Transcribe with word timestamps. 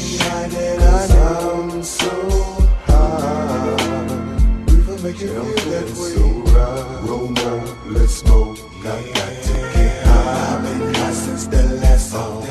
I 0.00 1.82
so. 1.82 2.10
We 4.66 4.74
make 5.02 5.20
you 5.20 5.28
feel. 5.56 5.88
So 5.88 6.22
right. 6.54 7.04
Let's. 7.86 8.22
I've 8.24 8.56
been 10.62 10.94
high 10.94 11.12
since 11.12 11.46
the 11.48 11.62
last 11.82 12.10
song. 12.12 12.46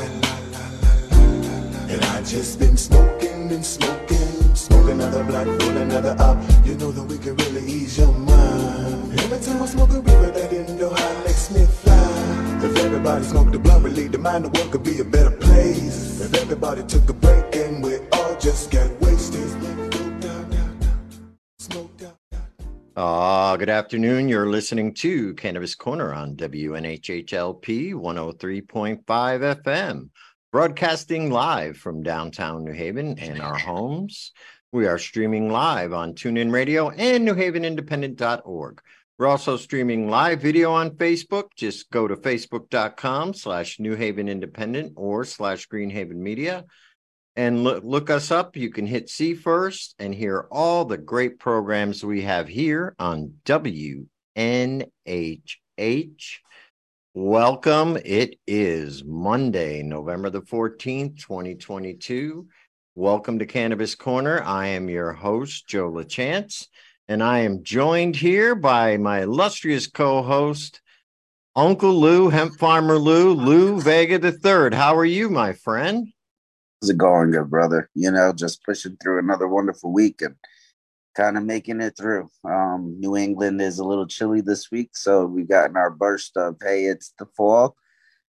And 1.88 2.04
I 2.04 2.20
just 2.22 2.58
been 2.58 2.76
smoking 2.76 3.50
and 3.50 3.64
smoking. 3.64 4.54
Smoke 4.54 4.90
another 4.90 5.24
black, 5.24 5.46
roll 5.46 5.76
another 5.76 6.14
up. 6.18 6.36
You 6.66 6.74
know 6.74 6.90
that 6.92 7.04
we 7.04 7.16
can 7.16 7.34
really 7.36 7.64
ease 7.66 7.96
your 7.96 8.12
mind. 8.12 9.18
Every 9.20 9.38
time 9.38 9.62
I 9.62 9.66
smoke 9.66 9.90
a 9.90 10.00
reaper, 10.00 10.30
that 10.32 10.52
high 10.98 11.24
makes 11.24 11.50
me 11.50 11.64
fly. 11.64 11.94
If 12.62 12.76
everybody 12.84 13.24
smoked 13.24 13.52
the 13.52 13.58
blunt, 13.58 13.84
relieve 13.84 14.12
the 14.12 14.18
mind, 14.18 14.44
the 14.44 14.50
world 14.50 14.70
could 14.72 14.82
be 14.82 15.00
a 15.00 15.04
better 15.04 15.30
place. 15.30 16.20
If 16.20 16.34
everybody 16.34 16.82
took 16.82 17.08
a 17.08 17.14
good 23.58 23.68
afternoon. 23.68 24.28
You're 24.28 24.48
listening 24.48 24.94
to 24.94 25.34
Cannabis 25.34 25.74
Corner 25.74 26.14
on 26.14 26.36
WNHHLP 26.36 27.92
103.5 27.92 29.02
FM, 29.04 30.10
broadcasting 30.52 31.32
live 31.32 31.76
from 31.76 32.04
downtown 32.04 32.62
New 32.62 32.70
Haven 32.72 33.18
and 33.18 33.42
our 33.42 33.58
homes. 33.58 34.30
We 34.70 34.86
are 34.86 34.96
streaming 34.96 35.50
live 35.50 35.92
on 35.92 36.14
TuneIn 36.14 36.52
Radio 36.52 36.90
and 36.90 37.26
NewHavenIndependent.org. 37.26 38.80
We're 39.18 39.26
also 39.26 39.56
streaming 39.56 40.08
live 40.08 40.40
video 40.40 40.70
on 40.70 40.92
Facebook. 40.92 41.48
Just 41.56 41.90
go 41.90 42.06
to 42.06 42.14
facebook.com 42.14 43.34
slash 43.34 43.80
New 43.80 43.96
Haven 43.96 44.28
Independent 44.28 44.92
or 44.94 45.24
slash 45.24 45.66
Greenhaven 45.66 46.14
Media 46.14 46.64
and 47.38 47.62
look, 47.62 47.84
look 47.84 48.10
us 48.10 48.32
up. 48.32 48.56
You 48.56 48.68
can 48.68 48.84
hit 48.84 49.08
see 49.08 49.32
first 49.32 49.94
and 50.00 50.12
hear 50.12 50.48
all 50.50 50.84
the 50.84 50.98
great 50.98 51.38
programs 51.38 52.04
we 52.04 52.22
have 52.22 52.48
here 52.48 52.96
on 52.98 53.34
WNHH. 53.44 54.08
Welcome. 57.14 57.96
It 58.04 58.40
is 58.48 59.04
Monday, 59.04 59.84
November 59.84 60.30
the 60.30 60.40
14th, 60.40 61.20
2022. 61.20 62.48
Welcome 62.96 63.38
to 63.38 63.46
Cannabis 63.46 63.94
Corner. 63.94 64.42
I 64.42 64.66
am 64.66 64.88
your 64.88 65.12
host, 65.12 65.68
Joe 65.68 65.92
LaChance, 65.92 66.66
and 67.06 67.22
I 67.22 67.38
am 67.40 67.62
joined 67.62 68.16
here 68.16 68.56
by 68.56 68.96
my 68.96 69.22
illustrious 69.22 69.86
co 69.86 70.24
host, 70.24 70.80
Uncle 71.54 71.94
Lou, 71.94 72.30
Hemp 72.30 72.58
Farmer 72.58 72.98
Lou, 72.98 73.32
Lou 73.32 73.80
Vega 73.80 74.18
III. 74.20 74.76
How 74.76 74.96
are 74.96 75.04
you, 75.04 75.30
my 75.30 75.52
friend? 75.52 76.08
How's 76.80 76.90
it 76.90 76.98
going, 76.98 77.32
good 77.32 77.50
brother? 77.50 77.90
You 77.94 78.10
know, 78.10 78.32
just 78.32 78.62
pushing 78.64 78.96
through 79.02 79.18
another 79.18 79.48
wonderful 79.48 79.92
week 79.92 80.22
and 80.22 80.36
kind 81.16 81.36
of 81.36 81.42
making 81.44 81.80
it 81.80 81.96
through. 81.96 82.30
Um, 82.44 83.00
New 83.00 83.16
England 83.16 83.60
is 83.60 83.80
a 83.80 83.84
little 83.84 84.06
chilly 84.06 84.40
this 84.40 84.70
week, 84.70 84.90
so 84.94 85.26
we've 85.26 85.48
gotten 85.48 85.76
our 85.76 85.90
burst 85.90 86.36
of 86.36 86.56
hey, 86.62 86.84
it's 86.84 87.12
the 87.18 87.26
fall. 87.36 87.74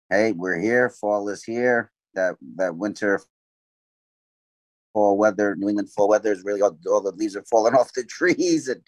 Hey, 0.08 0.32
we're 0.32 0.58
here. 0.58 0.88
Fall 0.88 1.28
is 1.28 1.44
here. 1.44 1.92
That 2.14 2.36
that 2.56 2.76
winter 2.76 3.20
fall 4.94 5.18
weather, 5.18 5.54
New 5.56 5.68
England 5.68 5.90
fall 5.92 6.08
weather 6.08 6.32
is 6.32 6.42
really 6.42 6.62
all, 6.62 6.76
all 6.90 7.02
the 7.02 7.12
leaves 7.12 7.36
are 7.36 7.44
falling 7.44 7.74
off 7.78 7.92
the 7.92 8.04
trees, 8.04 8.68
and 8.68 8.80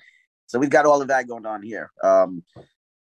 so 0.47 0.59
we've 0.59 0.71
got 0.71 0.87
all 0.87 1.03
of 1.03 1.09
that 1.09 1.29
going 1.29 1.47
on 1.47 1.63
here. 1.63 1.91
Um, 2.03 2.43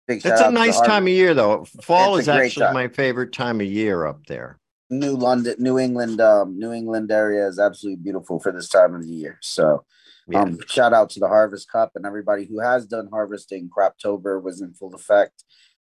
It's 0.09 0.25
a 0.25 0.51
nice 0.51 0.81
time 0.81 1.03
of 1.05 1.11
year, 1.13 1.35
though. 1.35 1.67
Fall 1.83 2.17
It's 2.17 2.25
is 2.25 2.29
actually 2.31 2.65
time. 2.67 2.75
my 2.75 2.89
favorite 2.89 3.33
time 3.35 3.61
of 3.61 3.67
year 3.67 4.07
up 4.07 4.25
there. 4.27 4.59
New 4.91 5.17
London, 5.17 5.55
New 5.59 5.79
England, 5.79 6.21
um, 6.21 6.59
New 6.59 6.73
England 6.73 7.11
area 7.11 7.47
is 7.47 7.59
absolutely 7.59 8.03
beautiful 8.03 8.41
for 8.41 8.53
this 8.53 8.69
time 8.69 8.95
of 8.95 9.03
the 9.03 9.13
year. 9.13 9.39
So, 9.43 9.85
Yeah. 10.27 10.43
um, 10.43 10.59
shout 10.67 10.93
out 10.93 11.11
to 11.11 11.21
the 11.21 11.29
Harvest 11.29 11.71
Cup 11.71 11.93
and 11.95 12.07
everybody 12.07 12.45
who 12.47 12.61
has 12.61 12.87
done 12.87 13.09
harvesting. 13.11 13.69
Croptober 13.69 14.43
was 14.43 14.61
in 14.61 14.73
full 14.75 14.95
effect, 14.95 15.45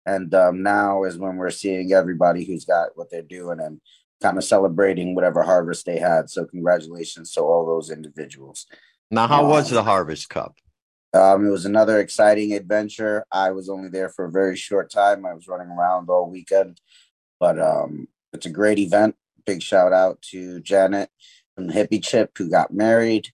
and 0.06 0.34
um, 0.34 0.64
now 0.64 1.04
is 1.04 1.18
when 1.18 1.38
we're 1.38 1.52
seeing 1.52 1.94
everybody 1.94 2.46
who's 2.46 2.66
got 2.66 2.90
what 2.96 3.10
they're 3.12 3.22
doing 3.22 3.60
and 3.60 3.82
kind 4.22 4.38
of 4.38 4.44
celebrating 4.44 5.14
whatever 5.14 5.44
harvest 5.44 5.86
they 5.86 6.00
had. 6.00 6.30
So, 6.30 6.46
congratulations 6.46 7.32
to 7.34 7.42
all 7.42 7.66
those 7.66 7.92
individuals. 7.92 8.66
Now, 9.12 9.28
how 9.28 9.48
was 9.48 9.70
the 9.70 9.84
Harvest 9.84 10.30
Cup? 10.30 10.56
Um, 11.14 11.48
it 11.48 11.50
was 11.50 11.66
another 11.66 12.00
exciting 12.00 12.54
adventure. 12.54 13.24
I 13.32 13.52
was 13.52 13.70
only 13.70 13.90
there 13.90 14.10
for 14.10 14.26
a 14.26 14.32
very 14.32 14.58
short 14.58 14.92
time. 14.92 15.26
I 15.26 15.34
was 15.34 15.48
running 15.48 15.70
around 15.70 16.10
all 16.10 16.30
weekend, 16.30 16.82
but 17.40 17.58
um, 17.60 18.08
it's 18.38 18.46
a 18.46 18.52
great 18.52 18.78
event. 18.78 19.16
Big 19.48 19.64
shout 19.64 19.94
out 19.94 20.22
to 20.22 20.60
Janet 20.60 21.10
and 21.58 21.72
Hippie 21.72 22.04
Chip 22.04 22.38
who 22.38 22.50
got 22.50 22.72
married. 22.72 23.30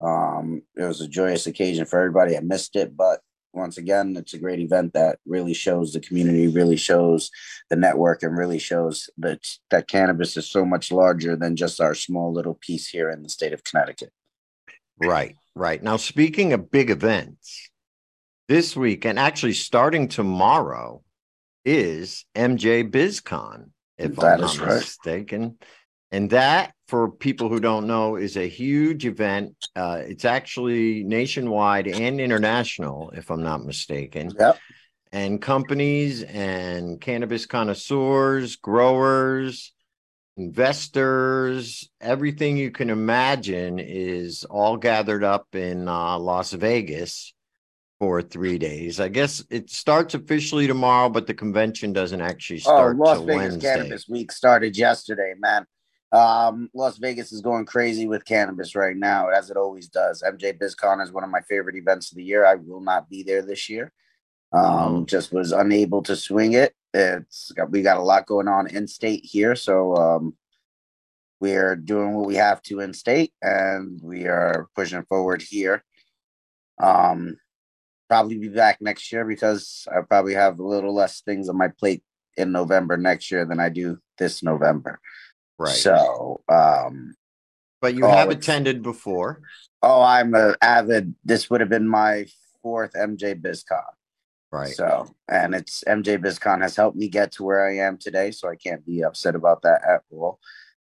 Um, 0.00 0.62
it 0.74 0.84
was 0.84 1.02
a 1.02 1.08
joyous 1.08 1.46
occasion 1.46 1.84
for 1.84 1.98
everybody. 1.98 2.34
I 2.34 2.40
missed 2.40 2.74
it, 2.74 2.96
but 2.96 3.20
once 3.52 3.76
again, 3.76 4.16
it's 4.16 4.32
a 4.32 4.38
great 4.38 4.60
event 4.60 4.94
that 4.94 5.18
really 5.26 5.52
shows 5.52 5.92
the 5.92 6.00
community, 6.00 6.48
really 6.48 6.76
shows 6.76 7.30
the 7.68 7.76
network, 7.76 8.22
and 8.22 8.38
really 8.38 8.58
shows 8.58 9.10
that 9.18 9.46
that 9.70 9.88
cannabis 9.88 10.36
is 10.36 10.48
so 10.48 10.64
much 10.64 10.90
larger 10.90 11.36
than 11.36 11.56
just 11.56 11.80
our 11.80 11.94
small 11.94 12.32
little 12.32 12.54
piece 12.54 12.88
here 12.88 13.10
in 13.10 13.22
the 13.22 13.28
state 13.28 13.52
of 13.52 13.64
Connecticut. 13.64 14.12
Right, 14.98 15.36
right. 15.54 15.82
Now, 15.82 15.96
speaking 15.96 16.52
of 16.52 16.70
big 16.70 16.90
events, 16.90 17.70
this 18.48 18.74
week 18.74 19.04
and 19.04 19.18
actually 19.18 19.52
starting 19.52 20.08
tomorrow 20.08 21.02
is 21.64 22.24
MJ 22.34 22.88
BizCon, 22.88 23.70
if 23.98 24.16
That 24.16 24.40
I'm 24.40 24.44
is 24.44 24.58
not 24.58 24.66
right. 24.66 24.74
mistaken. 24.76 25.58
And 26.10 26.30
that, 26.30 26.72
for 26.86 27.10
people 27.10 27.50
who 27.50 27.60
don't 27.60 27.86
know, 27.86 28.16
is 28.16 28.36
a 28.36 28.48
huge 28.48 29.04
event. 29.04 29.54
Uh, 29.76 30.00
it's 30.06 30.24
actually 30.24 31.04
nationwide 31.04 31.86
and 31.86 32.18
international, 32.20 33.10
if 33.14 33.30
I'm 33.30 33.42
not 33.42 33.64
mistaken. 33.66 34.32
Yep. 34.38 34.58
And 35.12 35.40
companies 35.40 36.22
and 36.22 37.00
cannabis 37.00 37.46
connoisseurs, 37.46 38.56
growers, 38.56 39.72
investors, 40.36 41.90
everything 42.00 42.56
you 42.56 42.70
can 42.70 42.90
imagine 42.90 43.78
is 43.78 44.44
all 44.44 44.76
gathered 44.76 45.24
up 45.24 45.54
in 45.54 45.88
uh, 45.88 46.18
Las 46.18 46.52
Vegas 46.52 47.34
for 47.98 48.22
three 48.22 48.58
days. 48.58 49.00
I 49.00 49.08
guess 49.08 49.44
it 49.50 49.70
starts 49.70 50.14
officially 50.14 50.66
tomorrow, 50.66 51.08
but 51.08 51.26
the 51.26 51.34
convention 51.34 51.92
doesn't 51.92 52.20
actually 52.20 52.60
start. 52.60 52.96
Oh, 53.00 53.04
start 53.04 53.18
Las 53.18 53.26
Vegas 53.26 53.36
Wednesday. 53.52 53.68
Cannabis 53.74 54.08
Week 54.08 54.30
started 54.32 54.76
yesterday, 54.76 55.34
man. 55.38 55.66
Um, 56.12 56.70
Las 56.74 56.96
Vegas 56.98 57.32
is 57.32 57.40
going 57.42 57.66
crazy 57.66 58.06
with 58.06 58.24
cannabis 58.24 58.74
right 58.74 58.96
now, 58.96 59.28
as 59.28 59.50
it 59.50 59.56
always 59.56 59.88
does. 59.88 60.22
MJ 60.22 60.56
BizCon 60.56 61.02
is 61.02 61.12
one 61.12 61.24
of 61.24 61.30
my 61.30 61.42
favorite 61.42 61.76
events 61.76 62.10
of 62.12 62.16
the 62.16 62.24
year. 62.24 62.46
I 62.46 62.54
will 62.54 62.80
not 62.80 63.10
be 63.10 63.22
there 63.22 63.42
this 63.42 63.68
year. 63.68 63.92
Um, 64.52 64.62
Oh. 64.62 65.04
just 65.04 65.32
was 65.32 65.52
unable 65.52 66.02
to 66.04 66.16
swing 66.16 66.54
it. 66.54 66.74
It's 66.94 67.52
got, 67.52 67.70
we 67.70 67.82
got 67.82 67.98
a 67.98 68.02
lot 68.02 68.26
going 68.26 68.48
on 68.48 68.68
in 68.68 68.86
state 68.86 69.22
here, 69.24 69.54
so 69.54 69.94
um, 69.96 70.36
we're 71.40 71.76
doing 71.76 72.14
what 72.14 72.26
we 72.26 72.36
have 72.36 72.62
to 72.62 72.80
in 72.80 72.94
state, 72.94 73.34
and 73.42 74.00
we 74.02 74.26
are 74.26 74.68
pushing 74.74 75.02
forward 75.02 75.42
here. 75.42 75.84
Um, 76.80 77.36
probably 78.08 78.38
be 78.38 78.48
back 78.48 78.80
next 78.80 79.12
year 79.12 79.24
because 79.24 79.86
I 79.90 80.00
probably 80.00 80.34
have 80.34 80.58
a 80.58 80.66
little 80.66 80.94
less 80.94 81.20
things 81.20 81.48
on 81.48 81.56
my 81.56 81.68
plate 81.68 82.02
in 82.36 82.52
November 82.52 82.96
next 82.96 83.30
year 83.30 83.44
than 83.44 83.60
I 83.60 83.68
do 83.68 83.98
this 84.18 84.42
November. 84.42 85.00
Right. 85.58 85.74
So, 85.74 86.40
um, 86.48 87.14
but 87.80 87.94
you 87.94 88.04
oh, 88.06 88.10
have 88.10 88.30
attended 88.30 88.82
before. 88.82 89.40
oh, 89.82 90.02
I'm 90.02 90.34
a 90.34 90.56
avid. 90.62 91.14
This 91.24 91.50
would 91.50 91.60
have 91.60 91.70
been 91.70 91.88
my 91.88 92.26
fourth 92.62 92.92
MJ 92.94 93.40
BizCon. 93.40 93.82
Right. 94.50 94.74
So, 94.74 95.14
and 95.28 95.54
it's 95.54 95.84
MJ 95.86 96.18
BizCon 96.18 96.62
has 96.62 96.74
helped 96.74 96.96
me 96.96 97.08
get 97.08 97.32
to 97.32 97.44
where 97.44 97.66
I 97.66 97.78
am 97.78 97.98
today, 97.98 98.30
so 98.30 98.48
I 98.48 98.56
can't 98.56 98.84
be 98.84 99.02
upset 99.02 99.34
about 99.34 99.62
that 99.62 99.82
at 99.86 100.02
all. 100.10 100.40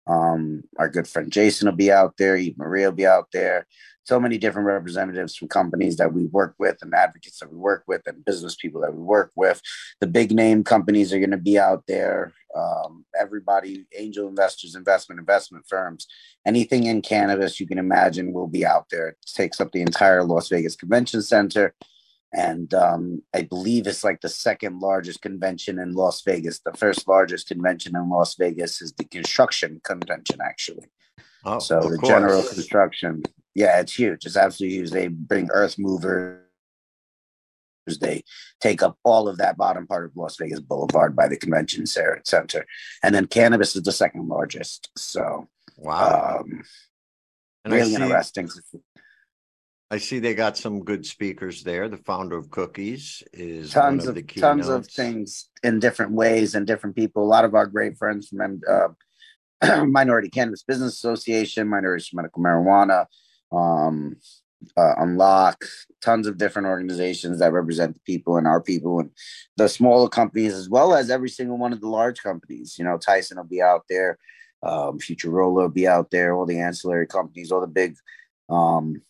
Um, 0.08 0.64
our 0.78 0.88
good 0.88 1.08
friend 1.08 1.32
Jason 1.32 1.68
will 1.68 1.76
be 1.76 1.92
out 1.92 2.16
there, 2.18 2.38
Eve 2.38 2.58
Marie 2.58 2.86
will 2.86 2.92
be 2.92 3.08
out 3.08 3.30
there. 3.34 3.66
So 4.06 4.20
many 4.20 4.38
different 4.38 4.68
representatives 4.68 5.36
from 5.36 5.48
companies 5.48 5.98
that 5.98 6.14
we 6.14 6.28
work 6.28 6.56
with 6.60 6.78
and 6.82 6.94
advocates 6.94 7.40
that 7.40 7.52
we 7.52 7.58
work 7.58 7.84
with 7.88 8.04
and 8.06 8.24
business 8.24 8.56
people 8.56 8.82
that 8.82 8.94
we 8.94 9.02
work 9.02 9.32
with. 9.36 9.62
The 10.00 10.08
big 10.08 10.32
name 10.32 10.64
companies 10.64 11.12
are 11.12 11.20
going 11.20 11.32
to 11.32 11.38
be 11.38 11.60
out 11.60 11.84
there. 11.88 12.32
Um, 12.56 13.06
everybody, 13.20 13.86
angel 13.98 14.28
investors, 14.28 14.76
investment, 14.76 15.20
investment 15.20 15.66
firms, 15.68 16.08
anything 16.46 16.86
in 16.86 17.02
cannabis 17.02 17.60
you 17.60 17.68
can 17.68 17.80
imagine 17.80 18.32
will 18.32 18.48
be 18.48 18.66
out 18.66 18.86
there. 18.90 19.10
It 19.10 19.18
takes 19.26 19.60
up 19.60 19.72
the 19.72 19.82
entire 19.82 20.24
Las 20.24 20.50
Vegas 20.50 20.76
Convention 20.76 21.22
Center 21.22 21.74
and 22.36 22.74
um, 22.74 23.24
I 23.34 23.44
believe 23.44 23.88
it's 23.88 24.04
like 24.04 24.20
the 24.20 24.30
second 24.30 24.80
largest 24.80 25.22
convention 25.22 25.80
in 25.80 25.94
Las 25.94 26.22
Vegas. 26.24 26.60
The 26.60 26.74
first 26.74 27.08
largest 27.08 27.48
convention 27.48 27.96
in 27.96 28.10
Las 28.10 28.36
Vegas 28.36 28.82
is 28.82 28.94
the 28.94 29.06
construction 29.06 29.80
convention, 29.86 30.40
actually. 30.44 30.88
Oh, 31.46 31.60
so 31.60 31.80
the 31.80 31.98
course. 31.98 32.10
general 32.10 32.44
construction, 32.44 33.24
yeah, 33.56 33.80
it's 33.80 33.98
huge. 33.98 34.26
It's 34.26 34.38
absolutely 34.38 34.78
huge. 34.78 34.92
They 34.92 35.08
bring 35.08 35.50
earth 35.52 35.76
movers. 35.80 36.42
They 38.00 38.24
take 38.62 38.84
up 38.84 38.98
all 39.04 39.28
of 39.28 39.38
that 39.38 39.58
bottom 39.58 39.88
part 39.88 40.06
of 40.06 40.16
Las 40.16 40.38
Vegas 40.38 40.60
Boulevard 40.60 41.16
by 41.16 41.28
the 41.28 41.38
convention 41.38 41.86
center, 41.86 42.66
and 43.04 43.16
then 43.16 43.28
cannabis 43.28 43.76
is 43.76 43.84
the 43.84 43.92
second 43.92 44.28
largest. 44.28 44.90
So 44.98 45.48
Wow. 45.78 46.40
Um, 46.40 46.64
and 47.64 47.74
I 47.74 47.78
really 47.78 47.96
see, 47.96 48.02
interesting. 48.02 48.50
I 49.92 49.98
see 49.98 50.20
they 50.20 50.34
got 50.34 50.58
some 50.58 50.84
good 50.84 51.06
speakers 51.06 51.64
there. 51.64 51.90
The 51.90 51.98
founder 51.98 52.38
of 52.38 52.50
Cookies 52.50 53.24
is 53.34 53.76
one 53.76 53.84
Tons 53.84 54.08
of 54.08 54.18
of 54.18 54.36
tons 54.36 54.68
of 54.68 54.88
things 54.88 55.50
in 55.64 55.80
different 55.80 56.12
ways 56.14 56.56
and 56.56 56.66
different 56.66 56.96
people. 56.96 57.24
A 57.24 57.26
lot 57.26 57.46
of 57.46 57.56
our 57.56 57.68
great 57.68 57.98
friends 57.98 58.30
from 58.30 58.62
uh, 58.70 59.86
Minority 59.86 60.30
Cannabis 60.30 60.64
Business 60.64 60.94
Association, 60.94 61.68
Minorities 61.68 62.08
for 62.08 62.18
Medical 62.18 62.44
Marijuana, 62.44 63.06
um, 63.52 64.18
uh, 64.78 64.94
Unlock, 64.98 65.66
tons 66.02 66.28
of 66.28 66.38
different 66.38 66.68
organizations 66.68 67.40
that 67.40 67.54
represent 67.54 67.94
the 67.94 68.00
people 68.02 68.38
and 68.38 68.48
our 68.48 68.62
people 68.62 69.00
and 69.00 69.12
the 69.58 69.68
smaller 69.68 70.10
companies, 70.10 70.54
as 70.54 70.70
well 70.70 70.94
as 70.94 71.10
every 71.10 71.30
single 71.30 71.58
one 71.58 71.74
of 71.74 71.82
the 71.82 71.88
large 71.88 72.22
companies. 72.22 72.78
You 72.78 72.86
know, 72.86 72.98
Tyson 72.98 73.38
will 73.38 73.44
be 73.46 73.62
out 73.62 73.84
there, 73.90 74.18
um, 74.64 75.00
Futurola 75.00 75.54
will 75.54 75.70
be 75.70 75.88
out 75.88 76.12
there, 76.12 76.36
all 76.36 76.46
the 76.46 76.60
ancillary 76.60 77.08
companies, 77.08 77.52
all 77.52 77.62
the 77.62 77.68
big 77.68 77.96
um, 78.50 79.02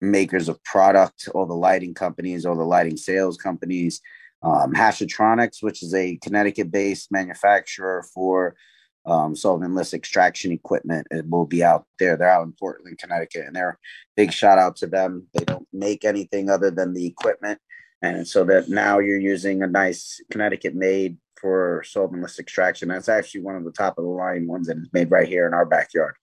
makers 0.00 0.48
of 0.48 0.62
product, 0.64 1.28
all 1.34 1.46
the 1.46 1.54
lighting 1.54 1.94
companies, 1.94 2.44
all 2.44 2.56
the 2.56 2.64
lighting 2.64 2.96
sales 2.96 3.36
companies. 3.36 4.00
Um, 4.42 4.72
Hashatronics, 4.72 5.62
which 5.62 5.84
is 5.84 5.94
a 5.94 6.16
Connecticut-based 6.16 7.12
manufacturer 7.12 8.04
for 8.12 8.56
um, 9.04 9.34
solventless 9.34 9.94
extraction 9.94 10.52
equipment, 10.52 11.06
it 11.10 11.28
will 11.28 11.46
be 11.46 11.64
out 11.64 11.86
there. 11.98 12.16
They're 12.16 12.30
out 12.30 12.44
in 12.46 12.52
Portland, 12.52 12.98
Connecticut, 12.98 13.46
and 13.46 13.56
they're 13.56 13.78
big 14.16 14.32
shout 14.32 14.58
out 14.58 14.76
to 14.76 14.86
them. 14.86 15.26
They 15.34 15.44
don't 15.44 15.66
make 15.72 16.04
anything 16.04 16.48
other 16.48 16.70
than 16.70 16.94
the 16.94 17.06
equipment, 17.06 17.58
and 18.00 18.26
so 18.26 18.44
that 18.44 18.68
now 18.68 18.98
you're 18.98 19.18
using 19.20 19.62
a 19.62 19.66
nice 19.66 20.20
Connecticut 20.30 20.74
made 20.74 21.18
for 21.36 21.82
solventless 21.86 22.38
extraction. 22.38 22.88
That's 22.88 23.08
actually 23.08 23.42
one 23.42 23.56
of 23.56 23.64
the 23.64 23.72
top 23.72 23.98
of 23.98 24.04
the 24.04 24.10
line 24.10 24.46
ones, 24.46 24.68
that 24.68 24.76
is 24.76 24.88
made 24.92 25.10
right 25.10 25.26
here 25.26 25.46
in 25.46 25.54
our 25.54 25.66
backyard. 25.66 26.14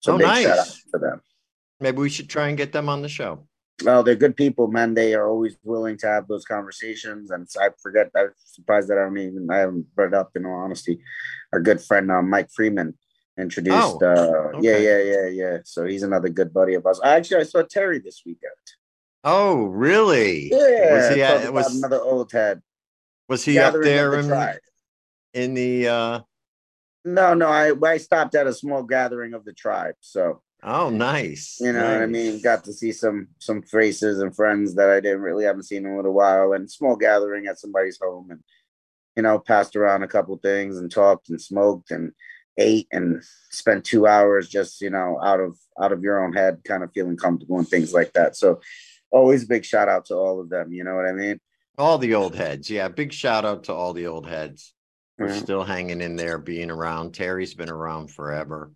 So 0.00 0.14
Oh, 0.14 0.18
big 0.18 0.26
shout 0.26 0.46
out 0.46 0.56
nice. 0.56 0.84
to 0.94 0.98
them. 0.98 1.20
Maybe 1.80 1.98
we 1.98 2.08
should 2.10 2.30
try 2.30 2.48
and 2.48 2.56
get 2.56 2.72
them 2.72 2.88
on 2.88 3.02
the 3.02 3.08
show. 3.08 3.46
Well, 3.84 4.02
they're 4.02 4.14
good 4.14 4.36
people, 4.36 4.68
man. 4.68 4.94
They 4.94 5.14
are 5.14 5.28
always 5.28 5.56
willing 5.64 5.96
to 5.98 6.06
have 6.06 6.28
those 6.28 6.44
conversations. 6.44 7.30
And 7.30 7.48
I 7.60 7.70
forget, 7.82 8.10
I'm 8.16 8.30
surprised 8.44 8.88
that 8.88 8.98
I 8.98 9.02
don't 9.02 9.18
even, 9.18 9.48
I 9.50 9.58
haven't 9.58 9.94
brought 9.94 10.08
it 10.08 10.14
up 10.14 10.30
in 10.36 10.46
all 10.46 10.58
honesty. 10.64 11.00
Our 11.52 11.60
good 11.60 11.80
friend, 11.80 12.10
uh, 12.10 12.22
Mike 12.22 12.50
Freeman, 12.54 12.94
introduced, 13.38 13.76
Oh, 13.76 13.98
uh, 14.02 14.58
yeah, 14.60 14.72
okay. 14.72 14.84
yeah, 14.84 15.12
yeah, 15.12 15.28
yeah. 15.28 15.58
So 15.64 15.84
he's 15.84 16.02
another 16.02 16.28
good 16.28 16.52
buddy 16.52 16.74
of 16.74 16.86
ours. 16.86 17.00
I 17.02 17.16
actually, 17.16 17.40
I 17.40 17.44
saw 17.44 17.62
Terry 17.62 17.98
this 17.98 18.22
weekend. 18.24 18.52
Oh, 19.24 19.64
really? 19.64 20.50
Yeah. 20.50 20.94
Was 20.94 21.14
he, 21.14 21.22
at, 21.22 21.52
was, 21.52 21.76
another 21.76 22.00
old 22.00 22.32
head. 22.32 22.60
was 23.28 23.44
he 23.44 23.58
up 23.58 23.74
there 23.74 24.10
the 24.10 24.18
in, 24.18 24.28
tribe. 24.28 24.58
in 25.34 25.54
the, 25.54 25.88
uh, 25.88 26.20
No, 27.04 27.34
no, 27.34 27.48
I, 27.48 27.72
I 27.84 27.98
stopped 27.98 28.34
at 28.34 28.46
a 28.46 28.52
small 28.52 28.82
gathering 28.82 29.34
of 29.34 29.44
the 29.44 29.52
tribe. 29.52 29.94
So, 30.00 30.42
oh, 30.62 30.90
nice. 30.90 31.58
you 31.60 31.72
know 31.72 31.84
what 31.84 32.02
I 32.02 32.06
mean? 32.06 32.40
Got 32.40 32.64
to 32.64 32.72
see 32.72 32.92
some 32.92 33.28
some 33.38 33.62
faces 33.62 34.20
and 34.20 34.34
friends 34.34 34.74
that 34.74 34.90
I 34.90 35.00
didn't 35.00 35.20
really 35.20 35.44
haven't 35.44 35.64
seen 35.64 35.86
in 35.86 35.92
a 35.92 35.96
little 35.96 36.14
while, 36.14 36.52
and 36.52 36.70
small 36.70 36.96
gathering 36.96 37.46
at 37.46 37.58
somebody's 37.58 37.98
home, 38.02 38.30
and 38.30 38.40
you 39.16 39.22
know, 39.22 39.38
passed 39.38 39.76
around 39.76 40.02
a 40.02 40.08
couple 40.08 40.36
things 40.38 40.78
and 40.78 40.90
talked 40.90 41.28
and 41.28 41.40
smoked 41.40 41.90
and 41.90 42.12
ate 42.58 42.88
and 42.92 43.22
spent 43.50 43.84
two 43.84 44.06
hours 44.06 44.48
just 44.48 44.80
you 44.80 44.90
know 44.90 45.18
out 45.22 45.40
of 45.40 45.56
out 45.80 45.92
of 45.92 46.02
your 46.02 46.22
own 46.24 46.32
head, 46.32 46.62
kind 46.64 46.82
of 46.82 46.92
feeling 46.92 47.16
comfortable 47.16 47.58
and 47.58 47.68
things 47.68 47.92
like 47.92 48.12
that. 48.12 48.36
So, 48.36 48.60
always 49.10 49.44
a 49.44 49.48
big 49.48 49.64
shout 49.64 49.88
out 49.88 50.06
to 50.06 50.14
all 50.14 50.40
of 50.40 50.48
them. 50.48 50.72
You 50.72 50.84
know 50.84 50.94
what 50.94 51.06
I 51.06 51.12
mean? 51.12 51.40
All 51.78 51.98
the 51.98 52.14
old 52.14 52.34
heads. 52.34 52.68
Yeah. 52.70 52.88
Big 52.88 53.12
shout 53.12 53.44
out 53.44 53.64
to 53.64 53.72
all 53.72 53.92
the 53.92 54.06
old 54.06 54.26
heads. 54.26 54.74
We're 55.18 55.34
still 55.34 55.62
hanging 55.62 56.00
in 56.00 56.16
there, 56.16 56.38
being 56.38 56.70
around. 56.70 57.12
Terry's 57.12 57.54
been 57.54 57.70
around 57.70 58.10
forever. 58.10 58.72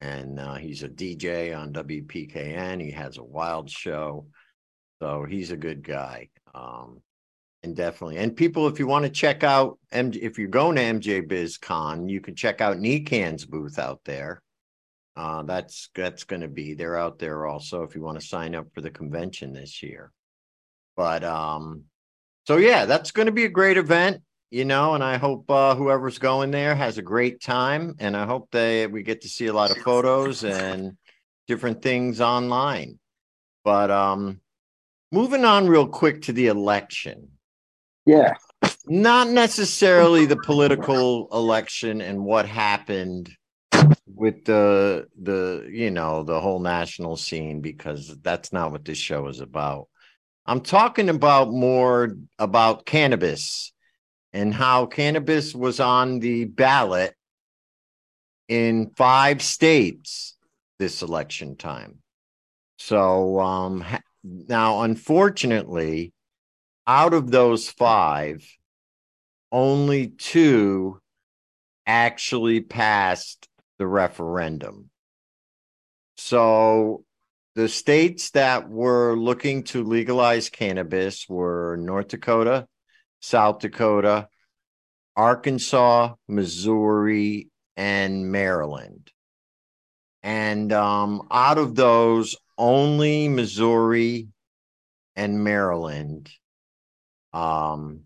And 0.00 0.38
uh, 0.38 0.54
he's 0.54 0.82
a 0.82 0.88
DJ 0.88 1.56
on 1.56 1.72
WPKN. 1.72 2.82
He 2.82 2.90
has 2.90 3.18
a 3.18 3.24
wild 3.24 3.70
show. 3.70 4.26
So 5.00 5.24
he's 5.24 5.50
a 5.50 5.56
good 5.56 5.82
guy. 5.82 6.28
Um, 6.54 7.00
and 7.62 7.74
definitely. 7.74 8.18
And 8.18 8.36
people, 8.36 8.68
if 8.68 8.78
you 8.78 8.86
want 8.86 9.04
to 9.04 9.10
check 9.10 9.42
out 9.42 9.78
MJ, 9.92 10.16
if 10.16 10.38
you're 10.38 10.48
going 10.48 10.76
to 10.76 10.82
MJ 10.82 11.26
BizCon, 11.26 12.10
you 12.10 12.20
can 12.20 12.36
check 12.36 12.60
out 12.60 12.76
Nikan's 12.76 13.46
booth 13.46 13.78
out 13.78 14.00
there. 14.04 14.42
Uh, 15.16 15.42
that's 15.44 15.90
that's 15.94 16.24
going 16.24 16.42
to 16.42 16.48
be 16.48 16.74
they're 16.74 16.98
out 16.98 17.18
there 17.18 17.46
also 17.46 17.84
if 17.84 17.94
you 17.94 18.02
want 18.02 18.20
to 18.20 18.26
sign 18.26 18.54
up 18.54 18.66
for 18.74 18.80
the 18.80 18.90
convention 18.90 19.52
this 19.52 19.82
year. 19.82 20.12
But 20.96 21.24
um, 21.24 21.84
so 22.46 22.56
yeah, 22.56 22.84
that's 22.84 23.12
going 23.12 23.26
to 23.26 23.32
be 23.32 23.44
a 23.44 23.48
great 23.50 23.78
event, 23.78 24.22
you 24.54 24.64
know, 24.64 24.94
and 24.94 25.02
I 25.02 25.16
hope 25.16 25.50
uh, 25.50 25.74
whoever's 25.74 26.20
going 26.20 26.52
there 26.52 26.76
has 26.76 26.96
a 26.96 27.02
great 27.02 27.40
time, 27.40 27.96
and 27.98 28.16
I 28.16 28.24
hope 28.24 28.52
they 28.52 28.86
we 28.86 29.02
get 29.02 29.22
to 29.22 29.28
see 29.28 29.46
a 29.48 29.52
lot 29.52 29.72
of 29.72 29.78
photos 29.78 30.44
and 30.44 30.96
different 31.48 31.82
things 31.82 32.20
online. 32.20 33.00
But 33.64 33.90
um, 33.90 34.40
moving 35.10 35.44
on 35.44 35.66
real 35.66 35.88
quick 35.88 36.22
to 36.22 36.32
the 36.32 36.46
election, 36.46 37.30
Yeah. 38.06 38.34
not 38.86 39.28
necessarily 39.28 40.24
the 40.24 40.36
political 40.36 41.26
election 41.32 42.00
and 42.00 42.24
what 42.24 42.46
happened 42.46 43.30
with 44.06 44.44
the 44.44 45.08
the 45.20 45.68
you 45.68 45.90
know 45.90 46.22
the 46.22 46.40
whole 46.40 46.60
national 46.60 47.16
scene 47.16 47.60
because 47.60 48.16
that's 48.22 48.52
not 48.52 48.70
what 48.70 48.84
this 48.84 48.96
show 48.96 49.26
is 49.26 49.40
about 49.40 49.88
i'm 50.46 50.60
talking 50.60 51.08
about 51.08 51.50
more 51.50 52.16
about 52.38 52.86
cannabis 52.86 53.73
and 54.34 54.52
how 54.52 54.84
cannabis 54.84 55.54
was 55.54 55.80
on 55.80 56.18
the 56.18 56.44
ballot 56.44 57.14
in 58.48 58.90
five 58.96 59.40
states 59.40 60.36
this 60.78 61.00
election 61.00 61.56
time 61.56 61.96
so 62.76 63.40
um 63.40 63.80
ha- 63.80 64.02
now 64.22 64.82
unfortunately 64.82 66.12
out 66.86 67.14
of 67.14 67.30
those 67.30 67.70
five 67.70 68.46
only 69.54 70.08
two 70.08 71.00
actually 71.86 72.60
passed 72.60 73.48
the 73.78 73.86
referendum. 73.86 74.90
So 76.16 77.04
the 77.54 77.68
states 77.68 78.30
that 78.30 78.68
were 78.68 79.16
looking 79.16 79.62
to 79.64 79.84
legalize 79.84 80.50
cannabis 80.50 81.28
were 81.28 81.76
North 81.78 82.08
Dakota, 82.08 82.66
South 83.24 83.60
Dakota, 83.60 84.28
Arkansas, 85.16 86.12
Missouri, 86.28 87.48
and 87.74 88.30
Maryland. 88.30 89.10
And 90.22 90.70
um, 90.74 91.26
out 91.30 91.56
of 91.56 91.74
those, 91.74 92.36
only 92.58 93.28
Missouri 93.28 94.28
and 95.16 95.42
Maryland 95.42 96.30
um, 97.32 98.00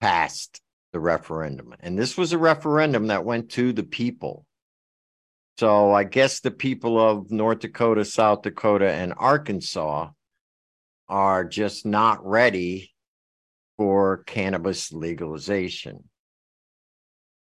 passed 0.00 0.62
the 0.94 1.00
referendum. 1.00 1.74
And 1.80 1.98
this 1.98 2.16
was 2.16 2.32
a 2.32 2.38
referendum 2.38 3.08
that 3.08 3.26
went 3.26 3.50
to 3.50 3.74
the 3.74 3.84
people. 3.84 4.46
So 5.58 5.92
I 5.92 6.04
guess 6.04 6.40
the 6.40 6.50
people 6.50 6.98
of 6.98 7.30
North 7.30 7.58
Dakota, 7.58 8.06
South 8.06 8.40
Dakota, 8.40 8.90
and 8.90 9.12
Arkansas 9.14 10.08
are 11.06 11.44
just 11.44 11.84
not 11.84 12.26
ready 12.26 12.94
for 13.76 14.18
cannabis 14.24 14.92
legalization. 14.92 16.04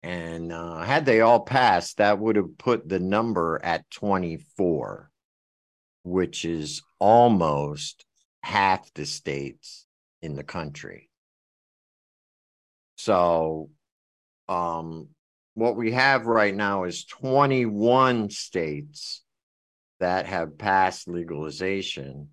And 0.02 0.52
uh, 0.52 0.82
had 0.82 1.06
they 1.06 1.20
all 1.22 1.40
passed, 1.40 1.96
that 1.96 2.18
would 2.18 2.36
have 2.36 2.58
put 2.58 2.88
the 2.88 2.98
number 2.98 3.60
at 3.62 3.90
24, 3.90 5.10
which 6.02 6.44
is 6.44 6.82
almost 6.98 8.04
half 8.42 8.92
the 8.92 9.06
states 9.06 9.86
in 10.20 10.34
the 10.34 10.44
country. 10.44 11.08
So, 12.96 13.70
um, 14.48 15.08
what 15.54 15.76
we 15.76 15.92
have 15.92 16.26
right 16.26 16.54
now 16.54 16.84
is 16.84 17.04
21 17.06 18.28
states 18.28 19.22
that 20.00 20.26
have 20.26 20.58
passed 20.58 21.08
legalization, 21.08 22.28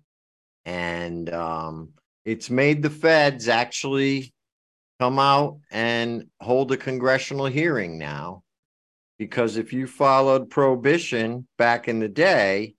and 0.66 1.32
um, 1.32 1.90
it's 2.24 2.50
made 2.50 2.82
the 2.82 2.90
feds 2.90 3.48
actually 3.48 4.32
come 5.00 5.18
out 5.18 5.58
and 5.70 6.26
hold 6.40 6.70
a 6.72 6.76
congressional 6.76 7.46
hearing 7.46 7.98
now. 7.98 8.42
Because 9.18 9.56
if 9.56 9.72
you 9.72 9.86
followed 9.86 10.50
prohibition 10.50 11.46
back 11.58 11.88
in 11.88 12.00
the 12.00 12.08
day, 12.08 12.74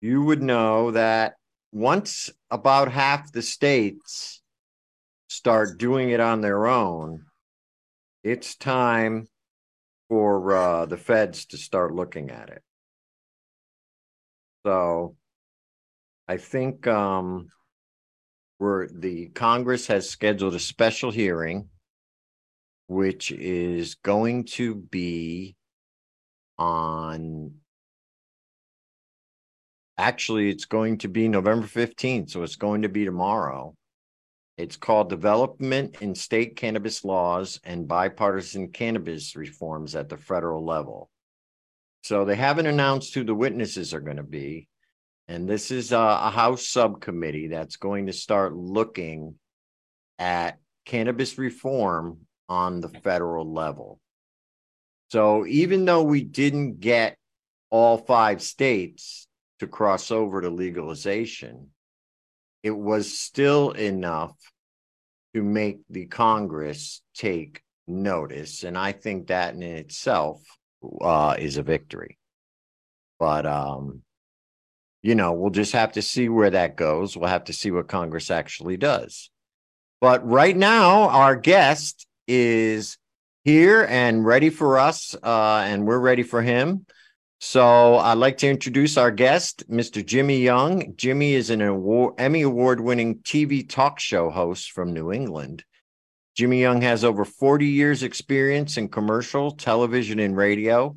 you 0.00 0.22
would 0.22 0.42
know 0.42 0.92
that 0.92 1.34
once 1.72 2.30
about 2.50 2.90
half 2.90 3.32
the 3.32 3.42
states 3.42 4.42
start 5.28 5.78
doing 5.78 6.10
it 6.10 6.20
on 6.20 6.40
their 6.40 6.66
own, 6.66 7.24
it's 8.24 8.54
time 8.56 9.28
for 10.08 10.56
uh, 10.56 10.86
the 10.86 10.96
feds 10.96 11.46
to 11.46 11.56
start 11.56 11.94
looking 11.94 12.30
at 12.30 12.48
it. 12.48 12.62
So 14.64 15.16
I 16.26 16.36
think 16.36 16.86
um, 16.86 17.48
we're, 18.58 18.88
the 18.88 19.26
Congress 19.28 19.86
has 19.86 20.10
scheduled 20.10 20.54
a 20.54 20.60
special 20.60 21.10
hearing, 21.10 21.68
which 22.88 23.30
is 23.30 23.94
going 23.96 24.44
to 24.44 24.74
be 24.74 25.54
on 26.58 27.52
actually 29.96 30.48
it's 30.48 30.64
going 30.64 30.98
to 30.98 31.08
be 31.08 31.28
November 31.28 31.66
15th, 31.66 32.30
so 32.30 32.42
it's 32.42 32.56
going 32.56 32.82
to 32.82 32.88
be 32.88 33.04
tomorrow. 33.04 33.74
It's 34.56 34.76
called 34.76 35.08
Development 35.08 35.96
in 36.00 36.14
State 36.14 36.56
Cannabis 36.56 37.04
Laws 37.04 37.60
and 37.64 37.86
Bipartisan 37.86 38.70
Cannabis 38.70 39.36
Reforms 39.36 39.94
at 39.94 40.08
the 40.08 40.16
Federal 40.16 40.64
Level. 40.64 41.10
So 42.02 42.24
they 42.24 42.36
haven't 42.36 42.66
announced 42.66 43.14
who 43.14 43.24
the 43.24 43.34
witnesses 43.34 43.92
are 43.92 44.00
going 44.00 44.16
to 44.16 44.22
be. 44.22 44.68
And 45.28 45.46
this 45.46 45.70
is 45.70 45.92
a, 45.92 45.98
a 45.98 46.30
House 46.30 46.66
subcommittee 46.66 47.48
that's 47.48 47.76
going 47.76 48.06
to 48.06 48.14
start 48.14 48.56
looking 48.56 49.34
at 50.18 50.58
cannabis 50.86 51.36
reform 51.36 52.20
on 52.48 52.80
the 52.80 52.88
federal 52.88 53.52
level. 53.52 54.00
So 55.10 55.46
even 55.46 55.84
though 55.84 56.02
we 56.02 56.22
didn't 56.22 56.80
get 56.80 57.16
all 57.70 57.98
five 57.98 58.40
states 58.40 59.26
to 59.60 59.66
cross 59.66 60.10
over 60.10 60.40
to 60.40 60.48
legalization, 60.48 61.68
it 62.62 62.70
was 62.70 63.18
still 63.18 63.72
enough 63.72 64.34
to 65.34 65.42
make 65.42 65.80
the 65.90 66.06
Congress 66.06 67.02
take 67.14 67.62
notice. 67.86 68.64
And 68.64 68.78
I 68.78 68.92
think 68.92 69.26
that 69.26 69.54
in 69.54 69.62
itself 69.62 70.42
uh, 71.02 71.36
is 71.38 71.58
a 71.58 71.62
victory. 71.62 72.18
But, 73.18 73.44
um, 73.44 74.02
you 75.02 75.14
know, 75.14 75.32
we'll 75.32 75.50
just 75.50 75.72
have 75.72 75.92
to 75.92 76.02
see 76.02 76.28
where 76.28 76.50
that 76.50 76.76
goes. 76.76 77.16
We'll 77.16 77.28
have 77.28 77.44
to 77.44 77.52
see 77.52 77.70
what 77.70 77.88
Congress 77.88 78.30
actually 78.30 78.76
does. 78.76 79.30
But 80.00 80.26
right 80.26 80.56
now, 80.56 81.08
our 81.08 81.36
guest 81.36 82.06
is 82.26 82.98
here 83.44 83.86
and 83.88 84.24
ready 84.24 84.50
for 84.50 84.78
us, 84.78 85.16
uh, 85.22 85.62
and 85.64 85.86
we're 85.86 85.98
ready 85.98 86.22
for 86.22 86.42
him. 86.42 86.86
So 87.40 87.96
I'd 87.96 88.18
like 88.18 88.38
to 88.38 88.48
introduce 88.48 88.96
our 88.96 89.12
guest, 89.12 89.68
Mr. 89.70 90.04
Jimmy 90.04 90.38
Young. 90.38 90.94
Jimmy 90.96 91.34
is 91.34 91.50
an 91.50 91.62
award, 91.62 92.14
Emmy 92.18 92.42
award 92.42 92.80
winning 92.80 93.20
TV 93.20 93.68
talk 93.68 94.00
show 94.00 94.28
host 94.28 94.72
from 94.72 94.92
New 94.92 95.12
England. 95.12 95.64
Jimmy 96.36 96.60
Young 96.60 96.82
has 96.82 97.04
over 97.04 97.24
40 97.24 97.66
years 97.66 98.02
experience 98.02 98.76
in 98.76 98.88
commercial, 98.88 99.52
television, 99.52 100.18
and 100.18 100.36
radio. 100.36 100.96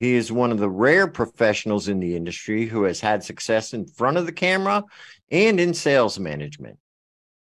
He 0.00 0.14
is 0.14 0.30
one 0.30 0.52
of 0.52 0.58
the 0.58 0.68
rare 0.68 1.06
professionals 1.06 1.88
in 1.88 2.00
the 2.00 2.16
industry 2.16 2.66
who 2.66 2.84
has 2.84 3.00
had 3.00 3.24
success 3.24 3.72
in 3.72 3.86
front 3.86 4.18
of 4.18 4.26
the 4.26 4.32
camera 4.32 4.84
and 5.30 5.58
in 5.58 5.72
sales 5.72 6.18
management. 6.18 6.78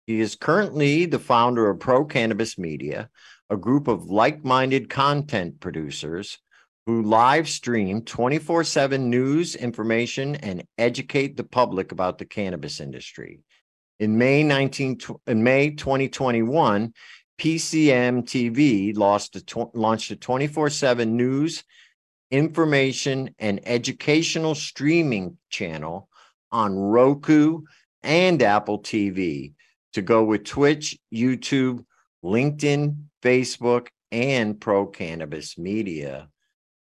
He 0.08 0.22
is 0.22 0.36
currently 0.36 1.06
the 1.06 1.20
founder 1.20 1.70
of 1.70 1.80
Pro 1.80 2.06
Cannabis 2.06 2.58
Media, 2.58 3.10
a 3.50 3.58
group 3.58 3.88
of 3.88 4.06
like 4.06 4.46
minded 4.46 4.90
content 4.90 5.60
producers 5.60 6.38
who 6.86 7.02
live 7.02 7.50
stream 7.50 8.04
24 8.04 8.64
7 8.64 9.10
news, 9.10 9.56
information, 9.56 10.36
and 10.36 10.64
educate 10.78 11.36
the 11.36 11.44
public 11.44 11.92
about 11.92 12.20
the 12.20 12.26
cannabis 12.26 12.80
industry. 12.80 13.40
In 14.00 14.18
May 14.18 14.44
19, 14.44 15.00
in 15.28 15.44
May 15.44 15.72
2021, 15.72 16.94
PCM 17.40 18.24
TV 18.24 18.96
launched 18.96 19.36
a, 19.36 19.68
launched 19.74 20.12
a 20.12 20.16
24 20.16 20.70
7 20.70 21.18
news, 21.18 21.64
information, 22.32 23.34
and 23.40 23.60
educational 23.66 24.56
streaming 24.56 25.38
channel 25.50 26.10
on 26.52 26.78
Roku 26.78 27.62
and 28.04 28.42
Apple 28.42 28.80
TV 28.80 29.54
to 29.94 30.02
go 30.02 30.24
with 30.24 30.44
Twitch, 30.44 30.98
YouTube, 31.14 31.86
LinkedIn, 32.24 32.98
Facebook, 33.24 33.88
and 34.12 34.60
Pro 34.60 34.86
Cannabis 34.86 35.58
Media 35.58 36.30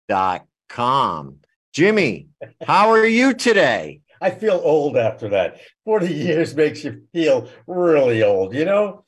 dot 0.09 0.47
com. 0.69 1.39
Jimmy, 1.73 2.29
how 2.67 2.91
are 2.91 3.07
you 3.07 3.35
today? 3.35 4.01
I 4.21 4.31
feel 4.31 4.61
old 4.63 4.97
after 4.97 5.29
that. 5.31 5.61
40 5.85 6.13
years 6.13 6.55
makes 6.55 6.85
you 6.85 7.03
feel 7.13 7.49
really 7.67 8.23
old, 8.23 8.55
you 8.55 8.65
know? 8.65 9.05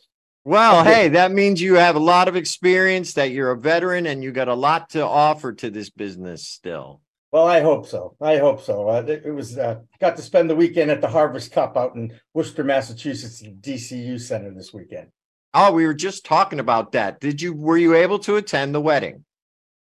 Well, 0.49 0.83
hey, 0.83 1.11
that 1.11 1.31
means 1.31 1.61
you 1.61 1.75
have 1.75 1.95
a 1.95 1.99
lot 1.99 2.27
of 2.27 2.35
experience, 2.35 3.13
that 3.13 3.33
you're 3.33 3.51
a 3.51 3.57
veteran, 3.59 4.07
and 4.07 4.25
you 4.25 4.33
got 4.33 4.49
a 4.49 4.55
lot 4.55 4.89
to 4.91 5.05
offer 5.05 5.53
to 5.53 5.69
this 5.69 5.91
business 5.91 6.49
still. 6.49 7.03
Well, 7.31 7.47
I 7.47 7.61
hope 7.61 7.85
so. 7.85 8.17
I 8.19 8.39
hope 8.39 8.63
so. 8.63 8.89
Uh, 8.89 9.05
it 9.07 9.35
was 9.35 9.59
uh, 9.59 9.81
got 10.01 10.17
to 10.17 10.23
spend 10.23 10.49
the 10.49 10.57
weekend 10.57 10.91
at 10.91 11.03
the 11.03 11.09
Harvest 11.09 11.53
Cup 11.53 11.77
out 11.77 11.97
in 11.97 12.19
Worcester, 12.33 12.65
Massachusetts, 12.65 13.43
DCU 13.43 14.19
Center 14.19 14.55
this 14.55 14.73
weekend. 14.73 15.09
Oh, 15.53 15.71
we 15.71 15.85
were 15.85 15.93
just 15.93 16.25
talking 16.25 16.61
about 16.61 16.93
that. 16.93 17.21
Did 17.21 17.43
you 17.43 17.53
were 17.53 17.77
you 17.77 17.95
able 17.95 18.19
to 18.21 18.37
attend 18.37 18.75
the 18.75 18.81
wedding? 18.81 19.27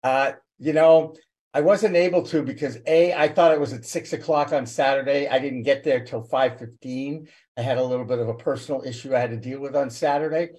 Uh, 0.02 0.32
you 0.58 0.72
know, 0.72 1.16
I 1.52 1.60
wasn't 1.60 1.96
able 1.96 2.22
to 2.28 2.42
because 2.42 2.78
a 2.86 3.12
I 3.12 3.28
thought 3.28 3.52
it 3.52 3.60
was 3.60 3.75
at 3.75 3.84
six 3.84 4.14
o'clock 4.14 4.54
on 4.54 4.64
Saturday. 4.64 5.28
I 5.28 5.38
didn't 5.38 5.64
get 5.64 5.84
there 5.84 6.02
till 6.02 6.22
five 6.22 6.58
fifteen. 6.58 7.28
I 7.56 7.62
had 7.62 7.78
a 7.78 7.84
little 7.84 8.04
bit 8.04 8.18
of 8.18 8.28
a 8.28 8.34
personal 8.34 8.82
issue 8.84 9.14
I 9.14 9.20
had 9.20 9.30
to 9.30 9.36
deal 9.36 9.60
with 9.60 9.75
on 9.75 9.90
Saturday, 9.90 10.50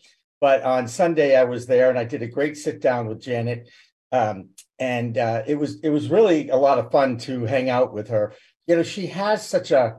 but 0.42 0.64
on 0.64 0.88
Sunday 0.88 1.36
I 1.36 1.44
was 1.44 1.66
there 1.66 1.90
and 1.90 2.00
I 2.00 2.06
did 2.06 2.24
a 2.24 2.28
great 2.28 2.58
sit 2.58 2.82
down 2.82 3.08
with 3.08 3.22
Janet 3.22 3.70
um, 4.12 4.50
and 4.80 5.18
uh, 5.18 5.44
it 5.46 5.56
was 5.56 5.80
it 5.82 5.90
was 5.90 6.10
really 6.10 6.50
a 6.50 6.56
lot 6.56 6.80
of 6.80 6.92
fun 6.92 7.18
to 7.20 7.46
hang 7.46 7.70
out 7.70 7.94
with 7.94 8.10
her. 8.10 8.34
You 8.66 8.78
know, 8.78 8.84
she 8.84 9.08
has 9.08 9.46
such 9.46 9.72
a 9.72 9.98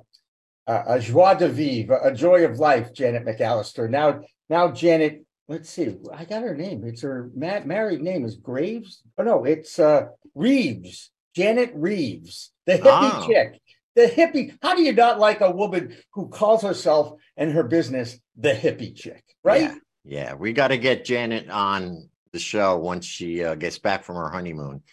a, 0.66 0.82
a 0.86 1.00
joie 1.00 1.34
de 1.34 1.48
vivre, 1.48 2.00
a 2.02 2.14
joy 2.14 2.44
of 2.44 2.58
life. 2.58 2.92
Janet 2.92 3.26
McAllister. 3.26 3.88
Now, 3.88 4.20
now 4.48 4.70
Janet. 4.70 5.24
Let's 5.50 5.70
see. 5.70 5.96
I 6.12 6.26
got 6.26 6.42
her 6.42 6.54
name. 6.54 6.84
It's 6.84 7.00
her 7.00 7.30
ma- 7.34 7.64
married 7.64 8.02
name 8.02 8.26
is 8.26 8.36
Graves. 8.36 9.02
Oh 9.16 9.22
no, 9.22 9.44
it's 9.44 9.78
uh, 9.78 10.08
Reeves. 10.34 11.10
Janet 11.34 11.72
Reeves, 11.74 12.52
the 12.66 12.74
hippie 12.74 12.82
oh. 12.84 13.26
chick. 13.26 13.60
The 13.98 14.06
hippie. 14.06 14.56
How 14.62 14.76
do 14.76 14.82
you 14.82 14.92
not 14.92 15.18
like 15.18 15.40
a 15.40 15.50
woman 15.50 15.96
who 16.12 16.28
calls 16.28 16.62
herself 16.62 17.18
and 17.36 17.50
her 17.50 17.64
business 17.64 18.16
the 18.36 18.52
hippie 18.52 18.94
chick? 18.94 19.24
Right. 19.42 19.62
Yeah, 19.62 19.74
yeah. 20.04 20.34
we 20.34 20.52
got 20.52 20.68
to 20.68 20.78
get 20.78 21.04
Janet 21.04 21.50
on 21.50 22.08
the 22.32 22.38
show 22.38 22.76
once 22.76 23.04
she 23.04 23.42
uh, 23.42 23.56
gets 23.56 23.80
back 23.80 24.04
from 24.04 24.14
her 24.14 24.30
honeymoon. 24.30 24.84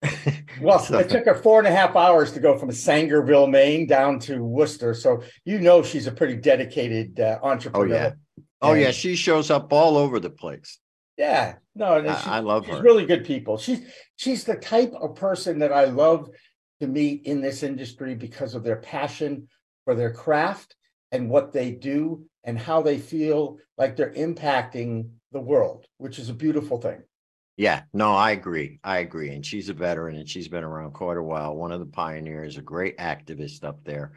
well, 0.60 0.78
so. 0.78 0.96
it 0.98 1.08
took 1.10 1.24
her 1.24 1.34
four 1.34 1.58
and 1.58 1.66
a 1.66 1.72
half 1.72 1.96
hours 1.96 2.30
to 2.34 2.40
go 2.40 2.56
from 2.56 2.68
Sangerville, 2.68 3.50
Maine, 3.50 3.88
down 3.88 4.20
to 4.20 4.44
Worcester. 4.44 4.94
So 4.94 5.24
you 5.44 5.58
know 5.58 5.82
she's 5.82 6.06
a 6.06 6.12
pretty 6.12 6.36
dedicated 6.36 7.18
uh, 7.18 7.40
entrepreneur. 7.42 7.96
Oh 7.96 7.98
yeah, 7.98 8.12
oh 8.62 8.74
yeah, 8.74 8.92
she 8.92 9.16
shows 9.16 9.50
up 9.50 9.72
all 9.72 9.96
over 9.96 10.20
the 10.20 10.30
place. 10.30 10.78
Yeah, 11.18 11.56
no, 11.74 11.94
I, 11.94 12.36
I 12.36 12.38
love 12.38 12.66
she's 12.66 12.76
her. 12.76 12.82
Really 12.82 13.06
good 13.06 13.24
people. 13.24 13.58
She's 13.58 13.80
she's 14.14 14.44
the 14.44 14.54
type 14.54 14.92
of 14.92 15.16
person 15.16 15.58
that 15.58 15.72
I 15.72 15.86
love 15.86 16.30
to 16.82 16.88
meet 16.88 17.22
in 17.26 17.40
this 17.40 17.62
industry 17.62 18.16
because 18.16 18.56
of 18.56 18.64
their 18.64 18.76
passion 18.76 19.46
for 19.84 19.94
their 19.94 20.12
craft 20.12 20.74
and 21.12 21.30
what 21.30 21.52
they 21.52 21.70
do 21.70 22.24
and 22.42 22.58
how 22.58 22.82
they 22.82 22.98
feel 22.98 23.56
like 23.78 23.94
they're 23.94 24.12
impacting 24.14 25.08
the 25.30 25.38
world, 25.38 25.86
which 25.98 26.18
is 26.18 26.28
a 26.28 26.34
beautiful 26.34 26.80
thing. 26.80 27.00
Yeah, 27.56 27.82
no, 27.92 28.12
I 28.14 28.32
agree. 28.32 28.80
I 28.82 28.98
agree. 28.98 29.30
And 29.32 29.46
she's 29.46 29.68
a 29.68 29.74
veteran 29.74 30.16
and 30.16 30.28
she's 30.28 30.48
been 30.48 30.64
around 30.64 30.92
quite 30.92 31.18
a 31.18 31.22
while. 31.22 31.54
One 31.54 31.70
of 31.70 31.78
the 31.78 31.86
pioneers, 31.86 32.56
a 32.56 32.62
great 32.62 32.98
activist 32.98 33.62
up 33.62 33.84
there. 33.84 34.14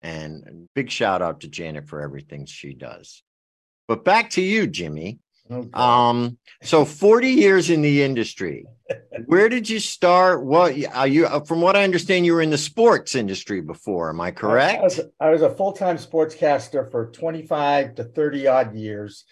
And 0.00 0.68
big 0.72 0.92
shout 0.92 1.20
out 1.20 1.40
to 1.40 1.48
Janet 1.48 1.88
for 1.88 2.00
everything 2.00 2.46
she 2.46 2.74
does. 2.74 3.24
But 3.88 4.04
back 4.04 4.30
to 4.30 4.40
you, 4.40 4.68
Jimmy. 4.68 5.18
Okay. 5.50 5.68
Um, 5.74 6.38
so 6.62 6.84
40 6.84 7.30
years 7.30 7.70
in 7.70 7.82
the 7.82 8.04
industry. 8.04 8.66
Where 9.26 9.48
did 9.48 9.68
you 9.68 9.80
start? 9.80 10.44
What 10.44 10.72
are 10.94 11.06
you 11.06 11.28
from 11.46 11.60
what 11.60 11.76
I 11.76 11.84
understand, 11.84 12.26
you 12.26 12.34
were 12.34 12.42
in 12.42 12.50
the 12.50 12.58
sports 12.58 13.14
industry 13.14 13.60
before. 13.60 14.10
Am 14.10 14.20
I 14.20 14.30
correct? 14.30 14.80
I 14.80 14.82
was, 14.82 15.00
I 15.20 15.30
was 15.30 15.42
a 15.42 15.50
full-time 15.50 15.96
sportscaster 15.96 16.90
for 16.90 17.10
25 17.10 17.96
to 17.96 18.04
30 18.04 18.46
odd 18.46 18.74
years. 18.74 19.24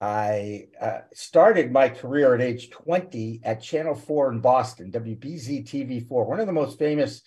I 0.00 0.68
uh, 0.80 0.98
started 1.14 1.72
my 1.72 1.88
career 1.88 2.34
at 2.34 2.42
age 2.42 2.70
20 2.70 3.40
at 3.44 3.62
Channel 3.62 3.94
4 3.94 4.32
in 4.32 4.40
Boston, 4.40 4.92
WBZ 4.92 5.66
TV 5.66 6.06
4, 6.06 6.24
one 6.26 6.40
of 6.40 6.46
the 6.46 6.52
most 6.52 6.78
famous 6.78 7.22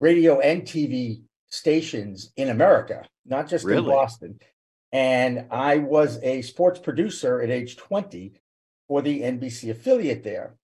radio 0.00 0.40
and 0.40 0.62
TV 0.62 1.22
stations 1.48 2.32
in 2.36 2.50
America, 2.50 3.04
not 3.24 3.48
just 3.48 3.64
really? 3.64 3.78
in 3.78 3.86
Boston. 3.86 4.38
And 4.92 5.46
I 5.50 5.78
was 5.78 6.18
a 6.22 6.42
sports 6.42 6.78
producer 6.78 7.40
at 7.40 7.50
age 7.50 7.76
20 7.76 8.34
for 8.88 9.00
the 9.00 9.22
NBC 9.22 9.70
affiliate 9.70 10.22
there. 10.22 10.56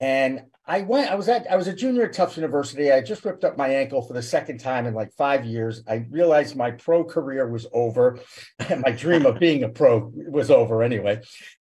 And 0.00 0.42
I 0.66 0.80
went, 0.80 1.10
I 1.10 1.14
was 1.14 1.28
at, 1.28 1.46
I 1.50 1.56
was 1.56 1.68
a 1.68 1.74
junior 1.74 2.04
at 2.04 2.14
Tufts 2.14 2.36
University. 2.36 2.90
I 2.90 3.02
just 3.02 3.24
ripped 3.24 3.44
up 3.44 3.58
my 3.58 3.68
ankle 3.68 4.00
for 4.00 4.14
the 4.14 4.22
second 4.22 4.58
time 4.58 4.86
in 4.86 4.94
like 4.94 5.12
five 5.12 5.44
years. 5.44 5.82
I 5.86 6.06
realized 6.10 6.56
my 6.56 6.70
pro 6.70 7.04
career 7.04 7.48
was 7.48 7.66
over. 7.72 8.18
and 8.70 8.80
my 8.80 8.90
dream 8.90 9.26
of 9.26 9.38
being 9.38 9.62
a 9.62 9.68
pro 9.68 10.10
was 10.14 10.50
over 10.50 10.82
anyway. 10.82 11.20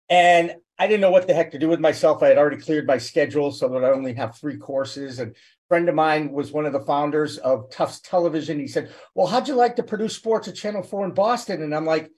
And 0.09 0.55
I 0.77 0.87
didn't 0.87 1.01
know 1.01 1.11
what 1.11 1.27
the 1.27 1.33
heck 1.33 1.51
to 1.51 1.59
do 1.59 1.69
with 1.69 1.79
myself. 1.79 2.21
I 2.21 2.27
had 2.27 2.37
already 2.37 2.57
cleared 2.57 2.85
my 2.85 2.97
schedule 2.97 3.51
so 3.51 3.67
that 3.69 3.83
I 3.83 3.91
only 3.91 4.13
have 4.13 4.37
three 4.37 4.57
courses. 4.57 5.19
And 5.19 5.31
a 5.31 5.35
friend 5.69 5.89
of 5.89 5.95
mine 5.95 6.31
was 6.31 6.51
one 6.51 6.65
of 6.65 6.73
the 6.73 6.81
founders 6.81 7.37
of 7.39 7.69
Tufts 7.71 7.99
Television. 8.01 8.59
He 8.59 8.67
said, 8.67 8.91
Well, 9.15 9.27
how'd 9.27 9.47
you 9.47 9.55
like 9.55 9.75
to 9.77 9.83
produce 9.83 10.15
sports 10.15 10.47
at 10.47 10.55
Channel 10.55 10.83
4 10.83 11.05
in 11.05 11.13
Boston? 11.13 11.63
And 11.63 11.73
I'm 11.73 11.85
like, 11.85 12.11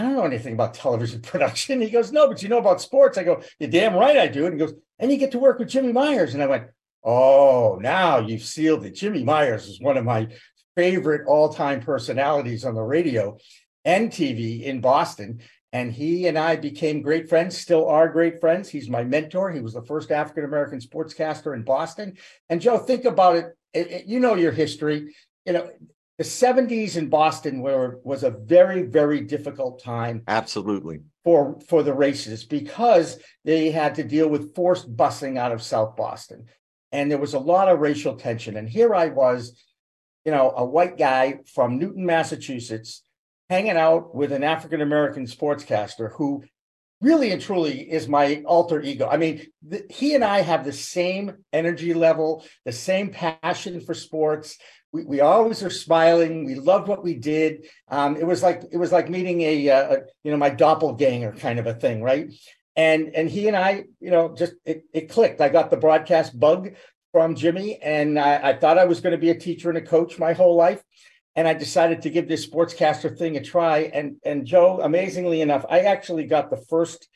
I 0.00 0.04
don't 0.04 0.14
know 0.14 0.24
anything 0.24 0.54
about 0.54 0.72
television 0.72 1.20
production. 1.22 1.80
He 1.80 1.90
goes, 1.90 2.10
No, 2.10 2.26
but 2.26 2.42
you 2.42 2.48
know 2.48 2.58
about 2.58 2.80
sports. 2.80 3.18
I 3.18 3.24
go, 3.24 3.42
You're 3.58 3.70
damn 3.70 3.94
right 3.94 4.16
I 4.16 4.28
do. 4.28 4.46
And 4.46 4.54
he 4.54 4.58
goes, 4.58 4.74
And 4.98 5.10
you 5.10 5.18
get 5.18 5.32
to 5.32 5.38
work 5.38 5.58
with 5.58 5.68
Jimmy 5.68 5.92
Myers. 5.92 6.34
And 6.34 6.42
I 6.42 6.46
went, 6.46 6.68
Oh, 7.04 7.78
now 7.80 8.18
you've 8.18 8.42
sealed 8.42 8.84
it. 8.84 8.94
Jimmy 8.94 9.22
Myers 9.22 9.66
is 9.66 9.80
one 9.80 9.96
of 9.96 10.04
my 10.04 10.28
favorite 10.76 11.26
all-time 11.26 11.80
personalities 11.80 12.64
on 12.64 12.74
the 12.74 12.82
radio 12.82 13.36
and 13.84 14.10
TV 14.10 14.62
in 14.62 14.80
Boston. 14.80 15.40
And 15.72 15.92
he 15.92 16.26
and 16.26 16.38
I 16.38 16.56
became 16.56 17.02
great 17.02 17.28
friends, 17.28 17.56
still 17.56 17.86
are 17.86 18.08
great 18.08 18.40
friends. 18.40 18.68
He's 18.68 18.88
my 18.88 19.04
mentor. 19.04 19.52
He 19.52 19.60
was 19.60 19.74
the 19.74 19.84
first 19.84 20.10
African 20.10 20.44
American 20.44 20.80
sportscaster 20.80 21.54
in 21.54 21.62
Boston. 21.62 22.16
And 22.48 22.60
Joe, 22.60 22.78
think 22.78 23.04
about 23.04 23.36
it. 23.36 23.56
It, 23.72 23.90
it. 23.90 24.06
You 24.06 24.18
know 24.18 24.34
your 24.34 24.50
history. 24.50 25.14
You 25.46 25.52
know, 25.52 25.70
the 26.20 26.26
70s 26.26 26.98
in 26.98 27.08
Boston 27.08 27.62
were 27.62 27.98
was 28.04 28.24
a 28.24 28.30
very, 28.30 28.82
very 28.82 29.22
difficult 29.22 29.82
time. 29.82 30.22
Absolutely. 30.28 31.00
For 31.24 31.58
for 31.66 31.82
the 31.82 31.94
races 31.94 32.44
because 32.44 33.18
they 33.46 33.70
had 33.70 33.94
to 33.94 34.04
deal 34.04 34.28
with 34.28 34.54
forced 34.54 34.94
busing 34.94 35.38
out 35.38 35.50
of 35.50 35.62
South 35.62 35.96
Boston. 35.96 36.44
And 36.92 37.10
there 37.10 37.16
was 37.16 37.32
a 37.32 37.38
lot 37.38 37.68
of 37.68 37.80
racial 37.80 38.16
tension. 38.16 38.58
And 38.58 38.68
here 38.68 38.94
I 38.94 39.06
was, 39.06 39.58
you 40.26 40.32
know, 40.32 40.52
a 40.54 40.62
white 40.62 40.98
guy 40.98 41.38
from 41.54 41.78
Newton, 41.78 42.04
Massachusetts 42.04 43.02
hanging 43.48 43.78
out 43.78 44.14
with 44.14 44.30
an 44.30 44.44
African 44.44 44.82
American 44.82 45.24
sportscaster 45.24 46.12
who 46.12 46.44
really 47.00 47.30
and 47.30 47.40
truly 47.40 47.90
is 47.90 48.08
my 48.08 48.42
alter 48.46 48.80
ego. 48.80 49.08
I 49.10 49.16
mean, 49.16 49.46
the, 49.66 49.86
he 49.88 50.14
and 50.14 50.24
I 50.24 50.42
have 50.42 50.64
the 50.64 50.72
same 50.72 51.38
energy 51.52 51.94
level, 51.94 52.44
the 52.64 52.72
same 52.72 53.08
passion 53.08 53.80
for 53.80 53.94
sports. 53.94 54.58
We, 54.92 55.04
we 55.04 55.20
always 55.20 55.62
are 55.62 55.70
smiling. 55.70 56.44
We 56.44 56.56
loved 56.56 56.88
what 56.88 57.04
we 57.04 57.14
did. 57.14 57.66
Um, 57.88 58.16
it 58.16 58.26
was 58.26 58.42
like 58.42 58.62
it 58.72 58.76
was 58.76 58.92
like 58.92 59.08
meeting 59.08 59.40
a, 59.42 59.68
a, 59.68 59.98
you 60.24 60.30
know 60.30 60.36
my 60.36 60.50
doppelganger 60.50 61.32
kind 61.32 61.58
of 61.58 61.66
a 61.66 61.74
thing, 61.74 62.02
right? 62.02 62.32
And 62.76 63.14
and 63.14 63.28
he 63.28 63.48
and 63.48 63.56
I, 63.56 63.84
you 64.00 64.10
know, 64.10 64.34
just 64.34 64.54
it, 64.64 64.84
it 64.92 65.10
clicked. 65.10 65.40
I 65.40 65.48
got 65.48 65.70
the 65.70 65.76
broadcast 65.76 66.38
bug 66.38 66.74
from 67.12 67.34
Jimmy, 67.34 67.78
and 67.82 68.18
I, 68.18 68.50
I 68.50 68.56
thought 68.56 68.78
I 68.78 68.84
was 68.84 69.00
going 69.00 69.12
to 69.12 69.18
be 69.18 69.30
a 69.30 69.38
teacher 69.38 69.68
and 69.68 69.78
a 69.78 69.82
coach 69.82 70.18
my 70.18 70.32
whole 70.32 70.56
life 70.56 70.82
and 71.36 71.46
I 71.46 71.54
decided 71.54 72.02
to 72.02 72.10
give 72.10 72.28
this 72.28 72.46
sportscaster 72.46 73.16
thing 73.16 73.36
a 73.36 73.42
try. 73.42 73.90
And 73.94 74.16
and 74.24 74.46
Joe, 74.46 74.80
amazingly 74.82 75.40
enough, 75.40 75.64
I 75.70 75.80
actually 75.80 76.24
got 76.24 76.50
the 76.50 76.56
first 76.56 77.08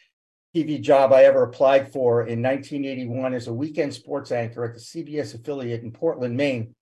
TV 0.54 0.80
job 0.80 1.12
I 1.12 1.24
ever 1.24 1.42
applied 1.42 1.92
for 1.92 2.22
in 2.22 2.40
1981 2.40 3.34
as 3.34 3.48
a 3.48 3.52
weekend 3.52 3.92
sports 3.92 4.30
anchor 4.30 4.64
at 4.64 4.74
the 4.74 4.80
CBS 4.80 5.34
affiliate 5.34 5.82
in 5.82 5.90
Portland, 5.90 6.36
Maine. 6.36 6.74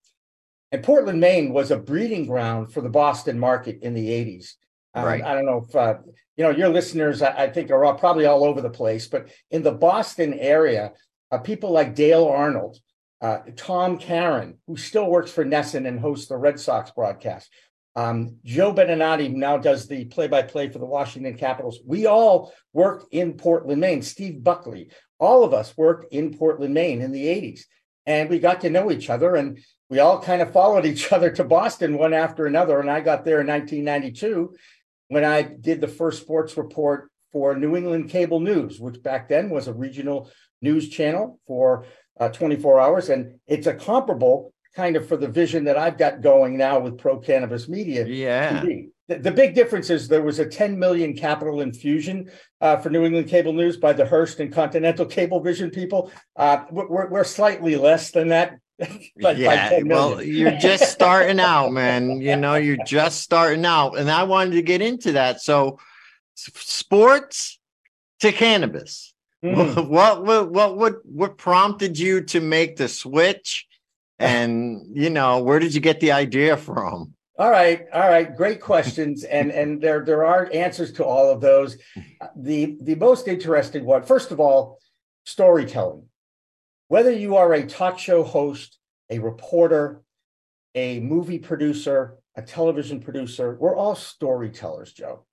And 0.73 0.83
Portland, 0.83 1.19
Maine 1.19 1.53
was 1.53 1.69
a 1.69 1.77
breeding 1.77 2.25
ground 2.25 2.73
for 2.73 2.81
the 2.81 2.89
Boston 2.89 3.37
market 3.37 3.79
in 3.83 3.93
the 3.93 4.09
80s. 4.09 4.55
Um, 4.95 5.05
right. 5.05 5.23
I 5.23 5.35
don't 5.35 5.45
know 5.45 5.65
if 5.69 5.75
uh, 5.75 5.99
you 6.35 6.43
know 6.43 6.49
your 6.49 6.69
listeners. 6.69 7.21
I, 7.21 7.43
I, 7.43 7.49
think 7.49 7.69
are 7.69 7.85
all, 7.85 7.93
probably 7.93 8.25
all 8.25 8.43
over 8.43 8.59
the 8.59 8.71
place, 8.71 9.07
but 9.07 9.29
in 9.51 9.61
the 9.61 9.71
Boston 9.71 10.33
area, 10.33 10.91
uh, 11.31 11.37
people 11.37 11.71
like 11.71 11.93
Dale 11.93 12.25
Arnold, 12.25 12.79
uh, 13.21 13.39
Tom 13.55 13.99
Caron, 13.99 14.57
who 14.65 14.75
still 14.75 15.09
works 15.09 15.31
for 15.31 15.45
NESN 15.45 15.87
and 15.87 15.99
hosts 15.99 16.27
the 16.27 16.37
Red 16.37 16.59
Sox 16.59 16.89
broadcast, 16.89 17.51
um, 17.95 18.37
Joe 18.43 18.73
Beninati, 18.73 19.29
who 19.29 19.37
now 19.37 19.57
does 19.57 19.87
the 19.87 20.05
play-by-play 20.05 20.69
for 20.69 20.79
the 20.79 20.85
Washington 20.85 21.37
Capitals. 21.37 21.79
We 21.85 22.07
all 22.07 22.51
worked 22.73 23.13
in 23.13 23.33
Portland, 23.33 23.79
Maine. 23.79 24.01
Steve 24.01 24.43
Buckley, 24.43 24.89
all 25.19 25.43
of 25.43 25.53
us 25.53 25.77
worked 25.77 26.11
in 26.11 26.35
Portland, 26.35 26.73
Maine 26.73 27.01
in 27.01 27.11
the 27.11 27.25
80s. 27.25 27.61
And 28.05 28.29
we 28.29 28.39
got 28.39 28.61
to 28.61 28.69
know 28.69 28.91
each 28.91 29.09
other 29.09 29.35
and 29.35 29.59
we 29.89 29.99
all 29.99 30.21
kind 30.21 30.41
of 30.41 30.51
followed 30.51 30.85
each 30.85 31.11
other 31.11 31.31
to 31.31 31.43
Boston 31.43 31.97
one 31.97 32.13
after 32.13 32.45
another. 32.45 32.79
And 32.79 32.89
I 32.89 33.01
got 33.01 33.25
there 33.25 33.41
in 33.41 33.47
1992 33.47 34.55
when 35.09 35.23
I 35.23 35.41
did 35.41 35.81
the 35.81 35.87
first 35.87 36.21
sports 36.21 36.57
report 36.57 37.09
for 37.31 37.55
New 37.55 37.75
England 37.75 38.09
Cable 38.09 38.39
News, 38.39 38.79
which 38.79 39.01
back 39.01 39.27
then 39.27 39.49
was 39.49 39.67
a 39.67 39.73
regional 39.73 40.29
news 40.61 40.89
channel 40.89 41.39
for 41.45 41.85
uh, 42.19 42.29
24 42.29 42.79
hours. 42.79 43.09
And 43.09 43.39
it's 43.47 43.67
a 43.67 43.73
comparable 43.73 44.53
kind 44.75 44.95
of 44.95 45.07
for 45.07 45.17
the 45.17 45.27
vision 45.27 45.65
that 45.65 45.77
I've 45.77 45.97
got 45.97 46.21
going 46.21 46.57
now 46.57 46.79
with 46.79 46.97
Pro 46.97 47.19
Cannabis 47.19 47.67
Media. 47.67 48.05
Yeah. 48.05 48.61
TV. 48.61 48.89
The, 49.07 49.19
the 49.19 49.31
big 49.31 49.53
difference 49.53 49.89
is 49.89 50.07
there 50.07 50.23
was 50.23 50.39
a 50.39 50.45
10 50.45 50.79
million 50.79 51.15
capital 51.15 51.61
infusion 51.61 52.31
uh, 52.61 52.77
for 52.77 52.89
New 52.89 53.03
England 53.03 53.27
Cable 53.27 53.53
News 53.53 53.77
by 53.77 53.93
the 53.93 54.05
Hearst 54.05 54.39
and 54.39 54.51
Continental 54.51 55.05
Cablevision 55.05 55.73
people. 55.73 56.09
Uh, 56.35 56.63
we're, 56.71 57.09
we're 57.09 57.23
slightly 57.23 57.75
less 57.75 58.11
than 58.11 58.29
that. 58.29 58.57
yeah, 59.15 59.81
well, 59.83 60.21
you're 60.21 60.57
just 60.57 60.91
starting 60.91 61.39
out, 61.39 61.71
man. 61.71 62.21
You 62.21 62.35
know, 62.35 62.55
you're 62.55 62.83
just 62.85 63.21
starting 63.21 63.65
out, 63.65 63.97
and 63.97 64.09
I 64.09 64.23
wanted 64.23 64.51
to 64.51 64.61
get 64.61 64.81
into 64.81 65.13
that. 65.13 65.41
So, 65.41 65.79
sports 66.35 67.59
to 68.19 68.31
cannabis 68.31 69.13
Mm. 69.43 69.89
What, 69.89 70.23
what 70.23 70.51
what 70.51 70.77
what 70.77 71.05
what 71.05 71.37
prompted 71.37 71.99
you 71.99 72.21
to 72.21 72.39
make 72.39 72.77
the 72.77 72.87
switch? 72.87 73.67
And 74.17 74.85
you 74.93 75.09
know, 75.09 75.43
where 75.43 75.59
did 75.59 75.75
you 75.75 75.81
get 75.81 75.99
the 75.99 76.13
idea 76.13 76.55
from? 76.55 77.13
All 77.37 77.49
right, 77.49 77.85
all 77.91 78.07
right, 78.07 78.35
great 78.35 78.61
questions, 78.61 79.23
and 79.25 79.51
and 79.51 79.81
there 79.81 80.05
there 80.05 80.23
are 80.23 80.49
answers 80.53 80.93
to 80.93 81.03
all 81.03 81.29
of 81.31 81.41
those. 81.41 81.77
The 82.35 82.77
the 82.81 82.95
most 82.95 83.27
interesting 83.27 83.85
one, 83.85 84.03
first 84.03 84.31
of 84.31 84.39
all, 84.39 84.79
storytelling. 85.25 86.07
Whether 86.93 87.11
you 87.11 87.37
are 87.37 87.51
a 87.53 87.65
talk 87.65 87.97
show 87.97 88.21
host, 88.21 88.77
a 89.09 89.17
reporter, 89.17 90.03
a 90.75 90.99
movie 90.99 91.39
producer, 91.39 92.19
a 92.35 92.43
television 92.43 92.99
producer, 92.99 93.57
we're 93.59 93.75
all 93.75 93.95
storytellers, 93.95 94.93
Joe. 94.93 95.25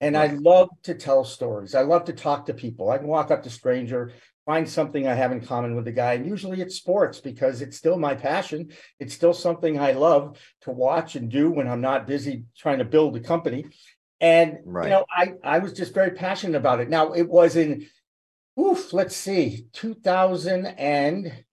And 0.00 0.16
I 0.16 0.26
love 0.26 0.70
to 0.82 0.94
tell 0.94 1.22
stories. 1.24 1.76
I 1.76 1.82
love 1.82 2.06
to 2.06 2.12
talk 2.12 2.46
to 2.46 2.52
people. 2.52 2.90
I 2.90 2.98
can 2.98 3.06
walk 3.06 3.30
up 3.30 3.44
to 3.44 3.48
stranger, 3.48 4.10
find 4.44 4.68
something 4.68 5.06
I 5.06 5.14
have 5.14 5.30
in 5.30 5.40
common 5.40 5.76
with 5.76 5.84
the 5.84 5.92
guy. 5.92 6.14
And 6.14 6.26
usually 6.26 6.60
it's 6.60 6.74
sports 6.74 7.20
because 7.20 7.62
it's 7.62 7.76
still 7.76 7.96
my 7.96 8.16
passion. 8.16 8.72
It's 8.98 9.14
still 9.14 9.34
something 9.34 9.78
I 9.78 9.92
love 9.92 10.40
to 10.62 10.72
watch 10.72 11.14
and 11.14 11.30
do 11.30 11.48
when 11.48 11.68
I'm 11.68 11.80
not 11.80 12.08
busy 12.08 12.42
trying 12.58 12.78
to 12.78 12.84
build 12.84 13.14
a 13.14 13.20
company. 13.20 13.66
And 14.20 14.58
right. 14.64 14.86
you 14.86 14.90
know, 14.90 15.04
I 15.08 15.34
I 15.44 15.60
was 15.60 15.74
just 15.74 15.94
very 15.94 16.10
passionate 16.10 16.58
about 16.58 16.80
it. 16.80 16.88
Now 16.88 17.12
it 17.12 17.28
was 17.28 17.54
in 17.54 17.86
oof, 18.58 18.92
let's 18.92 19.16
see, 19.16 19.66
2000 19.72 20.66
and 20.66 21.44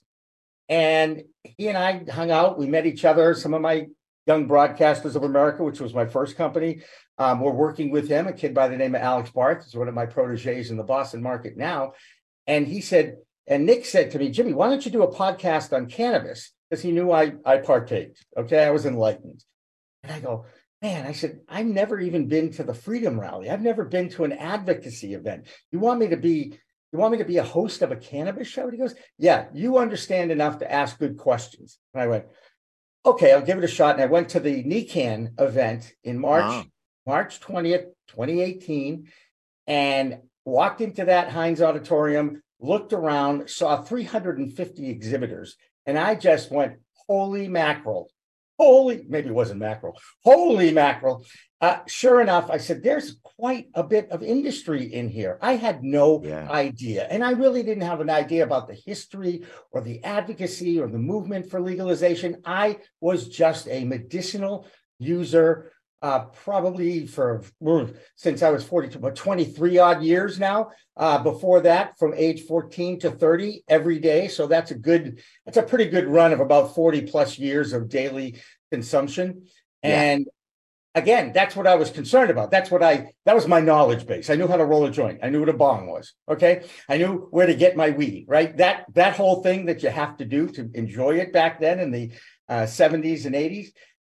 And 0.67 1.23
he 1.43 1.67
and 1.67 1.77
I 1.77 2.03
hung 2.11 2.29
out. 2.29 2.59
We 2.59 2.67
met 2.67 2.85
each 2.85 3.03
other. 3.03 3.33
Some 3.33 3.55
of 3.55 3.61
my 3.61 3.87
Young 4.29 4.47
Broadcasters 4.47 5.15
of 5.15 5.23
America, 5.23 5.63
which 5.63 5.79
was 5.79 5.95
my 5.95 6.05
first 6.05 6.37
company, 6.37 6.81
um, 7.17 7.41
we're 7.41 7.51
working 7.51 7.89
with 7.89 8.07
him, 8.07 8.27
a 8.27 8.33
kid 8.33 8.53
by 8.53 8.67
the 8.67 8.77
name 8.77 8.93
of 8.93 9.01
Alex 9.01 9.31
Barth, 9.31 9.65
is 9.65 9.75
one 9.75 9.87
of 9.87 9.95
my 9.95 10.05
proteges 10.05 10.69
in 10.69 10.77
the 10.77 10.83
Boston 10.83 11.23
market 11.23 11.57
now. 11.57 11.93
And 12.45 12.67
he 12.67 12.79
said, 12.79 13.15
and 13.47 13.65
Nick 13.65 13.85
said 13.85 14.11
to 14.11 14.19
me, 14.19 14.29
Jimmy, 14.29 14.53
why 14.53 14.69
don't 14.69 14.85
you 14.85 14.91
do 14.91 15.01
a 15.01 15.11
podcast 15.11 15.73
on 15.75 15.87
cannabis? 15.87 16.51
Because 16.69 16.83
he 16.83 16.91
knew 16.91 17.11
I 17.11 17.33
I 17.43 17.57
partaked. 17.57 18.23
Okay, 18.37 18.63
I 18.63 18.69
was 18.69 18.85
enlightened. 18.85 19.43
And 20.03 20.11
I 20.11 20.19
go, 20.19 20.45
man, 20.83 21.07
I 21.07 21.13
said, 21.13 21.39
I've 21.49 21.65
never 21.65 21.99
even 21.99 22.27
been 22.27 22.51
to 22.51 22.63
the 22.63 22.75
Freedom 22.75 23.19
Rally. 23.19 23.49
I've 23.49 23.63
never 23.63 23.83
been 23.83 24.09
to 24.09 24.25
an 24.25 24.33
advocacy 24.33 25.15
event. 25.15 25.47
You 25.71 25.79
want 25.79 25.99
me 25.99 26.09
to 26.09 26.17
be, 26.17 26.53
you 26.91 26.99
want 26.99 27.13
me 27.13 27.17
to 27.17 27.25
be 27.25 27.37
a 27.37 27.43
host 27.43 27.81
of 27.81 27.91
a 27.91 27.95
cannabis 27.95 28.47
show? 28.47 28.65
And 28.65 28.73
he 28.73 28.77
goes, 28.77 28.93
yeah, 29.17 29.47
you 29.55 29.79
understand 29.79 30.31
enough 30.31 30.59
to 30.59 30.71
ask 30.71 30.99
good 30.99 31.17
questions. 31.17 31.79
And 31.95 32.03
I 32.03 32.07
went, 32.07 32.25
okay, 33.05 33.33
I'll 33.33 33.41
give 33.41 33.57
it 33.57 33.63
a 33.63 33.67
shot. 33.67 33.95
And 33.95 34.03
I 34.03 34.07
went 34.07 34.29
to 34.29 34.39
the 34.39 34.63
NECANN 34.63 35.39
event 35.39 35.93
in 36.03 36.19
March, 36.19 36.43
wow. 36.43 36.65
March 37.05 37.39
20th, 37.39 37.85
2018, 38.07 39.07
and 39.67 40.19
walked 40.45 40.81
into 40.81 41.05
that 41.05 41.29
Hynes 41.29 41.61
Auditorium, 41.61 42.41
looked 42.59 42.93
around, 42.93 43.49
saw 43.49 43.81
350 43.81 44.89
exhibitors, 44.89 45.55
and 45.85 45.97
I 45.97 46.15
just 46.15 46.51
went, 46.51 46.79
holy 47.07 47.47
mackerel 47.47 48.09
holy, 48.59 49.05
maybe 49.07 49.29
it 49.29 49.33
wasn't 49.33 49.59
mackerel, 49.59 49.97
holy 50.23 50.71
mackerel. 50.71 51.25
Uh, 51.61 51.79
sure 51.87 52.21
enough, 52.21 52.49
I 52.49 52.57
said, 52.57 52.83
there's 52.83 53.19
quite 53.23 53.67
a 53.73 53.83
bit 53.83 54.09
of 54.11 54.21
industry 54.21 54.93
in 54.93 55.09
here. 55.09 55.37
I 55.41 55.55
had 55.55 55.83
no 55.83 56.21
yeah. 56.23 56.49
idea. 56.49 57.07
And 57.09 57.23
I 57.23 57.31
really 57.31 57.63
didn't 57.63 57.83
have 57.83 58.01
an 58.01 58.09
idea 58.09 58.43
about 58.43 58.67
the 58.67 58.77
history 58.85 59.43
or 59.71 59.81
the 59.81 60.03
advocacy 60.03 60.79
or 60.79 60.87
the 60.87 60.97
movement 60.97 61.49
for 61.49 61.59
legalization. 61.59 62.41
I 62.45 62.77
was 63.01 63.27
just 63.29 63.67
a 63.67 63.83
medicinal 63.85 64.67
user 64.99 65.71
uh, 66.01 66.19
probably 66.19 67.05
for 67.05 67.43
since 68.15 68.41
I 68.41 68.49
was 68.49 68.63
42, 68.63 68.99
but 68.99 69.15
23 69.15 69.77
odd 69.77 70.03
years 70.03 70.39
now. 70.39 70.71
Uh, 70.95 71.21
before 71.21 71.61
that, 71.61 71.97
from 71.97 72.13
age 72.13 72.41
14 72.43 72.99
to 72.99 73.11
30 73.11 73.63
every 73.67 73.99
day. 73.99 74.27
So 74.27 74.47
that's 74.47 74.71
a 74.71 74.75
good, 74.75 75.21
that's 75.45 75.57
a 75.57 75.63
pretty 75.63 75.85
good 75.85 76.07
run 76.07 76.33
of 76.33 76.41
about 76.41 76.75
40 76.75 77.03
plus 77.03 77.39
years 77.39 77.71
of 77.73 77.87
daily 77.87 78.41
consumption. 78.71 79.47
Yeah. 79.83 80.01
And 80.01 80.27
again, 80.95 81.31
that's 81.33 81.55
what 81.55 81.67
I 81.67 81.75
was 81.75 81.89
concerned 81.89 82.31
about. 82.31 82.51
That's 82.51 82.71
what 82.71 82.83
I 82.83 83.13
that 83.25 83.35
was 83.35 83.47
my 83.47 83.59
knowledge 83.59 84.05
base. 84.05 84.29
I 84.29 84.35
knew 84.35 84.47
how 84.47 84.57
to 84.57 84.65
roll 84.65 84.85
a 84.85 84.91
joint. 84.91 85.19
I 85.23 85.29
knew 85.29 85.39
what 85.39 85.49
a 85.49 85.53
bong 85.53 85.87
was. 85.87 86.13
Okay. 86.29 86.63
I 86.87 86.97
knew 86.97 87.27
where 87.31 87.47
to 87.47 87.55
get 87.55 87.77
my 87.77 87.91
weed, 87.91 88.25
right? 88.27 88.55
That 88.57 88.85
that 88.93 89.15
whole 89.15 89.41
thing 89.41 89.65
that 89.65 89.83
you 89.83 89.89
have 89.89 90.17
to 90.17 90.25
do 90.25 90.47
to 90.49 90.69
enjoy 90.73 91.17
it 91.17 91.33
back 91.33 91.59
then 91.59 91.79
in 91.79 91.91
the 91.91 92.11
uh, 92.47 92.63
70s 92.63 93.25
and 93.25 93.35
80s. 93.35 93.67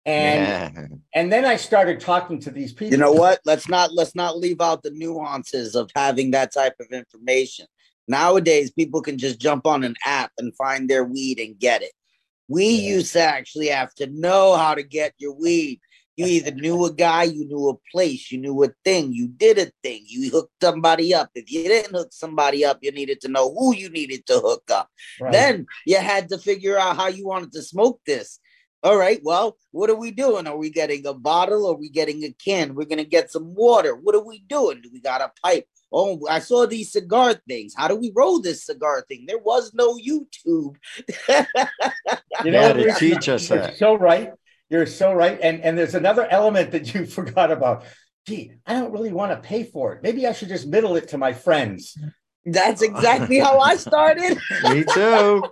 And 0.06 0.48
Yeah. 0.48 0.88
and 1.16 1.34
then 1.34 1.44
I 1.44 1.56
started 1.56 2.00
talking 2.00 2.40
to 2.42 2.52
these 2.52 2.72
people. 2.72 2.92
You 2.92 2.98
know 2.98 3.12
what? 3.12 3.40
Let's 3.46 3.68
not 3.68 3.94
let's 3.94 4.16
not 4.16 4.38
leave 4.38 4.62
out 4.62 4.84
the 4.84 4.92
nuances 4.92 5.76
of 5.76 5.90
having 5.96 6.32
that 6.32 6.54
type 6.54 6.76
of 6.80 6.88
information. 6.92 7.66
Nowadays, 8.08 8.72
people 8.72 9.02
can 9.02 9.18
just 9.18 9.40
jump 9.40 9.68
on 9.68 9.84
an 9.84 9.96
app 10.06 10.32
and 10.38 10.56
find 10.56 10.90
their 10.90 11.04
weed 11.04 11.40
and 11.40 11.60
get 11.60 11.82
it. 11.82 11.92
We 12.48 12.66
Yeah. 12.66 12.96
used 12.96 13.14
to 13.14 13.22
actually 13.22 13.68
have 13.68 13.94
to 13.96 14.08
know 14.08 14.56
how 14.56 14.74
to 14.74 14.84
get 14.84 15.14
your 15.18 15.34
weed. 15.34 15.80
You 16.16 16.26
either 16.26 16.52
knew 16.52 16.84
a 16.84 16.92
guy, 16.92 17.24
you 17.24 17.46
knew 17.46 17.70
a 17.70 17.78
place, 17.94 18.30
you 18.30 18.40
knew 18.40 18.62
a 18.64 18.70
thing, 18.84 19.14
you 19.14 19.30
did 19.30 19.58
a 19.58 19.72
thing, 19.84 20.04
you 20.06 20.30
hooked 20.30 20.52
somebody 20.62 21.14
up. 21.14 21.30
If 21.34 21.50
you 21.50 21.64
didn't 21.64 21.96
hook 21.96 22.10
somebody 22.12 22.66
up, 22.66 22.80
you 22.82 22.92
needed 22.92 23.22
to 23.22 23.30
know 23.30 23.54
who 23.54 23.74
you 23.74 23.90
needed 23.90 24.26
to 24.26 24.40
hook 24.40 24.70
up. 24.70 24.90
Right. 25.22 25.32
Then 25.32 25.66
you 25.86 25.98
had 25.98 26.28
to 26.30 26.38
figure 26.38 26.78
out 26.78 26.98
how 26.98 27.08
you 27.08 27.26
wanted 27.26 27.54
to 27.54 27.62
smoke 27.62 28.02
this. 28.06 28.40
All 28.82 28.98
right, 28.98 29.20
well, 29.24 29.58
what 29.72 29.90
are 29.90 29.96
we 29.96 30.12
doing? 30.12 30.48
Are 30.48 30.58
we 30.58 30.70
getting 30.70 31.06
a 31.06 31.14
bottle? 31.14 31.68
Are 31.68 31.76
we 31.76 31.90
getting 31.90 32.24
a 32.24 32.32
can? 32.32 32.76
We're 32.76 32.86
gonna 32.86 33.04
get 33.04 33.32
some 33.32 33.54
water. 33.54 33.96
What 33.96 34.16
are 34.16 34.24
we 34.26 34.40
doing? 34.48 34.82
Do 34.82 34.90
we 34.94 35.02
got 35.02 35.22
a 35.22 35.32
pipe? 35.44 35.66
Oh, 35.92 36.26
I 36.30 36.40
saw 36.40 36.66
these 36.66 36.92
cigar 36.92 37.34
things. 37.48 37.74
How 37.76 37.88
do 37.88 37.96
we 37.96 38.12
roll 38.16 38.40
this 38.42 38.66
cigar 38.66 39.04
thing? 39.08 39.26
There 39.28 39.40
was 39.40 39.74
no 39.74 39.96
YouTube. 39.98 40.76
You 42.46 42.52
Yeah, 42.54 42.72
to 42.74 42.94
teach 42.94 43.28
us 43.28 43.50
You're 43.50 43.60
that. 43.60 43.78
so 43.78 43.96
right. 43.96 44.32
You're 44.70 44.86
so 44.86 45.12
right. 45.12 45.38
And 45.42 45.62
and 45.62 45.78
there's 45.78 45.96
another 45.96 46.26
element 46.30 46.72
that 46.72 46.94
you 46.94 47.06
forgot 47.18 47.52
about. 47.52 47.84
Gee, 48.26 48.54
I 48.66 48.74
don't 48.74 48.92
really 48.94 49.12
want 49.12 49.32
to 49.32 49.38
pay 49.38 49.64
for 49.64 49.94
it. 49.94 50.04
Maybe 50.04 50.26
I 50.28 50.32
should 50.32 50.50
just 50.50 50.68
middle 50.68 50.96
it 50.96 51.10
to 51.10 51.18
my 51.18 51.34
friends. 51.34 51.98
That's 52.46 52.82
exactly 52.82 53.40
how 53.40 53.60
I 53.60 53.76
started. 53.76 54.38
Me 54.64 54.84
too. 54.84 55.44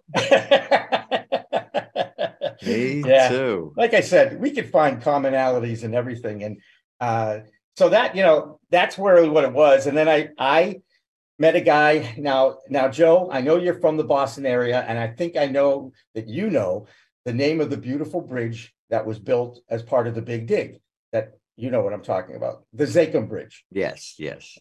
Me 2.66 3.04
Yeah. 3.06 3.30
too. 3.30 3.74
like 3.78 3.94
I 3.94 4.02
said, 4.02 4.40
we 4.40 4.52
could 4.52 4.70
find 4.70 5.02
commonalities 5.02 5.84
and 5.84 5.94
everything. 5.96 6.44
And 6.44 6.62
uh, 7.00 7.40
so 7.76 7.90
that, 7.90 8.16
you 8.16 8.24
know, 8.24 8.60
that's 8.72 8.98
where 8.98 9.30
what 9.30 9.44
it 9.44 9.54
was. 9.54 9.88
And 9.88 9.98
then 9.98 10.08
I 10.10 10.30
I 10.38 10.82
met 11.40 11.56
a 11.56 11.62
guy. 11.62 12.16
Now, 12.18 12.58
now, 12.70 12.88
Joe, 12.90 13.30
I 13.32 13.42
know 13.42 13.58
you're 13.58 13.80
from 13.80 13.98
the 13.98 14.04
Boston 14.04 14.46
area, 14.46 14.84
and 14.88 14.98
I 14.98 15.08
think 15.08 15.38
I 15.38 15.46
know 15.46 15.92
that 16.16 16.28
you 16.28 16.50
know 16.50 16.88
the 17.26 17.34
name 17.34 17.62
of 17.62 17.70
the 17.70 17.78
beautiful 17.78 18.22
bridge 18.22 18.74
that 18.90 19.06
was 19.06 19.20
built 19.20 19.60
as 19.70 19.84
part 19.84 20.08
of 20.08 20.16
the 20.16 20.22
Big 20.22 20.48
Dig. 20.48 20.80
That 21.12 21.34
you 21.56 21.72
know 21.72 21.82
what 21.82 21.94
I'm 21.94 22.04
talking 22.04 22.36
about. 22.36 22.64
The 22.74 22.86
Zakim 22.86 23.30
Bridge. 23.30 23.66
Yes, 23.72 24.16
yes. 24.18 24.58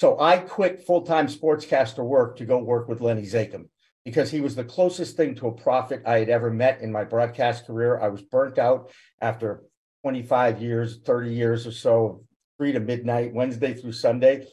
So 0.00 0.18
I 0.20 0.38
quit 0.38 0.86
full-time 0.86 1.26
sportscaster 1.26 2.04
work 2.04 2.36
to 2.36 2.44
go 2.44 2.58
work 2.58 2.88
with 2.88 3.00
Lenny 3.00 3.22
Zakim 3.22 3.68
because 4.04 4.30
he 4.30 4.40
was 4.40 4.54
the 4.54 4.64
closest 4.64 5.16
thing 5.16 5.34
to 5.36 5.48
a 5.48 5.52
prophet 5.52 6.02
I 6.06 6.18
had 6.18 6.28
ever 6.28 6.50
met 6.50 6.80
in 6.80 6.92
my 6.92 7.04
broadcast 7.04 7.66
career. 7.66 8.00
I 8.00 8.08
was 8.08 8.22
burnt 8.22 8.58
out 8.58 8.90
after 9.20 9.64
25 10.02 10.62
years, 10.62 10.98
30 11.04 11.34
years 11.34 11.66
or 11.66 11.72
so, 11.72 12.24
three 12.56 12.72
to 12.72 12.80
midnight, 12.80 13.34
Wednesday 13.34 13.74
through 13.74 13.92
Sunday, 13.92 14.46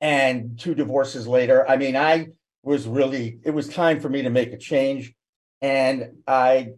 and 0.00 0.58
two 0.58 0.74
divorces 0.74 1.26
later. 1.26 1.68
I 1.68 1.76
mean, 1.76 1.96
I 1.96 2.28
was 2.62 2.86
really, 2.86 3.38
it 3.44 3.50
was 3.50 3.68
time 3.68 4.00
for 4.00 4.08
me 4.08 4.22
to 4.22 4.30
make 4.30 4.52
a 4.52 4.58
change. 4.58 5.14
And 5.60 6.18
I, 6.26 6.70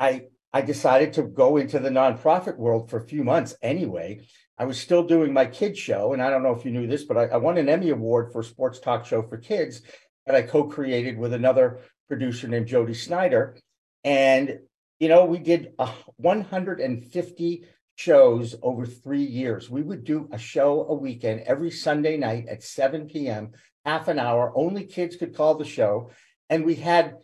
I, 0.00 0.22
I 0.52 0.62
decided 0.62 1.14
to 1.14 1.22
go 1.24 1.56
into 1.56 1.78
the 1.78 1.90
nonprofit 1.90 2.56
world 2.56 2.90
for 2.90 2.98
a 2.98 3.06
few 3.06 3.24
months 3.24 3.54
anyway. 3.60 4.26
I 4.56 4.64
was 4.64 4.80
still 4.80 5.02
doing 5.02 5.32
my 5.32 5.46
kids 5.46 5.78
show, 5.78 6.12
and 6.12 6.22
I 6.22 6.30
don't 6.30 6.44
know 6.44 6.54
if 6.54 6.64
you 6.64 6.70
knew 6.70 6.86
this, 6.86 7.04
but 7.04 7.16
I, 7.16 7.24
I 7.24 7.36
won 7.38 7.58
an 7.58 7.68
Emmy 7.68 7.90
Award 7.90 8.32
for 8.32 8.42
sports 8.42 8.78
talk 8.78 9.04
show 9.04 9.22
for 9.22 9.36
kids 9.36 9.82
that 10.26 10.34
I 10.34 10.42
co-created 10.42 11.18
with 11.18 11.32
another 11.32 11.80
producer 12.08 12.48
named 12.48 12.66
Jody 12.66 12.94
Snyder. 12.94 13.56
And 14.04 14.58
you 15.00 15.08
know, 15.08 15.24
we 15.24 15.38
did 15.38 15.72
uh, 15.78 15.92
150 16.16 17.64
shows 17.96 18.54
over 18.62 18.86
three 18.86 19.24
years. 19.24 19.70
We 19.70 19.82
would 19.82 20.04
do 20.04 20.28
a 20.32 20.38
show 20.38 20.86
a 20.88 20.94
weekend 20.94 21.42
every 21.42 21.70
Sunday 21.70 22.16
night 22.16 22.46
at 22.48 22.62
7 22.62 23.08
p.m., 23.08 23.52
half 23.84 24.08
an 24.08 24.18
hour. 24.18 24.52
Only 24.54 24.84
kids 24.84 25.16
could 25.16 25.36
call 25.36 25.56
the 25.56 25.64
show, 25.64 26.10
and 26.48 26.64
we 26.64 26.76
had 26.76 27.16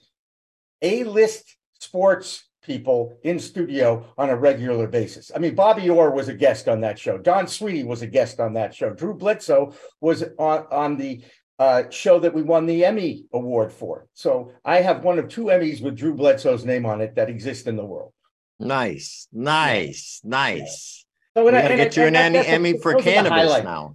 A-list 0.82 1.56
sports 1.78 2.44
people 2.62 3.18
in 3.22 3.38
studio 3.38 4.12
on 4.18 4.28
a 4.28 4.36
regular 4.36 4.86
basis. 4.86 5.30
I 5.34 5.38
mean, 5.38 5.54
Bobby 5.54 5.88
Orr 5.88 6.10
was 6.10 6.28
a 6.28 6.34
guest 6.34 6.68
on 6.68 6.82
that 6.82 6.98
show. 6.98 7.16
Don 7.16 7.46
Sweeney 7.46 7.84
was 7.84 8.02
a 8.02 8.06
guest 8.06 8.38
on 8.38 8.52
that 8.54 8.74
show. 8.74 8.90
Drew 8.90 9.14
Bledsoe 9.14 9.72
was 10.00 10.22
on, 10.38 10.66
on 10.70 10.96
the 10.98 11.24
uh, 11.60 11.84
show 11.90 12.18
that 12.18 12.32
we 12.32 12.42
won 12.42 12.64
the 12.64 12.84
Emmy 12.86 13.26
Award 13.34 13.70
for. 13.70 14.06
So 14.14 14.52
I 14.64 14.80
have 14.80 15.04
one 15.04 15.18
of 15.18 15.28
two 15.28 15.44
Emmys 15.44 15.82
with 15.82 15.94
Drew 15.94 16.14
Bledsoe's 16.14 16.64
name 16.64 16.86
on 16.86 17.02
it 17.02 17.14
that 17.16 17.28
exist 17.28 17.66
in 17.66 17.76
the 17.76 17.84
world. 17.84 18.12
Nice, 18.58 19.28
nice, 19.30 20.20
nice. 20.24 21.04
So 21.36 21.44
We 21.44 21.52
I- 21.52 21.62
gotta 21.62 21.76
get 21.76 21.96
you 21.96 22.04
an 22.04 22.16
Emmy, 22.16 22.38
Emmy 22.38 22.78
for 22.78 22.92
those 22.94 23.02
are 23.02 23.04
the 23.04 23.10
cannabis 23.12 23.62
now. 23.62 23.94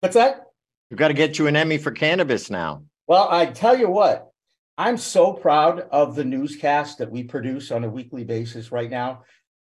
What's 0.00 0.14
that? 0.14 0.46
We've 0.90 0.98
got 0.98 1.08
to 1.08 1.14
get 1.14 1.38
you 1.38 1.46
an 1.46 1.56
Emmy 1.56 1.78
for 1.78 1.90
cannabis 1.90 2.50
now. 2.50 2.82
Well, 3.06 3.28
I 3.30 3.46
tell 3.46 3.78
you 3.78 3.88
what, 3.88 4.30
I'm 4.76 4.96
so 4.98 5.32
proud 5.32 5.80
of 5.90 6.16
the 6.16 6.24
newscast 6.24 6.98
that 6.98 7.10
we 7.10 7.22
produce 7.24 7.70
on 7.70 7.84
a 7.84 7.88
weekly 7.88 8.24
basis 8.24 8.72
right 8.72 8.90
now. 8.90 9.22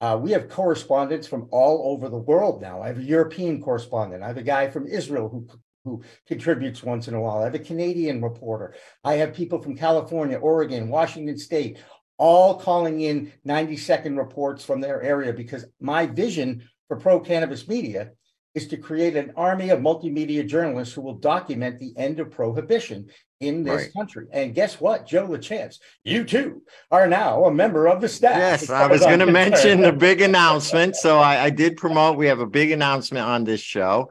Uh, 0.01 0.19
we 0.21 0.33
have 0.33 0.49
correspondents 0.49 1.27
from 1.27 1.49
all 1.51 1.93
over 1.93 2.09
the 2.09 2.19
world 2.19 2.61
now. 2.63 2.83
I 2.83 2.89
have 2.89 2.99
a 2.99 3.03
European 3.03 3.61
correspondent. 3.63 4.23
I 4.23 4.29
have 4.29 4.37
a 4.39 4.43
guy 4.43 4.69
from 4.71 4.87
Israel 4.87 5.29
who 5.29 5.47
who 5.85 6.03
contributes 6.27 6.83
once 6.83 7.09
in 7.09 7.15
a 7.15 7.21
while. 7.21 7.39
I 7.39 7.45
have 7.45 7.55
a 7.55 7.59
Canadian 7.59 8.23
reporter. 8.23 8.75
I 9.05 9.15
have 9.15 9.35
people 9.35 9.61
from 9.61 9.77
California, 9.77 10.39
Oregon, 10.39 10.89
Washington 10.89 11.39
State, 11.39 11.79
all 12.19 12.55
calling 12.59 13.01
in 13.01 13.33
90 13.45 13.77
second 13.77 14.17
reports 14.17 14.65
from 14.65 14.81
their 14.81 15.03
area 15.03 15.33
because 15.33 15.65
my 15.81 16.07
vision 16.07 16.69
for 16.87 16.97
pro 16.97 17.19
cannabis 17.19 17.67
media 17.67 18.13
is 18.55 18.69
to 18.69 18.77
create 18.77 19.17
an 19.17 19.33
army 19.35 19.71
of 19.71 19.81
multimedia 19.81 20.47
journalists 20.47 20.95
who 20.95 21.01
will 21.01 21.15
document 21.15 21.79
the 21.79 21.95
end 21.97 22.21
of 22.21 22.31
prohibition 22.31 23.09
in 23.41 23.63
this 23.65 23.85
Right. 23.85 23.93
country. 23.95 24.27
And 24.31 24.55
guess 24.55 24.79
what, 24.79 25.07
Joe 25.07 25.27
LaChance, 25.27 25.79
you 26.05 26.23
too 26.23 26.63
are 26.91 27.09
now 27.09 27.47
a 27.47 27.53
member 27.53 27.89
of 27.89 28.03
the 28.03 28.09
staff. 28.09 28.37
Yes, 28.37 28.71
I 28.71 28.87
was 28.87 29.01
going 29.01 29.21
to 29.21 29.27
mention 29.27 29.81
the 29.81 29.91
big 29.91 30.21
announcement. 30.21 30.97
So 30.97 31.19
I, 31.19 31.45
I 31.45 31.51
did 31.51 31.79
promote. 31.79 32.19
We 32.19 32.27
have 32.27 32.41
a 32.41 32.47
big 32.47 32.71
announcement 32.73 33.27
on 33.27 33.45
this 33.45 33.61
show. 33.61 34.11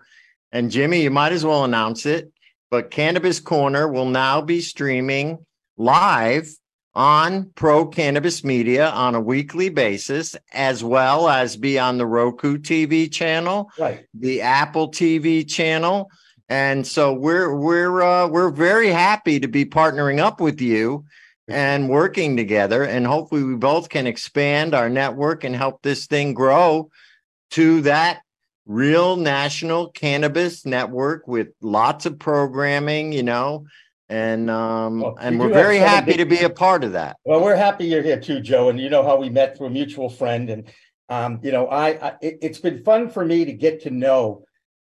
And 0.51 0.71
Jimmy, 0.71 1.01
you 1.03 1.11
might 1.11 1.31
as 1.31 1.45
well 1.45 1.63
announce 1.63 2.05
it. 2.05 2.31
But 2.69 2.89
Cannabis 2.89 3.39
Corner 3.39 3.87
will 3.87 4.05
now 4.05 4.41
be 4.41 4.61
streaming 4.61 5.45
live 5.77 6.49
on 6.93 7.51
Pro 7.55 7.85
Cannabis 7.85 8.43
Media 8.43 8.89
on 8.89 9.15
a 9.15 9.21
weekly 9.21 9.69
basis, 9.69 10.35
as 10.53 10.83
well 10.83 11.29
as 11.29 11.55
be 11.55 11.79
on 11.79 11.97
the 11.97 12.05
Roku 12.05 12.57
TV 12.57 13.11
channel, 13.11 13.71
right. 13.77 14.05
the 14.13 14.41
Apple 14.41 14.89
TV 14.89 15.47
channel. 15.47 16.09
And 16.49 16.85
so 16.85 17.13
we're 17.13 17.55
we're 17.55 18.01
uh, 18.01 18.27
we're 18.27 18.51
very 18.51 18.89
happy 18.89 19.39
to 19.39 19.47
be 19.47 19.65
partnering 19.65 20.19
up 20.19 20.41
with 20.41 20.59
you 20.59 21.05
and 21.47 21.89
working 21.89 22.35
together. 22.35 22.83
And 22.83 23.07
hopefully, 23.07 23.43
we 23.43 23.55
both 23.55 23.89
can 23.89 24.05
expand 24.05 24.73
our 24.73 24.89
network 24.89 25.43
and 25.43 25.55
help 25.55 25.81
this 25.81 26.07
thing 26.07 26.33
grow 26.33 26.89
to 27.51 27.81
that 27.81 28.21
real 28.65 29.15
national 29.15 29.89
cannabis 29.91 30.65
network 30.65 31.28
with 31.28 31.50
lots 31.62 32.06
of 32.06 32.19
programming, 32.19 33.12
you 33.12 33.24
know. 33.24 33.65
And 34.10 34.50
um, 34.50 35.02
Well, 35.02 35.17
and 35.21 35.39
we 35.39 35.47
we're 35.47 35.54
very 35.54 35.78
happy 35.78 36.12
big- 36.12 36.17
to 36.17 36.26
be 36.26 36.39
a 36.43 36.50
part 36.50 36.84
of 36.84 36.91
that. 36.93 37.17
Well, 37.24 37.41
we're 37.41 37.56
happy 37.56 37.86
you're 37.86 38.04
here 38.04 38.19
too, 38.19 38.41
Joe. 38.41 38.69
And 38.69 38.80
you 38.80 38.89
know 38.89 39.04
how 39.04 39.17
we 39.17 39.30
met 39.30 39.58
through 39.58 39.67
a 39.67 39.71
mutual 39.71 40.10
friend. 40.10 40.50
And, 40.50 40.69
um, 41.10 41.39
you 41.43 41.52
know, 41.52 41.67
I, 41.67 42.10
I 42.10 42.13
it, 42.21 42.39
it's 42.41 42.60
been 42.60 42.84
fun 42.84 43.10
for 43.10 43.24
me 43.24 43.45
to 43.45 43.54
get 43.54 43.82
to 43.84 43.89
know 43.89 44.43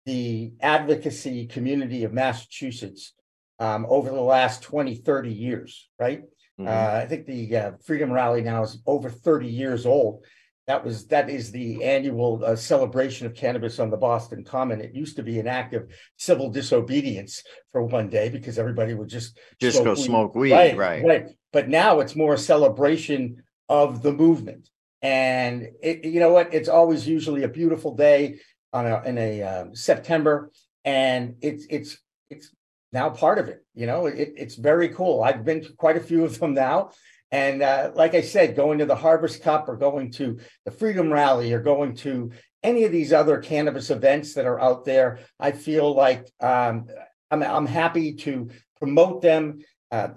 the 0.04 0.52
advocacy 0.60 1.46
community 1.46 2.04
of 2.04 2.12
Massachusetts 2.12 3.14
um, 3.58 3.86
over 3.88 4.10
the 4.10 4.20
last 4.20 4.62
20, 4.62 4.96
30 4.96 5.32
years, 5.32 5.88
right? 5.98 6.22
Mhm. 6.60 6.68
Uh, 6.68 7.02
I 7.02 7.06
think 7.06 7.26
the 7.26 7.56
uh, 7.56 7.72
Freedom 7.84 8.12
Rally 8.12 8.42
now 8.42 8.62
is 8.62 8.78
over 8.86 9.10
30 9.10 9.48
years 9.48 9.84
old. 9.86 10.24
That 10.66 10.84
was 10.84 11.06
that 11.08 11.30
is 11.30 11.52
the 11.52 11.84
annual 11.84 12.44
uh, 12.44 12.56
celebration 12.56 13.26
of 13.26 13.34
cannabis 13.34 13.78
on 13.78 13.88
the 13.88 13.96
Boston 13.96 14.42
Common. 14.42 14.80
It 14.80 14.94
used 14.94 15.14
to 15.16 15.22
be 15.22 15.38
an 15.38 15.46
act 15.46 15.74
of 15.74 15.88
civil 16.16 16.50
disobedience 16.50 17.44
for 17.70 17.84
one 17.84 18.08
day 18.08 18.28
because 18.30 18.58
everybody 18.58 18.94
would 18.94 19.08
just 19.08 19.38
Just 19.60 19.84
go 19.84 19.94
smoke 19.94 20.34
weed, 20.34 20.52
right, 20.52 20.76
right. 20.76 21.04
right. 21.04 21.26
But 21.52 21.68
now 21.68 22.00
it's 22.00 22.16
more 22.16 22.34
a 22.34 22.38
celebration 22.38 23.44
of 23.68 24.02
the 24.02 24.12
movement, 24.12 24.68
and 25.02 25.68
it, 25.82 26.04
you 26.04 26.18
know 26.18 26.32
what? 26.32 26.52
It's 26.52 26.68
always 26.68 27.06
usually 27.06 27.44
a 27.44 27.48
beautiful 27.48 27.94
day 27.94 28.40
on 28.72 28.86
a 28.86 29.02
in 29.04 29.18
a 29.18 29.42
um, 29.42 29.76
September, 29.76 30.50
and 30.84 31.36
it's 31.42 31.64
it's 31.70 31.96
it's 32.28 32.50
now 32.92 33.10
part 33.10 33.38
of 33.38 33.48
it. 33.48 33.64
You 33.74 33.86
know, 33.86 34.06
it, 34.06 34.32
it's 34.36 34.56
very 34.56 34.88
cool. 34.88 35.22
I've 35.22 35.44
been 35.44 35.62
to 35.62 35.72
quite 35.74 35.96
a 35.96 36.00
few 36.00 36.24
of 36.24 36.40
them 36.40 36.54
now. 36.54 36.90
And 37.32 37.62
uh, 37.62 37.90
like 37.94 38.14
I 38.14 38.20
said, 38.20 38.56
going 38.56 38.78
to 38.78 38.86
the 38.86 38.96
Harvest 38.96 39.42
Cup 39.42 39.68
or 39.68 39.76
going 39.76 40.12
to 40.12 40.38
the 40.64 40.70
Freedom 40.70 41.12
Rally 41.12 41.52
or 41.52 41.60
going 41.60 41.94
to 41.96 42.30
any 42.62 42.84
of 42.84 42.92
these 42.92 43.12
other 43.12 43.38
cannabis 43.38 43.90
events 43.90 44.34
that 44.34 44.46
are 44.46 44.60
out 44.60 44.84
there, 44.84 45.20
I 45.38 45.52
feel 45.52 45.94
like 45.94 46.26
um, 46.40 46.86
I'm, 47.30 47.42
I'm 47.42 47.66
happy 47.66 48.14
to 48.14 48.50
promote 48.78 49.22
them, 49.22 49.60
uh, 49.90 50.08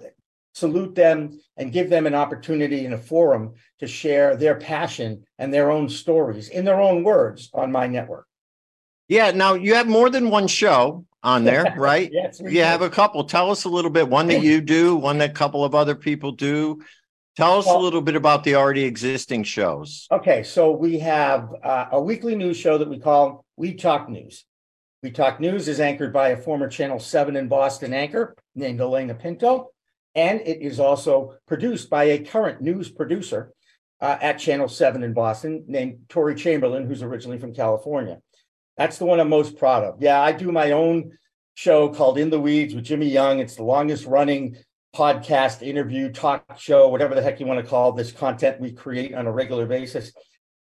salute 0.54 0.94
them, 0.94 1.40
and 1.56 1.72
give 1.72 1.90
them 1.90 2.06
an 2.06 2.14
opportunity 2.14 2.84
in 2.84 2.92
a 2.92 2.98
forum 2.98 3.54
to 3.80 3.86
share 3.86 4.36
their 4.36 4.56
passion 4.56 5.24
and 5.38 5.52
their 5.52 5.70
own 5.70 5.88
stories 5.88 6.48
in 6.48 6.64
their 6.64 6.80
own 6.80 7.02
words 7.04 7.50
on 7.54 7.72
my 7.72 7.86
network. 7.86 8.26
Yeah. 9.08 9.30
Now 9.32 9.54
you 9.54 9.74
have 9.74 9.88
more 9.88 10.10
than 10.10 10.30
one 10.30 10.46
show 10.46 11.04
on 11.22 11.44
there, 11.44 11.74
right? 11.76 12.10
yes, 12.12 12.40
you 12.40 12.62
have 12.62 12.82
a 12.82 12.90
couple. 12.90 13.24
Tell 13.24 13.50
us 13.50 13.64
a 13.64 13.68
little 13.68 13.90
bit. 13.90 14.08
One 14.08 14.26
that 14.28 14.42
you 14.42 14.60
do, 14.60 14.96
one 14.96 15.18
that 15.18 15.30
a 15.30 15.34
couple 15.34 15.64
of 15.64 15.74
other 15.74 15.94
people 15.94 16.32
do. 16.32 16.80
Tell 17.36 17.58
us 17.58 17.66
a 17.66 17.78
little 17.78 18.02
bit 18.02 18.16
about 18.16 18.44
the 18.44 18.56
already 18.56 18.84
existing 18.84 19.44
shows. 19.44 20.06
Okay, 20.10 20.42
so 20.42 20.72
we 20.72 20.98
have 20.98 21.48
uh, 21.62 21.86
a 21.92 22.00
weekly 22.00 22.34
news 22.34 22.56
show 22.56 22.76
that 22.76 22.88
we 22.88 22.98
call 22.98 23.44
We 23.56 23.74
Talk 23.74 24.08
News. 24.08 24.44
We 25.02 25.10
Talk 25.10 25.40
News 25.40 25.68
is 25.68 25.80
anchored 25.80 26.12
by 26.12 26.30
a 26.30 26.36
former 26.36 26.68
Channel 26.68 26.98
7 26.98 27.36
in 27.36 27.48
Boston 27.48 27.94
anchor 27.94 28.36
named 28.54 28.80
Elena 28.80 29.14
Pinto, 29.14 29.70
and 30.14 30.40
it 30.40 30.60
is 30.60 30.80
also 30.80 31.36
produced 31.46 31.88
by 31.88 32.04
a 32.04 32.18
current 32.18 32.60
news 32.60 32.90
producer 32.90 33.52
uh, 34.00 34.18
at 34.20 34.38
Channel 34.38 34.68
7 34.68 35.02
in 35.04 35.12
Boston 35.12 35.64
named 35.68 36.00
Tori 36.08 36.34
Chamberlain, 36.34 36.86
who's 36.86 37.02
originally 37.02 37.38
from 37.38 37.54
California. 37.54 38.18
That's 38.76 38.98
the 38.98 39.06
one 39.06 39.20
I'm 39.20 39.28
most 39.28 39.56
proud 39.56 39.84
of. 39.84 40.02
Yeah, 40.02 40.20
I 40.20 40.32
do 40.32 40.50
my 40.50 40.72
own 40.72 41.12
show 41.54 41.90
called 41.90 42.18
In 42.18 42.30
the 42.30 42.40
Weeds 42.40 42.74
with 42.74 42.84
Jimmy 42.84 43.08
Young. 43.08 43.38
It's 43.38 43.56
the 43.56 43.62
longest 43.62 44.06
running 44.06 44.56
podcast, 44.94 45.66
interview, 45.66 46.10
talk 46.10 46.58
show, 46.58 46.88
whatever 46.88 47.14
the 47.14 47.22
heck 47.22 47.40
you 47.40 47.46
want 47.46 47.62
to 47.62 47.68
call 47.68 47.92
this 47.92 48.12
content 48.12 48.60
we 48.60 48.72
create 48.72 49.14
on 49.14 49.26
a 49.26 49.32
regular 49.32 49.66
basis. 49.66 50.12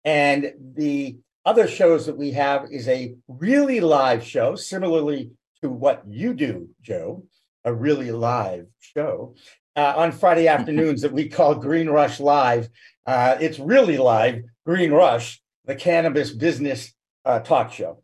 And 0.04 0.52
the 0.74 1.18
other 1.44 1.68
shows 1.68 2.06
that 2.06 2.16
we 2.16 2.32
have 2.32 2.68
is 2.70 2.88
a 2.88 3.14
really 3.28 3.80
live 3.80 4.24
show, 4.24 4.54
similarly 4.54 5.30
to 5.62 5.68
what 5.68 6.02
you 6.08 6.34
do, 6.34 6.70
Joe, 6.82 7.24
a 7.64 7.72
really 7.72 8.12
live 8.12 8.66
show 8.80 9.34
uh, 9.76 9.94
on 9.96 10.12
Friday 10.12 10.48
afternoons 10.48 11.02
that 11.02 11.12
we 11.12 11.28
call 11.28 11.54
Green 11.54 11.88
Rush 11.88 12.20
Live. 12.20 12.68
Uh, 13.06 13.37
it's 13.40 13.58
really 13.58 13.98
live, 13.98 14.42
Green 14.64 14.92
Rush, 14.92 15.42
the 15.64 15.74
cannabis 15.74 16.30
business 16.30 16.92
uh, 17.24 17.40
talk 17.40 17.72
show. 17.72 18.02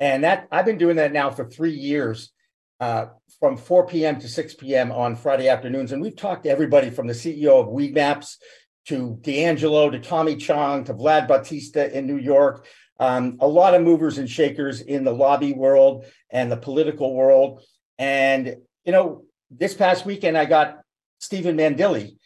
And 0.00 0.24
that 0.24 0.48
I've 0.50 0.64
been 0.64 0.78
doing 0.78 0.96
that 0.96 1.12
now 1.12 1.30
for 1.30 1.48
three 1.48 1.74
years 1.74 2.32
uh, 2.82 3.06
from 3.38 3.56
4 3.56 3.86
p.m. 3.86 4.18
to 4.18 4.28
6 4.28 4.54
p.m. 4.54 4.90
on 4.90 5.14
Friday 5.14 5.48
afternoons. 5.48 5.92
And 5.92 6.02
we've 6.02 6.16
talked 6.16 6.42
to 6.42 6.50
everybody 6.50 6.90
from 6.90 7.06
the 7.06 7.12
CEO 7.12 7.60
of 7.60 7.68
Weedmaps 7.68 8.38
to 8.88 9.18
D'Angelo 9.20 9.88
to 9.88 10.00
Tommy 10.00 10.34
Chong 10.34 10.82
to 10.84 10.94
Vlad 10.94 11.28
Bautista 11.28 11.96
in 11.96 12.08
New 12.08 12.18
York. 12.18 12.66
Um, 12.98 13.38
a 13.40 13.46
lot 13.46 13.74
of 13.74 13.82
movers 13.82 14.18
and 14.18 14.28
shakers 14.28 14.80
in 14.80 15.04
the 15.04 15.12
lobby 15.12 15.52
world 15.52 16.06
and 16.28 16.50
the 16.50 16.56
political 16.56 17.14
world. 17.14 17.62
And, 17.98 18.56
you 18.84 18.90
know, 18.90 19.26
this 19.48 19.74
past 19.74 20.04
weekend, 20.04 20.36
I 20.36 20.44
got 20.44 20.80
Stephen 21.20 21.56
Mandile 21.56 22.16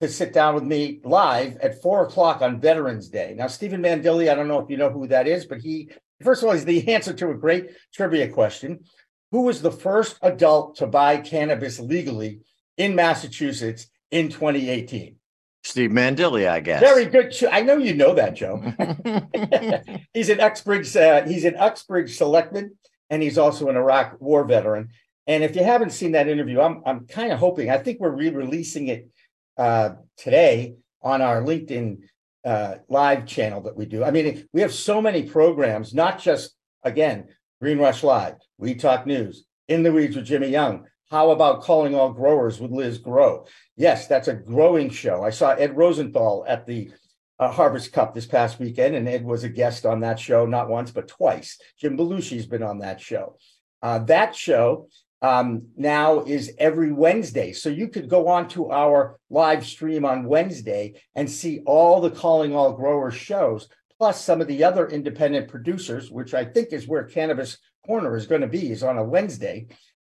to 0.00 0.08
sit 0.08 0.32
down 0.32 0.54
with 0.54 0.62
me 0.62 1.00
live 1.02 1.56
at 1.56 1.82
four 1.82 2.06
o'clock 2.06 2.40
on 2.40 2.60
Veterans 2.60 3.08
Day. 3.08 3.34
Now, 3.36 3.48
Stephen 3.48 3.82
Mandile, 3.82 4.30
I 4.30 4.36
don't 4.36 4.46
know 4.46 4.60
if 4.60 4.70
you 4.70 4.76
know 4.76 4.90
who 4.90 5.08
that 5.08 5.26
is, 5.26 5.44
but 5.44 5.58
he, 5.58 5.90
first 6.22 6.40
of 6.44 6.46
all, 6.46 6.54
he's 6.54 6.64
the 6.64 6.94
answer 6.94 7.12
to 7.14 7.30
a 7.30 7.34
great 7.34 7.70
trivia 7.92 8.28
question 8.28 8.84
who 9.34 9.42
was 9.42 9.62
the 9.62 9.72
first 9.72 10.16
adult 10.22 10.76
to 10.76 10.86
buy 10.86 11.16
cannabis 11.16 11.80
legally 11.80 12.38
in 12.76 12.94
Massachusetts 12.94 13.88
in 14.12 14.28
2018? 14.28 15.16
Steve 15.64 15.90
Mandile, 15.90 16.48
I 16.48 16.60
guess. 16.60 16.78
Very 16.78 17.06
good. 17.06 17.34
I 17.50 17.62
know 17.62 17.76
you 17.76 17.94
know 17.96 18.14
that, 18.14 18.36
Joe. 18.36 18.62
he's 20.14 20.28
an 20.28 20.38
Uxbridge. 20.38 20.94
Uh, 20.94 21.24
he's 21.26 21.44
an 21.44 21.56
Uxbridge 21.56 22.16
selectman, 22.16 22.76
and 23.10 23.24
he's 23.24 23.36
also 23.36 23.68
an 23.68 23.76
Iraq 23.76 24.20
War 24.20 24.44
veteran. 24.44 24.90
And 25.26 25.42
if 25.42 25.56
you 25.56 25.64
haven't 25.64 25.90
seen 25.90 26.12
that 26.12 26.28
interview, 26.28 26.60
I'm 26.60 26.84
I'm 26.86 27.08
kind 27.08 27.32
of 27.32 27.40
hoping. 27.40 27.70
I 27.70 27.78
think 27.78 27.98
we're 27.98 28.14
re-releasing 28.14 28.86
it 28.86 29.08
uh, 29.58 29.94
today 30.16 30.76
on 31.02 31.22
our 31.22 31.42
LinkedIn 31.42 32.02
uh, 32.44 32.76
live 32.88 33.26
channel 33.26 33.62
that 33.62 33.74
we 33.74 33.86
do. 33.86 34.04
I 34.04 34.12
mean, 34.12 34.46
we 34.52 34.60
have 34.60 34.72
so 34.72 35.02
many 35.02 35.24
programs, 35.24 35.92
not 35.92 36.20
just 36.20 36.54
again 36.84 37.30
Green 37.60 37.78
Rush 37.78 38.02
Live, 38.02 38.34
We 38.58 38.74
Talk 38.74 39.06
News, 39.06 39.44
In 39.68 39.82
the 39.82 39.92
Weeds 39.92 40.16
with 40.16 40.26
Jimmy 40.26 40.48
Young. 40.48 40.86
How 41.10 41.30
about 41.30 41.62
calling 41.62 41.94
all 41.94 42.12
growers 42.12 42.60
with 42.60 42.72
Liz 42.72 42.98
Grow? 42.98 43.46
Yes, 43.76 44.08
that's 44.08 44.28
a 44.28 44.34
growing 44.34 44.90
show. 44.90 45.22
I 45.22 45.30
saw 45.30 45.50
Ed 45.50 45.76
Rosenthal 45.76 46.44
at 46.48 46.66
the 46.66 46.90
uh, 47.38 47.50
Harvest 47.50 47.92
Cup 47.92 48.14
this 48.14 48.26
past 48.26 48.58
weekend, 48.58 48.96
and 48.96 49.08
Ed 49.08 49.24
was 49.24 49.44
a 49.44 49.48
guest 49.48 49.86
on 49.86 50.00
that 50.00 50.18
show, 50.18 50.46
not 50.46 50.68
once, 50.68 50.90
but 50.90 51.08
twice. 51.08 51.58
Jim 51.78 51.96
Belushi's 51.96 52.46
been 52.46 52.62
on 52.62 52.78
that 52.78 53.00
show. 53.00 53.36
Uh, 53.82 54.00
that 54.00 54.34
show 54.34 54.88
um, 55.22 55.68
now 55.76 56.20
is 56.24 56.52
every 56.58 56.92
Wednesday. 56.92 57.52
So 57.52 57.68
you 57.68 57.88
could 57.88 58.08
go 58.08 58.28
on 58.28 58.48
to 58.48 58.70
our 58.70 59.18
live 59.30 59.64
stream 59.64 60.04
on 60.04 60.26
Wednesday 60.26 61.00
and 61.14 61.30
see 61.30 61.60
all 61.66 62.00
the 62.00 62.10
Calling 62.10 62.54
All 62.54 62.72
Growers 62.72 63.14
shows 63.14 63.68
plus 63.98 64.22
some 64.22 64.40
of 64.40 64.46
the 64.46 64.64
other 64.64 64.88
independent 64.88 65.48
producers, 65.48 66.10
which 66.10 66.34
I 66.34 66.44
think 66.44 66.72
is 66.72 66.86
where 66.86 67.04
Cannabis 67.04 67.58
Corner 67.86 68.16
is 68.16 68.26
going 68.26 68.40
to 68.40 68.46
be, 68.46 68.70
is 68.70 68.82
on 68.82 68.98
a 68.98 69.04
Wednesday. 69.04 69.68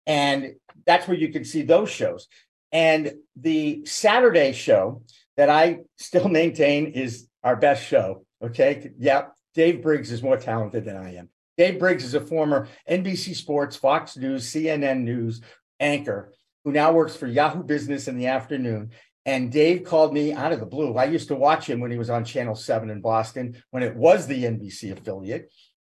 And 0.06 0.54
that's 0.86 1.08
where 1.08 1.16
you 1.16 1.32
can 1.32 1.44
see 1.44 1.62
those 1.62 1.90
shows. 1.90 2.28
And 2.72 3.14
the 3.36 3.84
Saturday 3.86 4.52
show 4.52 5.02
that 5.36 5.50
I 5.50 5.80
still 5.96 6.28
maintain 6.40 6.86
is 6.88 7.28
our 7.42 7.56
best 7.56 7.84
show. 7.84 8.24
Okay. 8.42 8.90
Yeah. 8.98 9.26
Dave 9.54 9.82
Briggs 9.82 10.10
is 10.10 10.22
more 10.22 10.36
talented 10.36 10.84
than 10.84 10.96
I 10.96 11.14
am. 11.14 11.28
Dave 11.56 11.78
Briggs 11.78 12.04
is 12.04 12.14
a 12.14 12.20
former 12.20 12.66
NBC 12.90 13.36
Sports, 13.36 13.76
Fox 13.76 14.16
News, 14.16 14.50
CNN 14.50 15.02
News 15.02 15.40
anchor 15.78 16.32
who 16.64 16.72
now 16.72 16.92
works 16.92 17.14
for 17.14 17.26
Yahoo 17.26 17.62
Business 17.62 18.08
in 18.08 18.16
the 18.16 18.26
afternoon. 18.26 18.90
And 19.26 19.50
Dave 19.50 19.84
called 19.84 20.12
me 20.12 20.32
out 20.32 20.52
of 20.52 20.60
the 20.60 20.66
blue. 20.66 20.94
I 20.94 21.04
used 21.04 21.28
to 21.28 21.34
watch 21.34 21.68
him 21.68 21.80
when 21.80 21.90
he 21.90 21.98
was 21.98 22.10
on 22.10 22.24
Channel 22.24 22.54
7 22.54 22.90
in 22.90 23.00
Boston, 23.00 23.62
when 23.70 23.82
it 23.82 23.96
was 23.96 24.26
the 24.26 24.44
NBC 24.44 24.92
affiliate. 24.92 25.50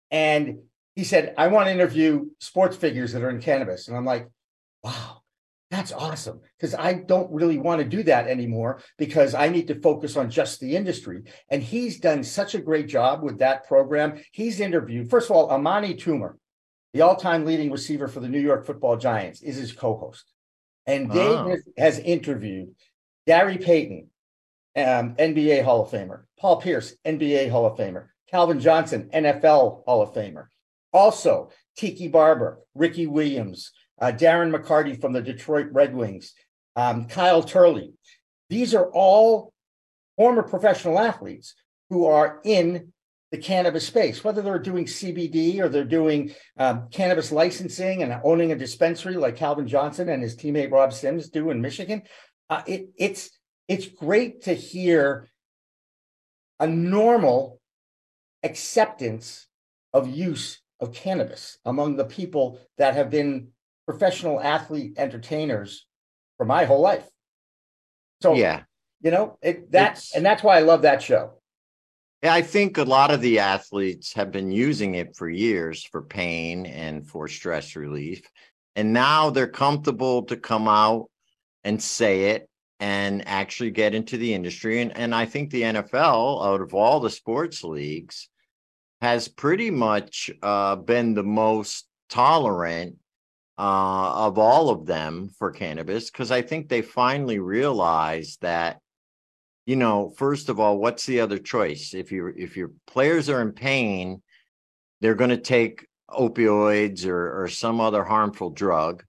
And 0.09 0.59
he 0.95 1.03
said, 1.03 1.35
I 1.37 1.47
want 1.47 1.67
to 1.67 1.71
interview 1.71 2.29
sports 2.39 2.75
figures 2.75 3.13
that 3.13 3.21
are 3.21 3.29
in 3.29 3.39
cannabis. 3.39 3.87
And 3.87 3.95
I'm 3.95 4.05
like, 4.05 4.27
wow, 4.83 5.21
that's 5.69 5.91
awesome. 5.91 6.41
Because 6.57 6.73
I 6.73 6.93
don't 6.93 7.31
really 7.31 7.59
want 7.59 7.81
to 7.81 7.87
do 7.87 8.01
that 8.03 8.27
anymore 8.27 8.81
because 8.97 9.35
I 9.35 9.49
need 9.49 9.67
to 9.67 9.79
focus 9.79 10.17
on 10.17 10.31
just 10.31 10.59
the 10.59 10.75
industry. 10.75 11.23
And 11.49 11.61
he's 11.61 11.99
done 11.99 12.23
such 12.23 12.55
a 12.55 12.61
great 12.61 12.87
job 12.87 13.21
with 13.21 13.39
that 13.39 13.67
program. 13.67 14.21
He's 14.31 14.59
interviewed, 14.59 15.09
first 15.09 15.29
of 15.29 15.35
all, 15.35 15.51
Amani 15.51 15.93
Toomer, 15.93 16.33
the 16.93 17.01
all 17.01 17.15
time 17.15 17.45
leading 17.45 17.71
receiver 17.71 18.07
for 18.07 18.19
the 18.19 18.29
New 18.29 18.41
York 18.41 18.65
football 18.65 18.97
Giants, 18.97 19.41
is 19.41 19.57
his 19.57 19.71
co 19.71 19.95
host. 19.95 20.25
And 20.87 21.11
Dave 21.11 21.37
oh. 21.37 21.49
has, 21.49 21.63
has 21.77 21.99
interviewed 21.99 22.73
Gary 23.29 23.59
Payton, 23.59 24.09
um, 24.75 25.13
NBA 25.13 25.63
Hall 25.63 25.83
of 25.83 25.91
Famer. 25.91 26.23
Paul 26.39 26.59
Pierce, 26.59 26.95
NBA 27.05 27.51
Hall 27.51 27.67
of 27.67 27.77
Famer. 27.77 28.07
Calvin 28.31 28.59
Johnson, 28.59 29.07
NFL 29.13 29.83
Hall 29.85 30.01
of 30.01 30.15
Famer. 30.15 30.47
Also, 30.91 31.51
Tiki 31.77 32.07
Barber, 32.07 32.57
Ricky 32.73 33.05
Williams, 33.05 33.71
uh, 34.01 34.07
Darren 34.07 34.51
McCarty 34.51 34.99
from 34.99 35.13
the 35.13 35.21
Detroit 35.21 35.67
Red 35.71 35.93
Wings, 35.93 36.33
um, 36.75 37.05
Kyle 37.05 37.43
Turley. 37.43 37.93
These 38.49 38.73
are 38.73 38.89
all 38.93 39.53
former 40.17 40.41
professional 40.41 40.97
athletes 40.97 41.53
who 41.91 42.07
are 42.07 42.41
in 42.43 42.91
the 43.31 43.37
cannabis 43.37 43.85
space, 43.85 44.23
whether 44.23 44.41
they're 44.41 44.57
doing 44.57 44.85
CBD 44.85 45.59
or 45.59 45.69
they're 45.69 45.83
doing 45.83 46.33
um, 46.57 46.87
cannabis 46.89 47.31
licensing 47.31 48.01
and 48.01 48.19
owning 48.23 48.51
a 48.51 48.55
dispensary 48.55 49.17
like 49.17 49.35
Calvin 49.35 49.67
Johnson 49.67 50.09
and 50.09 50.23
his 50.23 50.35
teammate 50.35 50.71
Rob 50.71 50.91
Sims 50.91 51.29
do 51.29 51.51
in 51.51 51.61
Michigan 51.61 52.01
uh, 52.49 52.63
it, 52.65 52.89
it's 52.97 53.29
it's 53.67 53.85
great 53.85 54.43
to 54.43 54.53
hear 54.53 55.27
a 56.59 56.67
normal 56.67 57.59
acceptance 58.43 59.47
of 59.93 60.07
use 60.07 60.61
of 60.79 60.93
cannabis 60.93 61.57
among 61.65 61.95
the 61.95 62.05
people 62.05 62.59
that 62.77 62.95
have 62.95 63.09
been 63.09 63.49
professional 63.85 64.39
athlete 64.39 64.93
entertainers 64.97 65.85
for 66.37 66.45
my 66.45 66.65
whole 66.65 66.81
life. 66.81 67.07
So 68.21 68.33
yeah, 68.33 68.63
you 69.01 69.11
know, 69.11 69.37
it 69.41 69.71
that's 69.71 70.07
it's, 70.07 70.15
and 70.15 70.25
that's 70.25 70.43
why 70.43 70.57
I 70.57 70.61
love 70.61 70.81
that 70.83 71.01
show. 71.01 71.33
Yeah, 72.23 72.33
I 72.33 72.41
think 72.41 72.77
a 72.77 72.83
lot 72.83 73.11
of 73.11 73.21
the 73.21 73.39
athletes 73.39 74.13
have 74.13 74.31
been 74.31 74.51
using 74.51 74.95
it 74.95 75.15
for 75.15 75.29
years 75.29 75.85
for 75.85 76.01
pain 76.01 76.65
and 76.65 77.07
for 77.07 77.27
stress 77.29 77.77
relief. 77.77 78.29
And 78.75 78.91
now 78.91 79.29
they're 79.29 79.47
comfortable 79.47 80.23
to 80.23 80.35
come 80.35 80.67
out 80.67 81.08
and 81.63 81.81
say 81.81 82.31
it 82.31 82.49
and 82.79 83.27
actually 83.27 83.71
get 83.71 83.93
into 83.93 84.17
the 84.17 84.33
industry. 84.33 84.81
And, 84.81 84.95
and 84.95 85.13
I 85.13 85.25
think 85.25 85.49
the 85.49 85.63
NFL, 85.63 86.45
out 86.45 86.61
of 86.61 86.73
all 86.73 86.99
the 86.99 87.09
sports 87.09 87.63
leagues, 87.63 88.29
has 89.01 89.27
pretty 89.27 89.71
much 89.71 90.31
uh, 90.41 90.75
been 90.75 91.13
the 91.13 91.23
most 91.23 91.87
tolerant 92.09 92.95
uh, 93.57 94.27
of 94.27 94.37
all 94.37 94.69
of 94.69 94.85
them 94.85 95.29
for 95.37 95.51
cannabis 95.51 96.09
because 96.09 96.31
I 96.31 96.41
think 96.41 96.69
they 96.69 96.81
finally 96.81 97.39
realized 97.39 98.41
that, 98.41 98.79
you 99.65 99.75
know, 99.75 100.13
first 100.17 100.47
of 100.49 100.59
all, 100.59 100.77
what's 100.77 101.05
the 101.05 101.19
other 101.19 101.37
choice? 101.37 101.93
If 101.93 102.11
you 102.11 102.33
if 102.35 102.55
your 102.55 102.71
players 102.87 103.29
are 103.29 103.41
in 103.41 103.51
pain 103.51 104.21
they're 105.01 105.15
going 105.15 105.29
to 105.29 105.37
take 105.37 105.87
opioids 106.09 107.05
or, 107.05 107.43
or 107.43 107.47
some 107.47 107.79
other 107.79 108.03
harmful 108.03 108.49
drug, 108.49 109.03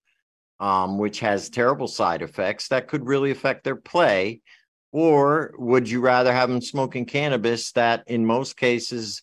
um, 0.60 0.98
which 0.98 1.20
has 1.20 1.50
terrible 1.50 1.88
side 1.88 2.22
effects 2.22 2.68
that 2.68 2.86
could 2.86 3.06
really 3.06 3.30
affect 3.30 3.64
their 3.64 3.76
play? 3.76 4.40
Or 4.92 5.52
would 5.56 5.88
you 5.88 6.00
rather 6.00 6.32
have 6.32 6.48
them 6.48 6.60
smoking 6.60 7.06
cannabis 7.06 7.72
that, 7.72 8.04
in 8.06 8.26
most 8.26 8.56
cases, 8.56 9.22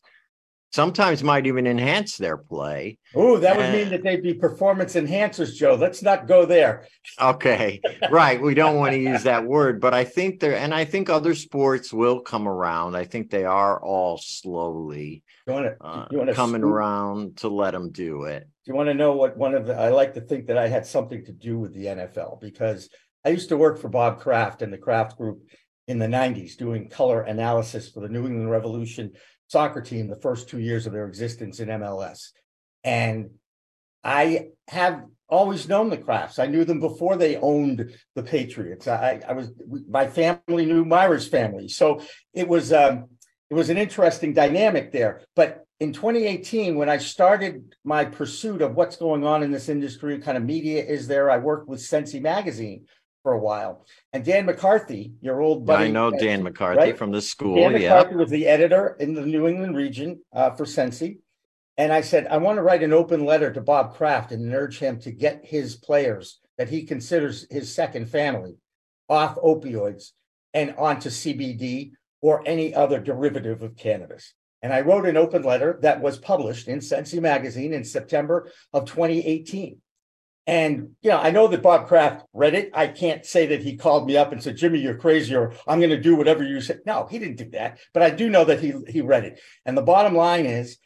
sometimes 0.72 1.24
might 1.24 1.48
even 1.48 1.66
enhance 1.66 2.18
their 2.18 2.38
play. 2.38 2.98
Oh, 3.16 3.38
that 3.38 3.58
would 3.58 3.72
mean 3.72 3.90
that 3.90 4.04
they'd 4.04 4.22
be 4.22 4.34
performance 4.34 4.96
enhancers, 4.96 5.56
Joe. 5.56 5.76
Let's 5.76 6.02
not 6.02 6.28
go 6.28 6.46
there. 6.46 6.88
Okay, 7.20 7.82
right. 8.12 8.42
We 8.42 8.54
don't 8.54 8.76
want 8.76 8.92
to 8.92 9.00
use 9.00 9.24
that 9.24 9.46
word, 9.46 9.80
but 9.82 9.94
I 9.94 10.04
think 10.04 10.40
there, 10.40 10.56
and 10.56 10.74
I 10.74 10.86
think 10.86 11.10
other 11.10 11.36
sports 11.36 11.94
will 11.94 12.20
come 12.20 12.48
around. 12.48 12.96
I 12.96 13.06
think 13.06 13.30
they 13.30 13.46
are 13.46 13.82
all 13.82 14.18
slowly 14.18 15.24
you 15.48 15.54
wanna, 15.54 15.76
uh, 15.82 16.06
you 16.12 16.18
wanna 16.18 16.34
coming 16.34 16.62
scoop- 16.62 16.72
around 16.72 17.38
to 17.38 17.48
let 17.48 17.72
them 17.72 17.92
do 17.92 18.24
it. 18.24 18.48
Do 18.66 18.72
you 18.72 18.76
want 18.76 18.88
to 18.88 18.94
know 18.94 19.14
what 19.14 19.38
one 19.38 19.54
of 19.56 19.66
the, 19.66 19.80
I 19.80 19.90
like 19.90 20.14
to 20.16 20.22
think 20.22 20.48
that 20.48 20.58
I 20.58 20.68
had 20.68 20.86
something 20.86 21.24
to 21.26 21.32
do 21.32 21.58
with 21.58 21.74
the 21.74 21.86
NFL 21.86 22.42
because 22.42 22.90
I 23.24 23.30
used 23.30 23.50
to 23.50 23.58
work 23.58 23.80
for 23.80 23.88
Bob 23.90 24.20
Kraft 24.20 24.62
and 24.62 24.72
the 24.72 24.78
Kraft 24.78 25.18
Group 25.18 25.42
in 25.88 26.00
the 26.00 26.08
nineties, 26.08 26.58
doing 26.58 26.90
color 26.90 27.22
analysis 27.22 27.90
for 27.90 28.02
the 28.02 28.10
New 28.10 28.26
England 28.26 28.52
Revolution 28.52 29.14
soccer 29.48 29.82
team, 29.82 30.08
the 30.08 30.20
first 30.20 30.50
two 30.50 30.60
years 30.60 30.86
of 30.86 30.94
their 30.94 31.08
existence 31.08 31.60
in 31.60 31.70
MLS. 31.70 32.32
And 32.84 33.30
I 34.04 34.50
have 34.68 35.04
always 35.30 35.68
known 35.68 35.90
the 35.90 35.98
Krafts. 35.98 36.40
I 36.40 36.48
knew 36.48 36.64
them 36.66 36.80
before 36.80 37.16
they 37.18 37.38
owned 37.38 37.94
the 38.16 38.24
Patriots. 38.24 38.88
I, 38.88 39.22
I 39.28 39.34
was, 39.34 39.52
my 39.90 40.08
family 40.08 40.66
knew 40.66 40.86
Myra's 40.86 41.28
family. 41.28 41.68
So 41.68 42.02
it 42.34 42.48
was, 42.48 42.72
um, 42.72 43.10
it 43.50 43.54
was 43.54 43.70
an 43.70 43.78
interesting 43.78 44.34
dynamic 44.34 44.92
there. 44.92 45.22
But 45.36 45.66
in 45.80 45.94
2018, 45.94 46.76
when 46.76 46.90
I 46.90 46.98
started 46.98 47.76
my 47.84 48.04
pursuit 48.04 48.62
of 48.62 48.76
what's 48.76 48.98
going 48.98 49.26
on 49.26 49.44
in 49.44 49.52
this 49.52 49.70
industry, 49.70 50.20
kind 50.20 50.38
of 50.38 50.44
media 50.44 50.84
is 50.84 51.08
there, 51.08 51.30
I 51.30 51.38
worked 51.38 51.70
with 51.70 51.82
Sensi 51.82 52.20
Magazine 52.20 52.86
for 53.24 53.34
a 53.34 53.40
while. 53.40 53.86
And 54.14 54.24
Dan 54.26 54.46
McCarthy, 54.46 55.14
your 55.22 55.42
old 55.42 55.66
buddy. 55.66 55.86
I 55.86 55.92
know 55.92 56.12
Dan 56.12 56.44
McCarthy 56.44 56.80
right? 56.80 56.98
from 56.98 57.12
the 57.12 57.22
school. 57.22 57.56
Dan 57.56 57.74
Yeah. 57.74 57.96
McCarthy 57.96 58.16
was 58.16 58.30
the 58.30 58.48
editor 58.48 58.98
in 59.00 59.14
the 59.14 59.26
New 59.26 59.48
England 59.48 59.76
region 59.76 60.20
uh, 60.34 60.52
for 60.52 60.66
Sensi. 60.66 61.20
And 61.78 61.94
I 61.94 62.02
said, 62.02 62.28
I 62.28 62.38
want 62.38 62.58
to 62.58 62.64
write 62.64 62.82
an 62.84 62.92
open 62.92 63.24
letter 63.24 63.54
to 63.54 63.62
Bob 63.62 63.96
Kraft 63.96 64.32
and 64.32 64.54
urge 64.54 64.80
him 64.80 65.00
to 65.02 65.12
get 65.12 65.46
his 65.46 65.76
players 65.76 66.40
that 66.58 66.70
he 66.70 66.84
considers 66.84 67.46
his 67.52 67.74
second 67.74 68.10
family 68.10 68.56
off 69.08 69.36
opioids 69.36 70.12
and 70.54 70.74
onto 70.76 71.10
CBD 71.10 71.92
or 72.22 72.44
any 72.46 72.74
other 72.74 73.00
derivative 73.00 73.62
of 73.62 73.76
cannabis. 73.76 74.34
And 74.62 74.74
I 74.74 74.82
wrote 74.82 75.06
an 75.06 75.18
open 75.18 75.44
letter 75.44 75.80
that 75.82 76.02
was 76.02 76.18
published 76.18 76.68
in 76.68 76.82
Sensi 76.82 77.20
magazine 77.20 77.74
in 77.74 77.84
September 77.84 78.52
of 78.74 78.86
2018. 78.86 79.80
And 80.48 80.96
you 81.02 81.10
know, 81.10 81.20
I 81.20 81.32
know 81.32 81.48
that 81.48 81.62
Bob 81.62 81.88
Kraft 81.88 82.26
read 82.34 82.56
it. 82.56 82.72
I 82.74 82.88
can't 82.88 83.26
say 83.26 83.48
that 83.48 83.62
he 83.62 83.76
called 83.76 84.08
me 84.08 84.16
up 84.16 84.32
and 84.32 84.42
said, 84.42 84.56
"Jimmy, 84.56 84.80
you're 84.80 84.96
crazy," 84.96 85.36
or 85.36 85.54
"I'm 85.68 85.80
going 85.80 85.90
to 85.90 86.00
do 86.00 86.16
whatever 86.16 86.42
you 86.42 86.62
said." 86.62 86.80
No, 86.86 87.06
he 87.06 87.20
didn't 87.20 87.38
do 87.38 87.50
that. 87.52 87.80
But 87.94 88.04
I 88.04 88.12
do 88.12 88.30
know 88.30 88.46
that 88.46 88.62
he 88.62 88.74
he 88.88 89.02
read 89.02 89.26
it. 89.26 89.42
And 89.66 89.78
the 89.78 89.82
bottom 89.82 90.16
line 90.16 90.46
is, 90.46 90.78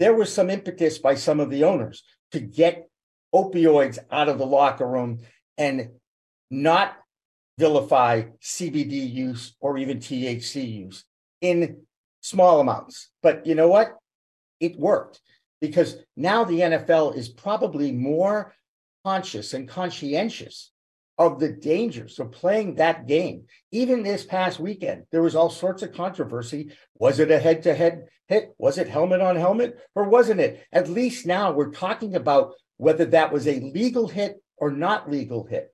there 0.00 0.12
was 0.12 0.32
some 0.32 0.50
impetus 0.50 0.98
by 0.98 1.14
some 1.14 1.38
of 1.38 1.50
the 1.50 1.62
owners 1.62 2.02
to 2.32 2.40
get 2.40 2.88
opioids 3.32 3.98
out 4.10 4.28
of 4.28 4.38
the 4.38 4.46
locker 4.46 4.86
room 4.86 5.20
and 5.56 5.90
not 6.50 6.96
vilify 7.58 8.22
CBD 8.42 9.12
use 9.12 9.56
or 9.60 9.78
even 9.78 9.98
THC 9.98 10.84
use 10.84 11.04
in 11.40 11.82
small 12.20 12.60
amounts. 12.60 13.10
But 13.22 13.46
you 13.46 13.54
know 13.54 13.68
what? 13.68 13.94
It 14.60 14.78
worked 14.78 15.20
because 15.60 15.96
now 16.16 16.44
the 16.44 16.60
NFL 16.60 17.16
is 17.16 17.28
probably 17.28 17.92
more 17.92 18.54
conscious 19.04 19.54
and 19.54 19.68
conscientious 19.68 20.72
of 21.18 21.40
the 21.40 21.48
dangers 21.48 22.18
of 22.18 22.32
playing 22.32 22.74
that 22.74 23.06
game. 23.06 23.44
Even 23.72 24.02
this 24.02 24.24
past 24.24 24.60
weekend, 24.60 25.04
there 25.12 25.22
was 25.22 25.34
all 25.34 25.48
sorts 25.48 25.82
of 25.82 25.94
controversy. 25.94 26.72
Was 26.98 27.20
it 27.20 27.30
a 27.30 27.38
head 27.38 27.62
to 27.62 27.74
head 27.74 28.06
hit? 28.28 28.54
Was 28.58 28.76
it 28.78 28.88
helmet 28.88 29.20
on 29.20 29.36
helmet 29.36 29.78
or 29.94 30.04
wasn't 30.04 30.40
it? 30.40 30.66
At 30.72 30.90
least 30.90 31.26
now 31.26 31.52
we're 31.52 31.70
talking 31.70 32.16
about 32.16 32.54
whether 32.76 33.06
that 33.06 33.32
was 33.32 33.46
a 33.46 33.60
legal 33.60 34.08
hit 34.08 34.42
or 34.58 34.70
not 34.70 35.10
legal 35.10 35.46
hit. 35.46 35.72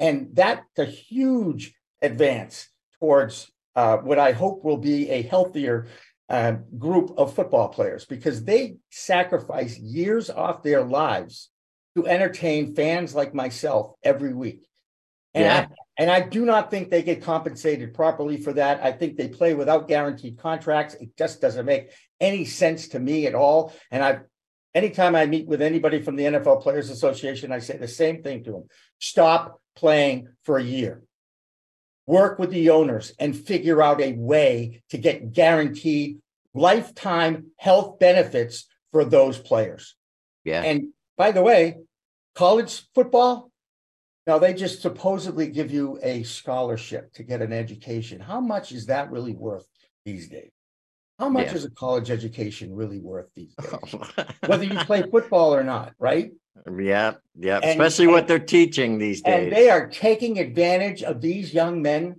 And 0.00 0.30
that's 0.32 0.78
a 0.78 0.84
huge 0.84 1.74
advance 2.02 2.68
towards 3.00 3.50
uh, 3.76 3.98
what 3.98 4.18
I 4.18 4.32
hope 4.32 4.64
will 4.64 4.76
be 4.76 5.10
a 5.10 5.22
healthier 5.22 5.86
uh, 6.28 6.52
group 6.78 7.14
of 7.18 7.34
football 7.34 7.68
players 7.68 8.04
because 8.04 8.44
they 8.44 8.76
sacrifice 8.90 9.78
years 9.78 10.30
off 10.30 10.62
their 10.62 10.82
lives 10.82 11.50
to 11.96 12.06
entertain 12.06 12.74
fans 12.74 13.14
like 13.14 13.34
myself 13.34 13.92
every 14.02 14.32
week. 14.32 14.66
And, 15.32 15.44
Yeah. 15.44 15.66
I, 15.70 15.74
and 15.96 16.10
I 16.10 16.20
do 16.20 16.44
not 16.44 16.70
think 16.70 16.90
they 16.90 17.02
get 17.02 17.22
compensated 17.22 17.94
properly 17.94 18.36
for 18.36 18.52
that. 18.54 18.82
I 18.82 18.92
think 18.92 19.16
they 19.16 19.28
play 19.28 19.54
without 19.54 19.86
guaranteed 19.88 20.38
contracts. 20.38 20.94
It 20.94 21.16
just 21.16 21.40
doesn't 21.40 21.66
make 21.66 21.90
any 22.20 22.44
sense 22.44 22.88
to 22.88 22.98
me 22.98 23.26
at 23.26 23.34
all. 23.34 23.72
And 23.90 24.02
I, 24.02 24.20
anytime 24.74 25.14
I 25.14 25.26
meet 25.26 25.46
with 25.46 25.62
anybody 25.62 26.00
from 26.00 26.16
the 26.16 26.24
NFL 26.24 26.62
Players 26.62 26.90
Association, 26.90 27.52
I 27.52 27.60
say 27.60 27.76
the 27.76 27.86
same 27.86 28.22
thing 28.22 28.42
to 28.44 28.52
them: 28.52 28.64
stop 28.98 29.60
playing 29.76 30.28
for 30.44 30.58
a 30.58 30.62
year. 30.62 31.02
Work 32.06 32.38
with 32.38 32.50
the 32.50 32.70
owners 32.70 33.12
and 33.18 33.34
figure 33.34 33.82
out 33.82 34.00
a 34.00 34.12
way 34.12 34.82
to 34.90 34.98
get 34.98 35.32
guaranteed 35.32 36.18
lifetime 36.54 37.46
health 37.56 37.98
benefits 37.98 38.66
for 38.92 39.04
those 39.04 39.38
players. 39.38 39.96
Yeah. 40.44 40.62
And 40.62 40.88
by 41.16 41.32
the 41.32 41.42
way, 41.42 41.76
college 42.34 42.86
football, 42.94 43.50
now 44.26 44.38
they 44.38 44.54
just 44.54 44.82
supposedly 44.82 45.48
give 45.48 45.70
you 45.70 45.98
a 46.02 46.22
scholarship 46.22 47.12
to 47.14 47.22
get 47.22 47.42
an 47.42 47.52
education. 47.52 48.20
How 48.20 48.40
much 48.40 48.72
is 48.72 48.86
that 48.86 49.10
really 49.10 49.34
worth 49.34 49.66
these 50.04 50.28
days? 50.28 50.50
How 51.18 51.28
much 51.28 51.46
Yeah. 51.46 51.54
is 51.54 51.64
a 51.64 51.70
college 51.70 52.10
education 52.10 52.74
really 52.74 52.98
worth 52.98 53.28
these 53.34 53.54
oh, 53.72 53.78
days? 53.78 54.26
Whether 54.46 54.64
you 54.64 54.78
play 54.80 55.02
football 55.02 55.54
or 55.54 55.62
not, 55.62 55.92
right? 55.98 56.32
Um, 56.66 56.80
yeah. 56.80 57.14
Yeah. 57.38 57.56
And- 57.56 57.70
Especially 57.70 58.06
what 58.06 58.26
they're 58.26 58.38
teaching 58.38 58.98
these 58.98 59.22
days. 59.22 59.44
And 59.44 59.52
they 59.52 59.70
are 59.70 59.88
taking 59.88 60.38
advantage 60.38 61.02
of 61.02 61.20
these 61.20 61.54
young 61.54 61.82
men. 61.82 62.16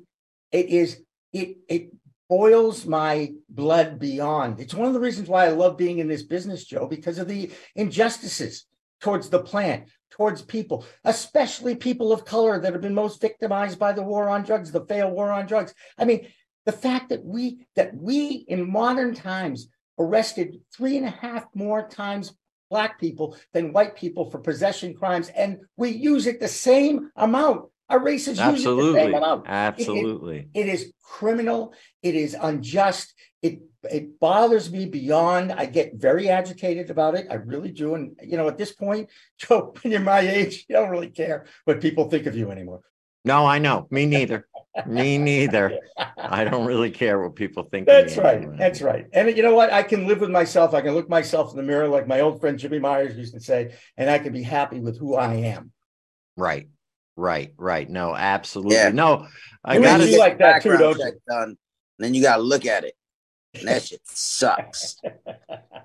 It 0.52 0.68
is 0.68 1.02
it 1.34 1.58
it 1.68 1.92
boils 2.30 2.86
my 2.86 3.34
blood 3.50 4.00
beyond. 4.00 4.60
It's 4.60 4.74
one 4.74 4.88
of 4.88 4.94
the 4.94 5.00
reasons 5.00 5.28
why 5.28 5.46
I 5.46 5.50
love 5.50 5.78
being 5.78 6.00
in 6.00 6.08
this 6.08 6.24
business, 6.24 6.66
Joe, 6.66 6.88
because 6.88 7.20
of 7.20 7.28
the 7.28 7.52
injustices 7.76 8.66
towards 9.02 9.30
the 9.30 9.42
plant, 9.44 9.90
towards 10.10 10.42
people, 10.42 10.86
especially 11.04 11.76
people 11.76 12.12
of 12.12 12.26
color 12.26 12.60
that 12.60 12.74
have 12.74 12.82
been 12.82 12.96
most 12.96 13.22
victimized 13.22 13.78
by 13.78 13.92
the 13.92 14.02
war 14.02 14.30
on 14.30 14.44
drugs, 14.44 14.72
the 14.72 14.86
failed 14.86 15.14
war 15.14 15.32
on 15.32 15.46
drugs. 15.46 15.74
I 15.98 16.06
mean, 16.06 16.28
the 16.66 16.72
fact 16.72 17.10
that 17.10 17.24
we 17.24 17.66
that 17.76 17.96
we 17.96 18.46
in 18.48 18.70
modern 18.70 19.14
times 19.14 19.68
arrested 19.98 20.60
three 20.76 20.98
and 20.98 21.06
a 21.06 21.12
half 21.12 21.46
more 21.54 21.88
times 21.88 22.34
black 22.70 23.00
people 23.00 23.38
than 23.54 23.72
white 23.72 23.96
people 23.96 24.30
for 24.30 24.40
possession 24.40 24.94
crimes, 24.94 25.30
and 25.30 25.60
we 25.78 25.90
use 25.90 26.28
it 26.28 26.40
the 26.40 26.48
same 26.48 27.10
amount. 27.16 27.70
Our 27.90 28.00
races 28.00 28.40
use 28.40 28.66
it 28.66 28.76
the 28.76 28.94
same 28.94 29.14
amount. 29.14 29.46
Absolutely. 29.48 30.50
It 30.56 30.68
is 30.68 30.92
criminal. 31.04 31.74
It 32.02 32.16
is 32.16 32.36
unjust. 32.40 33.14
It 33.44 33.60
it 33.84 34.20
bothers 34.20 34.72
me 34.72 34.88
beyond. 34.88 35.52
I 35.52 35.68
get 35.68 35.94
very 35.96 36.30
agitated 36.30 36.90
about 36.90 37.14
it. 37.14 37.28
I 37.30 37.36
really 37.36 37.72
do. 37.72 37.94
And 37.94 38.20
you 38.24 38.38
know, 38.38 38.48
at 38.48 38.58
this 38.58 38.72
point, 38.72 39.10
Joe, 39.38 39.76
when 39.82 39.92
you're 39.92 40.02
my 40.02 40.22
age, 40.22 40.66
you 40.68 40.76
don't 40.76 40.90
really 40.90 41.12
care 41.12 41.46
what 41.66 41.80
people 41.80 42.10
think 42.10 42.26
of 42.26 42.36
you 42.36 42.50
anymore. 42.50 42.82
No, 43.24 43.46
I 43.46 43.60
know. 43.60 43.88
Me 43.90 44.06
neither. 44.06 44.48
Me 44.86 45.18
neither. 45.18 45.80
I 46.18 46.44
don't 46.44 46.66
really 46.66 46.92
care 46.92 47.22
what 47.22 47.36
people 47.36 47.64
think. 47.64 47.88
of 47.88 47.94
That's 47.94 48.18
me 48.18 48.24
right. 48.24 48.38
anyway. 48.38 48.56
That's 48.58 48.82
right. 48.82 49.06
And 49.14 49.36
you 49.36 49.42
know 49.44 49.56
what? 49.56 49.72
I 49.72 49.84
can 49.84 50.08
live 50.08 50.20
with 50.20 50.30
myself. 50.30 50.74
I 50.74 50.82
can 50.82 50.94
look 50.94 51.10
myself 51.10 51.52
in 51.52 51.58
the 51.58 51.64
mirror, 51.64 51.88
like 51.88 52.08
my 52.08 52.20
old 52.20 52.42
friend 52.42 52.60
Jimmy 52.60 52.80
Myers 52.80 53.18
used 53.18 53.34
to 53.34 53.40
say, 53.40 53.74
and 53.98 54.10
I 54.10 54.20
can 54.20 54.34
be 54.34 54.44
happy 54.44 54.80
with 54.80 54.98
who 55.00 55.16
I 55.16 55.36
am. 55.36 55.72
Right. 56.36 56.68
Right. 57.16 57.54
Right. 57.58 57.90
No, 57.90 58.14
absolutely. 58.16 58.76
Yeah. 58.76 58.90
No, 58.90 59.28
I 59.64 59.78
You 59.78 59.84
got 59.84 59.98
to 59.98 60.10
you 60.10 60.20
like 60.20 60.40
that 60.40 60.62
too, 60.62 60.72
Background 60.72 60.98
don't 60.98 61.08
you? 61.08 61.20
done, 61.30 61.44
and 61.50 61.58
then 62.00 62.14
you 62.14 62.22
got 62.22 62.38
to 62.38 62.42
look 62.42 62.66
at 62.66 62.84
it. 62.84 62.96
And 63.54 63.68
that 63.70 63.84
shit 63.84 64.02
sucks. 64.06 64.98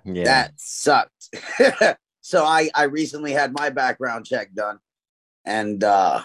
Yeah. 0.03 0.25
That 0.25 0.53
sucked. 0.57 1.29
so 2.23 2.43
I 2.43 2.71
I 2.75 2.85
recently 2.85 3.33
had 3.33 3.53
my 3.53 3.69
background 3.69 4.25
check 4.25 4.53
done, 4.55 4.79
and 5.45 5.85
uh 5.85 6.23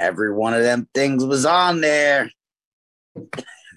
every 0.00 0.32
one 0.32 0.54
of 0.54 0.62
them 0.62 0.88
things 0.94 1.24
was 1.24 1.44
on 1.46 1.80
there. 1.80 2.30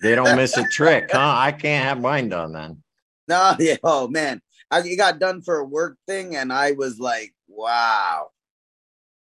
they 0.02 0.16
don't 0.16 0.36
miss 0.36 0.58
a 0.58 0.64
trick, 0.72 1.10
huh? 1.12 1.34
I 1.38 1.52
can't 1.52 1.84
have 1.86 2.02
mine 2.02 2.30
done 2.30 2.54
then. 2.54 2.78
No, 3.26 3.56
yeah, 3.58 3.78
oh 3.86 4.10
man, 4.10 4.42
I 4.70 4.80
it 4.80 4.98
got 4.98 5.18
done 5.18 5.42
for 5.44 5.60
a 5.60 5.64
work 5.64 5.98
thing, 6.08 6.36
and 6.36 6.52
I 6.52 6.74
was 6.74 7.00
like, 7.00 7.34
wow. 7.48 8.32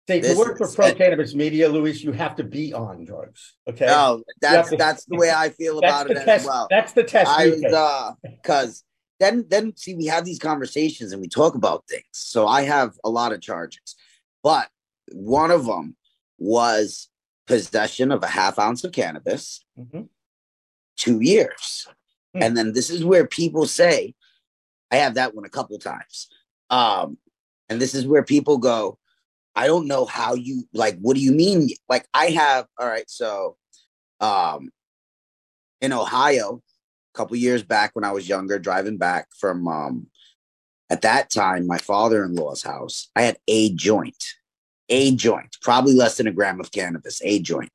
See, 0.07 0.21
to 0.21 0.27
This 0.29 0.37
work 0.37 0.57
for 0.57 0.63
is- 0.67 0.75
pro 0.75 0.93
cannabis 0.93 1.35
media, 1.35 1.67
Luis, 1.67 2.01
you 2.01 2.13
have 2.13 2.37
to 2.37 2.43
be 2.45 2.73
on 2.73 3.03
drugs. 3.03 3.55
Okay. 3.69 3.85
No, 3.87 4.23
that's 4.39 4.69
to- 4.69 4.77
that's 4.77 5.03
the 5.03 5.17
way 5.17 5.29
I 5.29 5.49
feel 5.49 5.77
about 5.77 6.09
it 6.09 6.13
test. 6.13 6.27
as 6.29 6.45
well. 6.45 6.67
That's 6.69 6.93
the 6.93 7.03
test. 7.03 7.29
I 7.29 7.47
was 7.47 7.61
take. 7.61 7.73
uh 7.73 8.11
because 8.23 8.83
then 9.19 9.45
then 9.49 9.75
see 9.75 9.93
we 9.93 10.05
have 10.05 10.23
these 10.23 10.39
conversations 10.39 11.11
and 11.11 11.21
we 11.21 11.27
talk 11.27 11.55
about 11.55 11.83
things. 11.89 12.05
So 12.13 12.47
I 12.47 12.61
have 12.61 12.93
a 13.03 13.09
lot 13.09 13.33
of 13.33 13.41
charges, 13.41 13.97
but 14.41 14.69
one 15.11 15.51
of 15.51 15.65
them 15.65 15.97
was 16.41 17.07
possession 17.47 18.11
of 18.11 18.23
a 18.23 18.27
half 18.27 18.57
ounce 18.57 18.83
of 18.83 18.91
cannabis, 18.91 19.63
Mhm. 19.77 20.09
two 20.97 21.21
years. 21.21 21.87
Hmm. 22.33 22.43
And 22.43 22.57
then 22.57 22.73
this 22.73 22.89
is 22.89 23.05
where 23.05 23.27
people 23.27 23.67
say, 23.67 24.15
I 24.89 24.97
have 24.97 25.13
that 25.13 25.35
one 25.35 25.45
a 25.45 25.49
couple 25.49 25.77
times. 25.79 26.27
Um, 26.69 27.17
and 27.69 27.79
this 27.79 27.93
is 27.93 28.07
where 28.07 28.23
people 28.23 28.57
go, 28.57 28.97
I 29.55 29.67
don't 29.67 29.87
know 29.87 30.05
how 30.05 30.33
you 30.33 30.67
like, 30.73 30.97
what 30.99 31.15
do 31.15 31.21
you 31.21 31.31
mean? 31.31 31.69
Like, 31.87 32.07
I 32.13 32.27
have, 32.31 32.67
all 32.79 32.87
right, 32.87 33.09
so 33.09 33.57
um 34.19 34.71
in 35.81 35.91
Ohio, 35.93 36.61
a 37.13 37.17
couple 37.17 37.35
years 37.37 37.63
back 37.63 37.91
when 37.93 38.03
I 38.05 38.11
was 38.11 38.29
younger, 38.29 38.59
driving 38.59 38.97
back 38.97 39.27
from 39.37 39.67
um 39.67 40.07
at 40.89 41.01
that 41.03 41.29
time, 41.29 41.67
my 41.67 41.77
father-in-law's 41.77 42.63
house, 42.63 43.09
I 43.15 43.21
had 43.23 43.37
a 43.47 43.73
joint, 43.73 44.23
a 44.91 45.15
joint, 45.15 45.57
probably 45.61 45.93
less 45.93 46.17
than 46.17 46.27
a 46.27 46.31
gram 46.31 46.59
of 46.59 46.71
cannabis, 46.71 47.21
a 47.23 47.39
joint. 47.39 47.71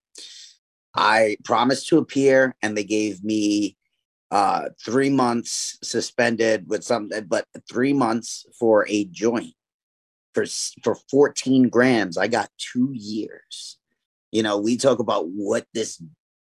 I 0.94 1.36
promised 1.44 1.88
to 1.88 1.98
appear, 1.98 2.54
and 2.62 2.76
they 2.76 2.84
gave 2.84 3.24
me 3.24 3.76
uh 4.30 4.68
three 4.84 5.10
months 5.10 5.78
suspended 5.82 6.68
with 6.68 6.84
something, 6.84 7.24
but 7.24 7.46
three 7.68 7.92
months 7.92 8.44
for 8.58 8.86
a 8.88 9.04
joint 9.06 9.54
for 10.34 10.44
for 10.82 10.96
14 11.10 11.68
grams. 11.68 12.18
I 12.18 12.28
got 12.28 12.50
two 12.58 12.90
years. 12.92 13.78
You 14.32 14.42
know, 14.42 14.58
we 14.58 14.76
talk 14.76 14.98
about 14.98 15.28
what 15.28 15.66
this 15.72 16.02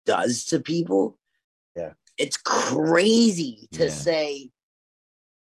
does 0.07 0.45
to 0.47 0.59
people. 0.61 1.19
Yeah. 1.77 1.93
It's 2.19 2.37
crazy 2.39 3.69
to 3.73 3.85
Yeah. 3.85 3.91
say 3.91 4.51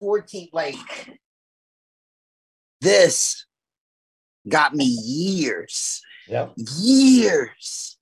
14, 0.00 0.48
like 0.52 1.18
this 2.80 3.46
got 4.48 4.74
me 4.74 4.84
years 4.84 6.00
Yeah. 6.28 6.48
years. 6.56 7.98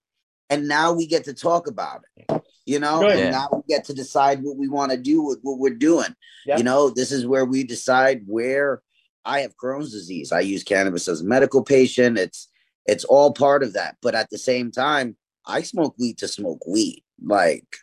And 0.48 0.66
now 0.66 0.92
we 0.92 1.06
get 1.06 1.24
to 1.24 1.34
talk 1.34 1.66
about 1.68 2.02
it. 2.16 2.42
You 2.66 2.78
know, 2.78 3.00
Good. 3.00 3.10
and 3.12 3.18
Yeah. 3.20 3.30
now 3.30 3.48
we 3.52 3.62
get 3.68 3.84
to 3.86 3.94
decide 3.94 4.42
what 4.42 4.56
we 4.56 4.68
want 4.68 4.90
to 4.92 4.98
do 4.98 5.22
with 5.22 5.38
what 5.42 5.58
we're 5.58 5.74
doing. 5.74 6.14
Yeah. 6.46 6.56
You 6.58 6.64
know, 6.64 6.90
this 6.90 7.12
is 7.12 7.26
where 7.26 7.44
we 7.44 7.64
decide 7.64 8.22
where 8.26 8.82
I 9.24 9.40
have 9.40 9.56
Crohn's 9.56 9.92
disease. 9.92 10.32
I 10.32 10.40
use 10.40 10.62
cannabis 10.64 11.08
as 11.08 11.20
a 11.20 11.24
medical 11.24 11.62
patient. 11.62 12.18
It's 12.18 12.48
it's 12.86 13.04
all 13.04 13.32
part 13.32 13.62
of 13.62 13.74
that. 13.74 13.96
But 14.02 14.14
at 14.14 14.30
the 14.30 14.38
same 14.38 14.70
time, 14.70 15.16
I 15.46 15.62
smoke 15.62 15.94
weed 15.98 16.18
to 16.18 16.28
smoke 16.28 16.66
weed. 16.66 17.04
Like 17.22 17.76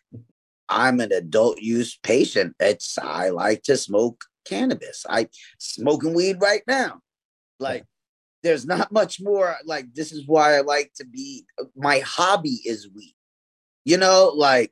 I'm 0.70 1.00
an 1.00 1.12
adult 1.14 1.60
use 1.60 1.98
patient. 2.04 2.56
It's 2.60 2.98
I 2.98 3.30
like 3.30 3.64
to 3.64 3.78
smoke 3.78 4.26
cannabis. 4.46 5.06
I 5.10 5.30
smoking 5.60 6.14
weed 6.14 6.38
right 6.42 6.64
now. 6.68 7.02
Like 7.60 7.86
there's 8.48 8.66
not 8.66 8.94
much 8.94 9.20
more 9.22 9.58
like 9.66 9.94
this 9.94 10.14
is 10.14 10.26
why 10.26 10.56
I 10.56 10.62
like 10.62 10.94
to 10.96 11.06
be 11.06 11.46
my 11.76 12.00
hobby 12.00 12.62
is 12.64 12.90
weed. 12.96 13.14
You 13.84 13.98
know, 13.98 14.32
like 14.34 14.72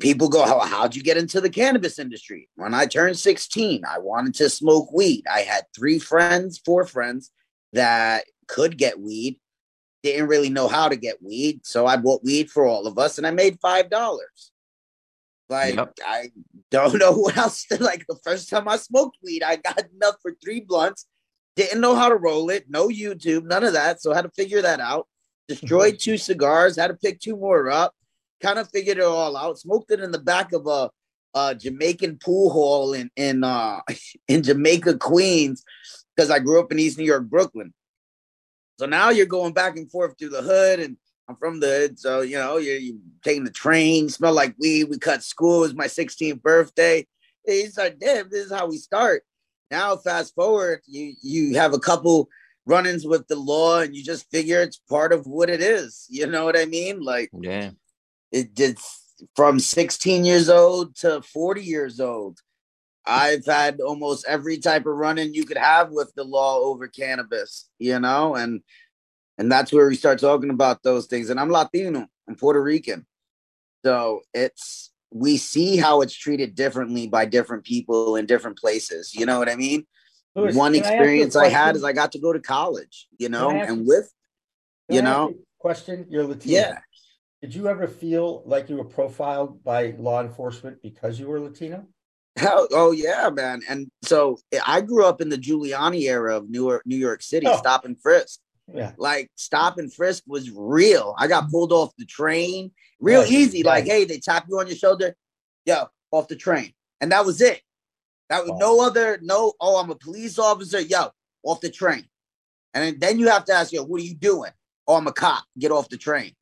people 0.00 0.30
go, 0.30 0.42
How 0.46 0.60
how'd 0.60 0.96
you 0.96 1.02
get 1.02 1.18
into 1.18 1.42
the 1.42 1.50
cannabis 1.50 1.98
industry? 1.98 2.48
When 2.56 2.72
I 2.72 2.86
turned 2.86 3.18
16, 3.18 3.82
I 3.84 3.98
wanted 3.98 4.34
to 4.36 4.48
smoke 4.48 4.90
weed. 4.90 5.24
I 5.30 5.40
had 5.40 5.64
three 5.76 5.98
friends, 5.98 6.62
four 6.64 6.86
friends 6.86 7.30
that 7.74 8.24
could 8.48 8.78
get 8.78 8.98
weed, 8.98 9.38
didn't 10.02 10.28
really 10.28 10.48
know 10.48 10.66
how 10.66 10.88
to 10.88 10.96
get 10.96 11.22
weed. 11.22 11.60
So 11.66 11.84
I 11.86 11.98
bought 11.98 12.24
weed 12.24 12.50
for 12.50 12.64
all 12.64 12.86
of 12.86 12.98
us 12.98 13.18
and 13.18 13.26
I 13.26 13.32
made 13.32 13.58
five 13.60 13.90
dollars. 13.90 14.50
Like 15.50 15.74
Yep. 15.74 15.92
I 16.06 16.30
don't 16.70 16.98
know 16.98 17.12
what 17.12 17.36
else 17.36 17.66
to 17.66 17.82
like 17.84 18.06
the 18.08 18.18
first 18.24 18.48
time 18.48 18.66
I 18.66 18.78
smoked 18.78 19.18
weed, 19.22 19.42
I 19.42 19.56
got 19.56 19.82
enough 19.94 20.14
for 20.22 20.34
three 20.42 20.60
blunts 20.60 21.06
didn't 21.56 21.80
know 21.80 21.94
how 21.94 22.08
to 22.08 22.16
roll 22.16 22.50
it, 22.50 22.66
no 22.68 22.88
YouTube, 22.88 23.44
none 23.44 23.64
of 23.64 23.74
that. 23.74 24.00
So 24.00 24.12
I 24.12 24.16
had 24.16 24.22
to 24.22 24.30
figure 24.30 24.62
that 24.62 24.80
out. 24.80 25.06
Destroyed 25.48 25.98
two 25.98 26.16
cigars, 26.16 26.76
had 26.76 26.88
to 26.88 26.94
pick 26.94 27.20
two 27.20 27.36
more 27.36 27.70
up, 27.70 27.94
kind 28.40 28.58
of 28.58 28.70
figured 28.70 28.98
it 28.98 29.04
all 29.04 29.36
out. 29.36 29.58
Smoked 29.58 29.90
it 29.90 30.00
in 30.00 30.12
the 30.12 30.18
back 30.18 30.52
of 30.52 30.66
a, 30.66 30.90
a 31.34 31.54
Jamaican 31.54 32.18
pool 32.24 32.50
hall 32.50 32.94
in 32.94 33.10
in 33.16 33.44
uh 33.44 33.80
in 34.28 34.42
Jamaica, 34.42 34.98
Queens, 34.98 35.64
because 36.14 36.30
I 36.30 36.38
grew 36.38 36.60
up 36.60 36.72
in 36.72 36.78
East 36.78 36.98
New 36.98 37.04
York, 37.04 37.24
Brooklyn. 37.28 37.74
So 38.78 38.86
now 38.86 39.10
you're 39.10 39.26
going 39.26 39.52
back 39.52 39.76
and 39.76 39.90
forth 39.90 40.18
through 40.18 40.30
the 40.30 40.42
hood, 40.42 40.80
and 40.80 40.96
I'm 41.28 41.36
from 41.36 41.60
the 41.60 41.66
hood, 41.66 41.98
so 41.98 42.20
you 42.22 42.36
know 42.36 42.56
you're, 42.56 42.78
you're 42.78 42.96
taking 43.22 43.44
the 43.44 43.50
train, 43.50 44.08
smell 44.08 44.32
like 44.32 44.54
weed. 44.58 44.84
We 44.84 44.98
cut 44.98 45.22
school. 45.22 45.58
It 45.58 45.68
was 45.68 45.74
my 45.74 45.86
16th 45.86 46.40
birthday. 46.40 47.06
It's 47.44 47.76
like, 47.76 47.98
damn, 47.98 48.30
this 48.30 48.46
is 48.46 48.52
how 48.52 48.68
we 48.68 48.76
start. 48.76 49.24
Now, 49.72 49.96
fast 49.96 50.34
forward, 50.34 50.82
you 50.86 51.14
you 51.22 51.56
have 51.56 51.72
a 51.72 51.78
couple 51.78 52.28
run-ins 52.66 53.06
with 53.06 53.26
the 53.26 53.36
law, 53.36 53.80
and 53.80 53.96
you 53.96 54.04
just 54.04 54.30
figure 54.30 54.60
it's 54.60 54.76
part 54.76 55.14
of 55.14 55.26
what 55.26 55.48
it 55.48 55.62
is. 55.62 56.06
You 56.10 56.26
know 56.26 56.44
what 56.44 56.58
I 56.58 56.66
mean? 56.66 57.00
Like 57.00 57.30
Yeah. 57.32 57.70
it 58.30 58.54
did 58.54 58.78
from 59.34 59.58
16 59.58 60.26
years 60.26 60.50
old 60.50 60.94
to 60.96 61.22
40 61.22 61.62
years 61.62 62.00
old. 62.00 62.38
I've 63.06 63.46
had 63.46 63.80
almost 63.80 64.26
every 64.28 64.58
type 64.58 64.84
of 64.84 64.94
run-in 64.94 65.32
you 65.32 65.46
could 65.46 65.56
have 65.56 65.90
with 65.90 66.12
the 66.14 66.24
law 66.24 66.58
over 66.58 66.86
cannabis, 66.86 67.70
you 67.78 67.98
know, 67.98 68.34
and 68.34 68.60
and 69.38 69.50
that's 69.50 69.72
where 69.72 69.88
we 69.88 69.94
start 69.94 70.18
talking 70.20 70.50
about 70.50 70.82
those 70.82 71.06
things. 71.06 71.30
And 71.30 71.40
I'm 71.40 71.48
Latino, 71.50 72.06
I'm 72.28 72.36
Puerto 72.36 72.62
Rican, 72.62 73.06
so 73.86 74.20
it's 74.34 74.91
we 75.12 75.36
see 75.36 75.76
how 75.76 76.00
it's 76.00 76.14
treated 76.14 76.54
differently 76.54 77.06
by 77.06 77.24
different 77.24 77.64
people 77.64 78.16
in 78.16 78.26
different 78.26 78.58
places. 78.58 79.14
You 79.14 79.26
know 79.26 79.38
what 79.38 79.48
I 79.48 79.56
mean? 79.56 79.86
Louis, 80.34 80.54
One 80.56 80.72
can 80.72 80.82
I 80.82 80.86
ask 80.86 80.92
you 80.92 80.98
a 80.98 81.00
experience 81.00 81.36
I 81.36 81.48
had 81.48 81.76
is 81.76 81.84
I 81.84 81.92
got 81.92 82.12
to 82.12 82.18
go 82.18 82.32
to 82.32 82.40
college, 82.40 83.06
you 83.18 83.28
know, 83.28 83.50
and 83.50 83.86
with 83.86 84.10
you 84.88 85.00
I 85.00 85.02
know, 85.04 85.28
a 85.28 85.34
Question, 85.58 86.06
you're 86.08 86.24
Latino. 86.24 86.58
yeah. 86.58 86.78
Did 87.40 87.54
you 87.54 87.68
ever 87.68 87.86
feel 87.86 88.42
like 88.46 88.68
you 88.68 88.76
were 88.76 88.84
profiled 88.84 89.62
by 89.64 89.94
law 89.98 90.20
enforcement 90.22 90.80
because 90.82 91.18
you 91.20 91.26
were 91.28 91.40
Latino? 91.40 91.86
Hell, 92.36 92.66
oh 92.72 92.92
yeah, 92.92 93.28
man. 93.30 93.62
And 93.68 93.90
so 94.02 94.38
I 94.66 94.80
grew 94.80 95.04
up 95.04 95.20
in 95.20 95.28
the 95.28 95.36
Giuliani 95.36 96.02
era 96.08 96.36
of 96.36 96.48
New 96.48 96.66
York, 96.68 96.82
New 96.86 96.96
York 96.96 97.22
City, 97.22 97.46
Oh. 97.48 97.56
stop 97.58 97.84
and 97.84 98.00
frisk. 98.00 98.40
Yeah. 98.72 98.92
Like 98.96 99.30
stop 99.36 99.78
and 99.78 99.92
frisk 99.92 100.24
was 100.26 100.50
real. 100.50 101.14
I 101.18 101.26
got 101.26 101.50
pulled 101.50 101.72
off 101.72 101.92
the 101.98 102.04
train, 102.06 102.70
real 103.00 103.22
Right, 103.22 103.30
easy. 103.30 103.62
Like, 103.62 103.84
hey, 103.84 104.04
they 104.04 104.18
tap 104.18 104.46
you 104.48 104.58
on 104.60 104.66
your 104.66 104.76
shoulder, 104.76 105.14
yo, 105.64 105.86
off 106.10 106.28
the 106.28 106.36
train, 106.36 106.72
and 107.00 107.10
that 107.12 107.24
was 107.24 107.40
it. 107.40 107.60
That 108.28 108.42
was 108.42 108.52
Wow. 108.52 108.58
no 108.58 108.80
other, 108.86 109.18
no. 109.22 109.52
Oh, 109.60 109.76
I'm 109.78 109.90
a 109.90 109.94
police 109.96 110.38
officer, 110.38 110.80
yo, 110.80 111.10
off 111.42 111.60
the 111.60 111.70
train, 111.70 112.08
and 112.74 112.98
then, 113.00 113.18
you 113.18 113.28
have 113.28 113.44
to 113.46 113.52
ask, 113.52 113.72
yo, 113.72 113.82
what 113.82 114.00
are 114.00 114.04
you 114.04 114.14
doing? 114.14 114.52
Oh, 114.86 114.94
I'm 114.96 115.06
a 115.06 115.12
cop. 115.12 115.44
Get 115.58 115.70
off 115.70 115.88
the 115.88 115.96
train. 115.98 116.34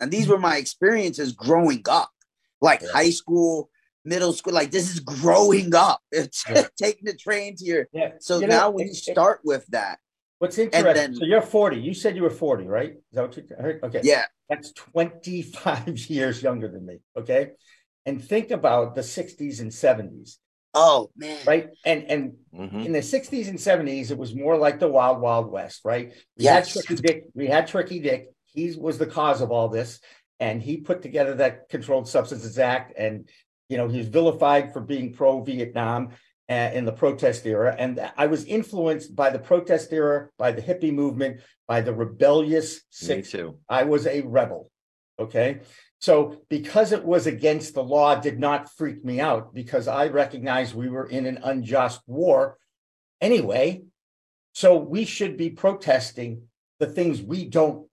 And 0.00 0.10
these 0.10 0.28
were 0.28 0.38
my 0.38 0.56
experiences 0.58 1.32
growing 1.32 1.82
up, 1.88 2.10
like 2.60 2.82
Yeah. 2.82 2.88
high 2.92 3.10
school, 3.10 3.70
middle 4.04 4.32
school. 4.32 4.52
Like 4.52 4.70
this 4.70 4.90
is 4.92 5.00
growing 5.00 5.74
up. 5.74 6.00
It's 6.12 6.44
Yeah. 6.48 6.68
taking 6.76 7.06
the 7.06 7.14
train 7.16 7.56
to 7.56 7.64
your. 7.64 7.88
Yeah. 7.92 8.12
So 8.20 8.38
You 8.40 8.46
know, 8.46 8.56
now 8.56 8.70
when 8.70 8.84
it- 8.86 8.90
you 8.90 8.92
it- 8.92 9.12
start 9.12 9.40
with 9.44 9.66
that, 9.68 9.98
What's 10.38 10.58
interesting, 10.58 10.94
then- 10.94 11.14
so 11.14 11.24
you're 11.24 11.42
40. 11.42 11.78
You 11.78 11.94
said 11.94 12.14
you 12.16 12.22
were 12.22 12.30
40, 12.30 12.66
right? 12.66 12.90
Is 12.92 13.00
that 13.12 13.22
what 13.22 13.36
you 13.36 13.44
I 13.58 13.62
heard? 13.62 13.82
Okay. 13.84 14.00
yeah, 14.04 14.24
That's 14.48 14.72
25 14.72 15.98
years 16.10 16.42
younger 16.42 16.68
than 16.68 16.86
me. 16.86 16.98
Okay. 17.16 17.50
And 18.06 18.22
think 18.24 18.50
about 18.50 18.94
the 18.94 19.02
60s 19.02 19.60
and 19.60 19.70
70s, 19.70 20.38
oh 20.74 21.10
man, 21.16 21.44
right? 21.46 21.68
And 21.84 22.04
and 22.04 22.32
Mhm. 22.54 22.86
in 22.86 22.92
the 22.92 23.02
60s 23.02 23.48
and 23.48 23.58
70s, 23.58 24.10
it 24.10 24.16
was 24.16 24.34
more 24.34 24.56
like 24.56 24.78
the 24.78 24.88
wild, 24.88 25.20
wild 25.20 25.50
west, 25.50 25.80
right? 25.84 26.12
We 26.38 26.44
Yes. 26.44 26.72
had 26.72 26.84
Tricky 26.86 27.02
Dick, 27.02 27.24
we 27.34 27.46
had 27.48 27.66
Tricky 27.66 27.98
Dick. 28.00 28.30
He 28.46 28.74
was 28.76 28.96
the 28.98 29.06
cause 29.06 29.40
of 29.42 29.50
all 29.50 29.68
this. 29.68 30.00
And 30.40 30.62
he 30.62 30.76
put 30.78 31.02
together 31.02 31.34
that 31.34 31.68
Controlled 31.68 32.08
Substances 32.08 32.58
Act. 32.60 32.94
And, 32.96 33.28
you 33.68 33.76
know, 33.76 33.88
he 33.88 33.98
was 33.98 34.06
vilified 34.08 34.72
for 34.72 34.80
being 34.80 35.12
pro-Vietnam 35.12 36.10
uh, 36.48 36.70
in 36.72 36.84
the 36.84 36.92
protest 36.92 37.46
era. 37.46 37.74
And 37.78 38.00
I 38.16 38.26
was 38.26 38.44
influenced 38.44 39.14
by 39.14 39.30
the 39.30 39.38
protest 39.38 39.92
era, 39.92 40.28
by 40.38 40.52
the 40.52 40.62
hippie 40.62 40.92
movement, 40.92 41.40
by 41.66 41.80
the 41.80 41.92
rebellious 41.94 42.80
Me 43.06 43.22
too. 43.22 43.58
I 43.68 43.84
was 43.84 44.06
a 44.06 44.22
rebel. 44.22 44.70
Okay. 45.18 45.60
So 46.00 46.42
because 46.48 46.92
it 46.92 47.04
was 47.04 47.26
against 47.26 47.74
the 47.74 47.82
law 47.82 48.14
did 48.14 48.38
not 48.38 48.70
freak 48.76 49.04
me 49.04 49.20
out 49.20 49.52
because 49.52 49.88
I 49.88 50.08
recognized 50.08 50.74
we 50.74 50.88
were 50.88 51.08
in 51.08 51.26
an 51.26 51.38
unjust 51.42 52.00
war 52.06 52.56
anyway. 53.20 53.82
So 54.52 54.78
we 54.78 55.04
should 55.04 55.36
be 55.36 55.50
protesting 55.50 56.42
the 56.78 56.86
things 56.86 57.20
we 57.20 57.44
don't 57.44 57.88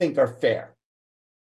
think 0.00 0.18
are 0.18 0.26
fair. 0.26 0.74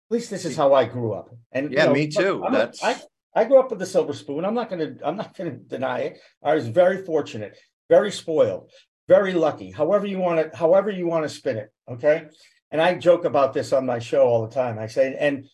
At 0.09 0.13
least 0.13 0.29
this 0.29 0.45
is 0.45 0.55
how 0.55 0.73
I 0.73 0.85
grew 0.85 1.13
up. 1.13 1.29
And 1.51 1.71
you 1.71 1.77
Yeah, 1.77 1.85
know, 1.85 1.93
me 1.93 2.07
too. 2.07 2.43
I'm 2.45 2.53
That's- 2.53 2.81
I, 2.83 3.01
I 3.35 3.43
grew 3.43 3.59
up 3.59 3.69
with 3.69 3.79
the 3.79 3.85
silver 3.85 4.13
spoon. 4.13 4.45
I'm 4.45 4.55
not 4.55 4.69
gonna 4.69 4.95
I'm 5.03 5.17
not 5.17 5.37
gonna 5.37 5.51
deny 5.51 5.99
it. 5.99 6.19
I 6.43 6.55
was 6.55 6.67
very 6.67 7.05
fortunate, 7.05 7.57
very 7.89 8.11
spoiled, 8.11 8.71
very 9.07 9.33
lucky. 9.33 9.71
However 9.71 10.05
you 10.05 10.19
want 10.19 10.51
to, 10.51 10.57
however 10.57 10.89
you 10.89 11.07
want 11.07 11.23
to 11.23 11.29
spin 11.29 11.57
it. 11.57 11.71
Okay. 11.89 12.27
And 12.71 12.81
I 12.81 12.95
joke 12.95 13.25
about 13.25 13.53
this 13.53 13.71
on 13.71 13.85
my 13.85 13.99
show 13.99 14.27
all 14.27 14.45
the 14.45 14.53
time. 14.53 14.77
I 14.77 14.87
say, 14.87 15.15
and 15.17 15.45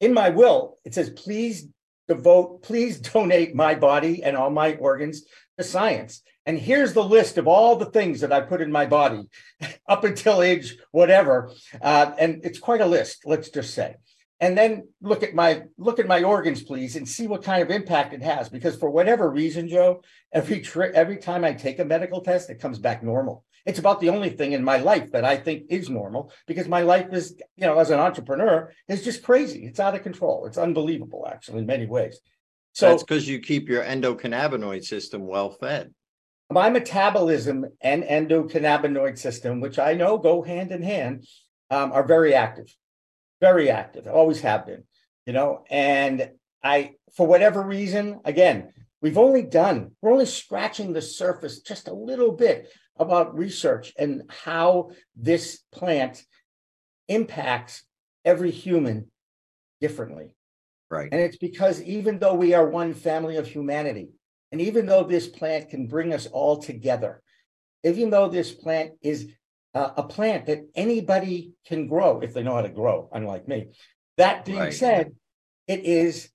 in 0.00 0.14
my 0.14 0.30
will, 0.30 0.78
it 0.84 0.94
says, 0.94 1.10
please 1.10 1.66
devote, 2.06 2.62
please 2.62 3.00
donate 3.00 3.54
my 3.54 3.74
body 3.74 4.22
and 4.22 4.36
all 4.36 4.50
my 4.50 4.74
organs 4.76 5.24
to 5.58 5.64
science. 5.64 6.22
And 6.46 6.58
here's 6.58 6.94
the 6.94 7.04
list 7.04 7.36
of 7.36 7.46
all 7.46 7.76
the 7.76 7.90
things 7.90 8.20
that 8.20 8.32
I 8.32 8.40
put 8.40 8.62
in 8.62 8.72
my 8.72 8.86
body 8.86 9.28
up 9.88 10.04
until 10.04 10.42
age 10.42 10.76
whatever. 10.92 11.52
Uh, 11.80 12.12
and 12.18 12.44
it's 12.44 12.58
quite 12.58 12.80
a 12.80 12.86
list, 12.86 13.22
let's 13.26 13.50
just 13.50 13.74
say. 13.74 13.96
And 14.40 14.56
then 14.56 14.88
look 15.00 15.24
at 15.24 15.34
my 15.34 15.64
look 15.76 15.98
at 15.98 16.06
my 16.06 16.22
organs, 16.22 16.62
please, 16.62 16.94
and 16.94 17.08
see 17.08 17.26
what 17.26 17.42
kind 17.42 17.60
of 17.62 17.70
impact 17.70 18.12
it 18.12 18.22
has. 18.22 18.48
Because 18.48 18.76
for 18.76 18.88
whatever 18.88 19.28
reason, 19.28 19.68
Joe, 19.68 20.02
every 20.32 20.60
tri- 20.60 20.92
every 20.94 21.16
time 21.16 21.44
I 21.44 21.54
take 21.54 21.80
a 21.80 21.84
medical 21.84 22.20
test, 22.20 22.48
it 22.48 22.60
comes 22.60 22.78
back 22.78 23.02
normal. 23.02 23.44
It's 23.66 23.80
about 23.80 24.00
the 24.00 24.10
only 24.10 24.30
thing 24.30 24.52
in 24.52 24.64
my 24.64 24.78
life 24.78 25.10
that 25.12 25.24
I 25.24 25.36
think 25.36 25.64
is 25.68 25.90
normal 25.90 26.32
because 26.46 26.68
my 26.68 26.82
life 26.82 27.12
is, 27.12 27.36
you 27.56 27.66
know, 27.66 27.78
as 27.78 27.90
an 27.90 27.98
entrepreneur, 27.98 28.72
is 28.88 29.04
just 29.04 29.22
crazy. 29.22 29.66
It's 29.66 29.80
out 29.80 29.94
of 29.94 30.02
control. 30.02 30.46
It's 30.46 30.56
unbelievable, 30.56 31.26
actually, 31.30 31.58
in 31.58 31.66
many 31.66 31.86
ways. 31.86 32.20
So 32.72 32.90
that's 32.90 33.02
because 33.02 33.28
you 33.28 33.40
keep 33.40 33.68
your 33.68 33.82
endocannabinoid 33.82 34.84
system 34.84 35.26
well 35.26 35.50
fed. 35.50 35.92
My 36.50 36.70
metabolism 36.70 37.66
and 37.80 38.04
endocannabinoid 38.04 39.18
system, 39.18 39.60
which 39.60 39.78
I 39.78 39.94
know 39.94 40.16
go 40.16 40.42
hand 40.42 40.70
in 40.70 40.82
hand, 40.82 41.26
um, 41.70 41.92
are 41.92 42.06
very 42.06 42.34
active, 42.34 42.74
very 43.40 43.70
active. 43.70 44.06
Always 44.06 44.40
have 44.40 44.66
been, 44.66 44.84
you 45.26 45.32
know. 45.32 45.64
And 45.70 46.30
I, 46.62 46.92
for 47.16 47.26
whatever 47.26 47.62
reason, 47.62 48.20
again, 48.24 48.72
we've 49.00 49.18
only 49.18 49.42
done, 49.42 49.92
we're 50.00 50.12
only 50.12 50.26
scratching 50.26 50.92
the 50.92 51.02
surface 51.02 51.60
just 51.60 51.88
a 51.88 51.94
little 51.94 52.32
bit 52.32 52.72
about 52.96 53.38
research 53.38 53.92
and 53.96 54.22
how 54.28 54.90
this 55.16 55.60
plant 55.72 56.24
impacts 57.08 57.84
every 58.24 58.50
human 58.50 59.10
differently. 59.80 60.34
Right. 60.90 61.08
And 61.12 61.20
it's 61.20 61.36
because 61.36 61.82
even 61.82 62.18
though 62.18 62.34
we 62.34 62.54
are 62.54 62.68
one 62.68 62.94
family 62.94 63.36
of 63.36 63.46
humanity, 63.46 64.08
and 64.50 64.60
even 64.60 64.86
though 64.86 65.04
this 65.04 65.28
plant 65.28 65.68
can 65.68 65.86
bring 65.86 66.12
us 66.12 66.26
all 66.26 66.56
together, 66.56 67.22
even 67.84 68.10
though 68.10 68.28
this 68.28 68.52
plant 68.52 68.92
is 69.02 69.28
uh, 69.74 69.90
a 69.96 70.02
plant 70.02 70.46
that 70.46 70.68
anybody 70.74 71.52
can 71.66 71.88
grow 71.88 72.20
if 72.20 72.34
they 72.34 72.42
know 72.42 72.54
how 72.54 72.62
to 72.62 72.68
grow, 72.68 73.08
unlike 73.12 73.46
me. 73.46 73.68
That 74.16 74.44
being 74.44 74.58
right. 74.58 74.74
said, 74.74 75.12
it 75.66 75.84
is 75.84 76.30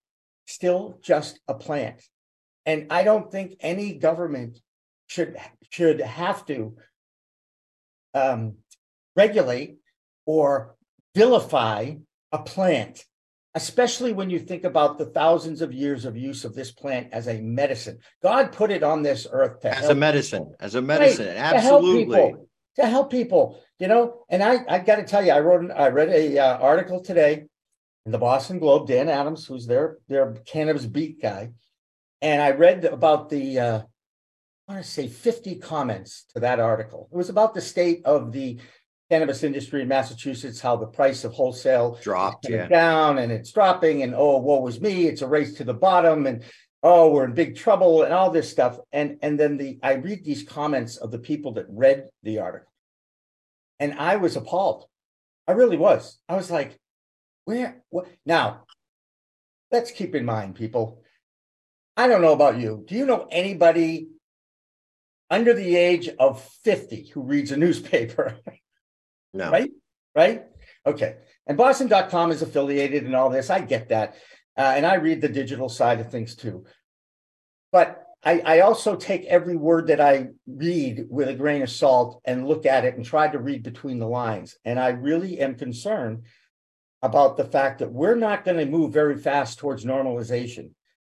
still 0.45 0.99
just 1.01 1.39
a 1.47 1.53
plant. 1.53 2.01
And 2.65 2.87
I 2.91 3.03
don't 3.03 3.31
think 3.31 3.57
any 3.59 3.95
government 3.95 4.59
should 5.07 5.37
should 5.69 5.99
have 5.99 6.45
to 6.45 6.75
um, 8.13 8.55
regulate 9.15 9.77
or 10.25 10.75
vilify 11.15 11.95
a 12.31 12.39
plant, 12.39 13.03
especially 13.53 14.13
when 14.13 14.29
you 14.29 14.39
think 14.39 14.63
about 14.63 14.97
the 14.97 15.07
thousands 15.07 15.61
of 15.61 15.73
years 15.73 16.05
of 16.05 16.15
use 16.15 16.45
of 16.45 16.55
this 16.55 16.71
plant 16.71 17.09
as 17.11 17.27
a 17.27 17.41
medicine. 17.41 17.99
God 18.21 18.51
put 18.51 18.71
it 18.71 18.83
on 18.83 19.01
this 19.01 19.27
earth 19.29 19.59
to 19.61 19.77
as 19.77 19.89
a 19.89 19.95
medicine, 19.95 20.43
people. 20.43 20.55
as 20.59 20.75
a 20.75 20.81
medicine, 20.81 21.27
right, 21.27 21.37
absolutely. 21.37 22.35
To 22.77 22.87
help, 22.87 23.11
people, 23.11 23.39
to 23.39 23.53
help 23.53 23.57
people, 23.57 23.63
you 23.79 23.87
know. 23.87 24.25
And 24.29 24.43
I, 24.43 24.59
I 24.67 24.79
got 24.79 24.95
to 24.95 25.03
tell 25.03 25.23
you, 25.23 25.31
I 25.31 25.39
wrote, 25.39 25.61
an, 25.61 25.71
I 25.71 25.89
read 25.89 26.09
a 26.09 26.39
uh, 26.39 26.57
article 26.57 27.01
today 27.01 27.45
in 28.05 28.11
the 28.11 28.17
Boston 28.17 28.59
Globe. 28.59 28.87
Dan 28.87 29.09
Adams, 29.09 29.45
who's 29.45 29.67
their 29.67 29.97
their 30.07 30.33
cannabis 30.45 30.85
beat 30.85 31.21
guy, 31.21 31.51
and 32.21 32.41
I 32.41 32.51
read 32.51 32.85
about 32.85 33.29
the 33.29 33.59
uh, 33.59 33.81
I 34.67 34.71
want 34.73 34.85
to 34.85 34.89
say 34.89 35.07
50 35.07 35.55
comments 35.57 36.25
to 36.33 36.39
that 36.39 36.59
article. 36.59 37.09
It 37.11 37.17
was 37.17 37.29
about 37.29 37.53
the 37.53 37.61
state 37.61 38.01
of 38.05 38.31
the 38.31 38.59
cannabis 39.11 39.43
industry 39.43 39.81
in 39.81 39.87
Massachusetts, 39.89 40.61
how 40.61 40.77
the 40.77 40.87
price 40.87 41.23
of 41.23 41.33
wholesale 41.33 41.99
dropped 42.01 42.47
yeah. 42.49 42.67
down 42.67 43.17
and 43.17 43.31
it's 43.31 43.51
dropping, 43.51 44.03
and 44.03 44.15
oh, 44.15 44.37
woe 44.37 44.61
was 44.61 44.79
me, 44.79 45.07
it's 45.07 45.21
a 45.21 45.27
race 45.27 45.53
to 45.55 45.63
the 45.63 45.73
bottom, 45.73 46.25
and 46.25 46.43
oh, 46.83 47.11
we're 47.11 47.25
in 47.25 47.33
big 47.33 47.55
trouble, 47.55 48.03
and 48.03 48.13
all 48.13 48.29
this 48.29 48.49
stuff. 48.49 48.77
And 48.91 49.17
and 49.21 49.39
then 49.39 49.57
the 49.57 49.79
I 49.81 49.93
read 49.93 50.23
these 50.23 50.43
comments 50.43 50.97
of 50.97 51.11
the 51.11 51.19
people 51.19 51.53
that 51.53 51.65
read 51.69 52.09
the 52.21 52.39
article, 52.39 52.71
and 53.79 53.93
I 53.93 54.17
was 54.17 54.35
appalled. 54.35 54.85
I 55.47 55.53
really 55.53 55.77
was. 55.77 56.19
I 56.29 56.35
was 56.35 56.51
like, 56.51 56.79
where 57.45 57.83
what 57.89 58.07
now? 58.25 58.65
Let's 59.71 59.91
keep 59.91 60.13
in 60.13 60.25
mind, 60.25 60.55
people. 60.55 61.01
I 61.97 62.07
don't 62.07 62.21
know 62.21 62.33
about 62.33 62.59
you. 62.59 62.83
Do 62.87 62.95
you 62.95 63.05
know 63.05 63.27
anybody 63.31 64.09
under 65.33 65.55
the 65.55 65.75
age 65.75 66.09
of 66.19 66.43
50 66.63 67.09
who 67.13 67.21
reads 67.21 67.51
a 67.51 67.57
newspaper. 67.57 68.37
No. 69.35 69.49
Right? 69.49 69.71
Right? 70.15 70.43
Okay. 70.85 71.15
And 71.47 71.57
Boston.com 71.57 72.29
is 72.29 72.43
affiliated 72.43 73.03
and 73.05 73.15
all 73.15 73.31
this. 73.31 73.49
I 73.49 73.61
get 73.61 73.89
that. 73.89 74.13
Uh, 74.57 74.73
and 74.75 74.85
I 74.85 74.95
read 74.95 75.21
the 75.21 75.29
digital 75.29 75.69
side 75.69 75.99
of 75.99 76.11
things 76.11 76.35
too. 76.35 76.65
But 77.71 78.03
I, 78.23 78.39
I 78.45 78.59
also 78.61 78.95
take 78.95 79.25
every 79.25 79.57
word 79.57 79.87
that 79.87 79.99
I 79.99 80.27
read 80.47 81.07
with 81.09 81.27
a 81.27 81.33
grain 81.33 81.61
of 81.61 81.69
salt 81.69 82.21
and 82.23 82.47
look 82.47 82.65
at 82.65 82.85
it 82.85 82.95
and 82.95 83.03
try 83.03 83.27
to 83.27 83.39
read 83.39 83.63
between 83.63 83.99
the 83.99 84.07
lines. 84.07 84.55
And 84.63 84.79
I 84.79 84.89
really 84.89 85.39
am 85.39 85.55
concerned 85.55 86.23
about 87.01 87.35
the 87.35 87.43
fact 87.43 87.79
that 87.79 87.91
we're 87.91 88.15
not 88.15 88.45
going 88.45 88.57
to 88.57 88.65
move 88.65 88.93
very 88.93 89.17
fast 89.17 89.59
towards 89.59 89.83
normalization 89.83 90.71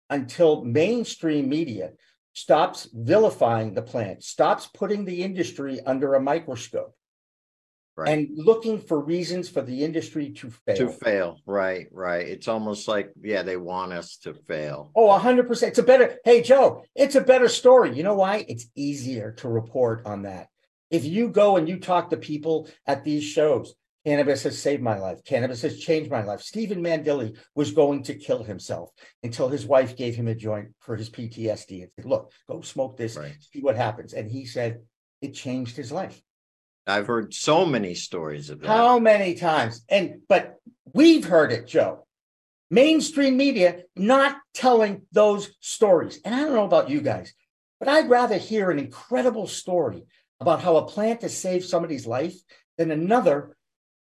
until 0.10 0.66
mainstream 0.66 1.48
media 1.48 1.92
stops 2.34 2.90
vilifying 2.94 3.74
the 3.74 3.82
plant, 3.82 4.24
stops 4.24 4.68
putting 4.68 5.06
the 5.06 5.24
industry 5.24 5.80
under 5.86 6.16
a 6.16 6.22
microscope. 6.22 6.97
Right. 7.98 8.10
And 8.10 8.30
looking 8.36 8.80
for 8.80 9.00
reasons 9.00 9.50
for 9.50 9.64
the 9.64 9.84
industry 9.84 10.30
to 10.34 10.52
fail. 10.52 10.76
To 10.78 10.90
fail, 10.90 11.40
right, 11.48 11.88
right. 11.92 12.28
It's 12.28 12.48
almost 12.48 12.88
like, 12.88 13.12
yeah, 13.24 13.42
they 13.42 13.58
want 13.58 13.92
us 13.92 14.18
to 14.18 14.36
fail. 14.36 14.92
Oh, 14.96 15.08
100%. 15.08 15.64
It's 15.64 15.80
a 15.80 15.84
better, 15.84 16.18
hey, 16.24 16.44
Joe, 16.44 16.84
it's 16.96 17.16
a 17.16 17.22
better 17.22 17.50
story. 17.50 17.98
You 17.98 18.04
know 18.04 18.14
why? 18.14 18.46
It's 18.48 18.68
easier 18.76 19.32
to 19.40 19.50
report 19.50 20.06
on 20.06 20.22
that. 20.22 20.50
If 20.92 21.06
you 21.06 21.30
go 21.30 21.58
and 21.58 21.68
you 21.68 21.80
talk 21.80 22.12
to 22.12 22.18
people 22.18 22.70
at 22.86 23.04
these 23.04 23.24
shows, 23.24 23.74
Cannabis 24.06 24.44
has 24.44 24.62
saved 24.62 24.84
my 24.84 25.00
life. 25.00 25.24
Cannabis 25.26 25.64
has 25.64 25.80
changed 25.80 26.12
my 26.12 26.24
life. 26.24 26.42
Stephen 26.42 26.82
Mandile 26.82 27.36
was 27.56 27.72
going 27.72 28.04
to 28.04 28.14
kill 28.14 28.44
himself 28.44 28.92
until 29.24 29.50
his 29.50 29.66
wife 29.66 29.98
gave 29.98 30.16
him 30.16 30.28
a 30.28 30.36
joint 30.36 30.70
for 30.80 30.96
his 30.96 31.10
PTSD 31.10 31.82
and 31.82 31.92
said, 31.98 32.06
Look, 32.06 32.32
go 32.48 32.62
smoke 32.62 32.96
this, 32.96 33.18
right. 33.18 33.36
see 33.52 33.60
what 33.60 33.76
happens. 33.76 34.14
And 34.14 34.30
he 34.32 34.46
said 34.46 34.82
it 35.22 35.34
changed 35.34 35.76
his 35.76 35.92
life. 35.92 36.22
I've 36.88 37.08
heard 37.08 37.34
so 37.34 37.66
many 37.66 37.94
stories 37.94 38.50
of 38.50 38.62
that. 38.62 38.68
How 38.68 38.98
many 38.98 39.36
times? 39.36 39.84
And 39.90 40.22
but 40.28 40.56
we've 40.94 41.26
heard 41.26 41.52
it, 41.52 41.68
Joe. 41.68 42.06
Mainstream 42.70 43.38
media 43.38 43.84
not 43.96 44.38
telling 44.54 45.04
those 45.12 45.52
stories. 45.60 46.20
And 46.26 46.34
I 46.34 46.42
don't 46.42 46.54
know 46.54 46.66
about 46.66 46.90
you 46.90 47.02
guys, 47.02 47.34
but 47.80 47.88
I'd 47.88 48.10
rather 48.10 48.38
hear 48.38 48.72
an 48.72 48.80
incredible 48.80 49.48
story 49.48 50.06
about 50.40 50.62
how 50.62 50.78
a 50.78 50.88
plant 50.88 51.22
has 51.22 51.38
saved 51.38 51.66
somebody's 51.66 52.08
life 52.08 52.36
than 52.78 52.92
another 52.92 53.58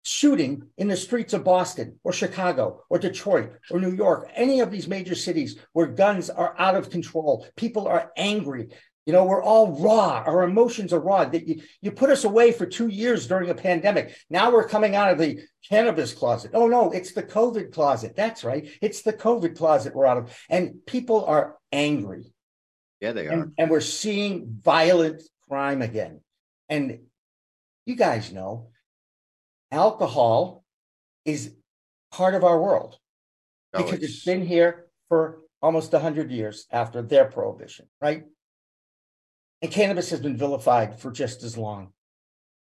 shooting 0.05 0.63
in 0.77 0.87
the 0.87 0.97
streets 0.97 1.33
of 1.33 1.45
Boston 1.45 1.99
or 2.05 2.13
Chicago 2.13 2.83
or 2.91 2.99
Detroit 2.99 3.53
or 3.71 3.81
New 3.81 3.93
York, 3.93 4.31
any 4.35 4.61
of 4.61 4.71
these 4.71 4.87
major 4.87 5.15
cities 5.15 5.59
where 5.73 5.87
guns 5.87 6.29
are 6.29 6.55
out 6.59 6.77
of 6.77 6.91
control, 6.91 7.47
people 7.57 7.89
are 7.89 8.13
angry. 8.17 8.69
You 9.07 9.13
know, 9.13 9.25
we're 9.25 9.43
all 9.43 9.79
raw. 9.81 10.23
Our 10.27 10.45
emotions 10.45 10.93
are 10.93 11.01
raw. 11.01 11.27
That 11.27 11.47
you, 11.47 11.61
you 11.83 11.93
put 11.93 12.11
us 12.11 12.25
away 12.25 12.53
for 12.53 12.65
two 12.65 12.89
years 12.89 13.27
during 13.27 13.51
a 13.51 13.55
pandemic. 13.55 14.17
Now 14.31 14.51
we're 14.51 14.67
coming 14.67 14.97
out 14.97 15.11
of 15.11 15.19
the 15.19 15.41
cannabis 15.69 16.15
closet. 16.15 16.53
Oh 16.55 16.69
no, 16.69 16.91
it's 16.91 17.13
the 17.13 17.23
COVID 17.23 17.73
closet. 17.73 18.17
That's 18.17 18.45
right. 18.45 18.67
It's 18.81 19.03
the 19.03 19.13
COVID 19.13 19.57
closet 19.57 19.95
we're 19.95 20.07
out 20.07 20.19
of. 20.19 20.39
And 20.49 20.87
people 20.87 21.25
are 21.27 21.57
angry. 21.71 22.33
Yeah, 23.01 23.13
they 23.13 23.27
are. 23.27 23.33
And, 23.33 23.53
and 23.59 23.71
we're 23.71 23.81
seeing 23.81 24.59
violent 24.63 25.23
crime 25.49 25.83
again. 25.83 26.21
And 26.71 27.01
you 27.85 27.97
guys 27.97 28.33
know 28.33 28.69
alcohol 29.71 30.65
is 31.27 31.55
part 32.11 32.35
of 32.35 32.45
our 32.45 32.59
world 32.61 32.97
no, 33.75 33.83
because 33.83 34.03
it's... 34.03 34.15
it's 34.15 34.25
been 34.25 34.47
here 34.47 34.87
for 35.09 35.41
almost 35.61 35.93
100 35.93 36.31
years 36.31 36.67
after 36.71 37.03
their 37.03 37.27
prohibition, 37.27 37.87
right? 38.01 38.25
And 39.65 39.73
cannabis 39.73 40.11
has 40.11 40.21
been 40.21 40.37
vilified 40.37 41.01
for 41.01 41.11
just 41.11 41.43
as 41.43 41.57
long. 41.57 41.95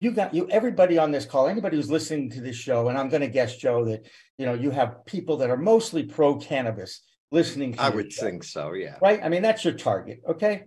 You 0.02 0.12
got 0.12 0.34
you, 0.34 0.50
everybody 0.50 0.98
on 0.98 1.10
this 1.10 1.24
call, 1.24 1.48
anybody 1.48 1.78
who's 1.78 1.90
listening 1.90 2.30
to 2.32 2.42
this 2.42 2.58
show, 2.58 2.90
and 2.90 2.98
I'm 2.98 3.08
going 3.08 3.22
to 3.22 3.30
guess, 3.30 3.56
Joe, 3.56 3.86
that 3.86 4.08
you 4.38 4.46
know 4.46 4.56
you 4.56 4.72
have 4.72 5.06
people 5.06 5.38
that 5.38 5.50
are 5.50 5.56
mostly 5.56 6.04
pro 6.04 6.36
cannabis 6.36 7.02
listening. 7.32 7.76
I 7.80 7.92
would 7.92 8.12
show, 8.12 8.26
think 8.26 8.44
so, 8.44 8.74
yeah. 8.74 8.98
Right? 9.02 9.22
I 9.24 9.30
mean, 9.30 9.42
that's 9.42 9.64
your 9.64 9.76
target, 9.76 10.20
okay? 10.28 10.64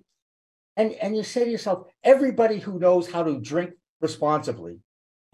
And 0.78 0.92
and 0.92 1.14
you 1.14 1.24
say 1.24 1.44
to 1.44 1.50
yourself, 1.50 1.88
everybody 2.02 2.58
who 2.58 2.78
knows 2.78 3.10
how 3.10 3.24
to 3.24 3.38
drink 3.38 3.72
responsibly 4.00 4.78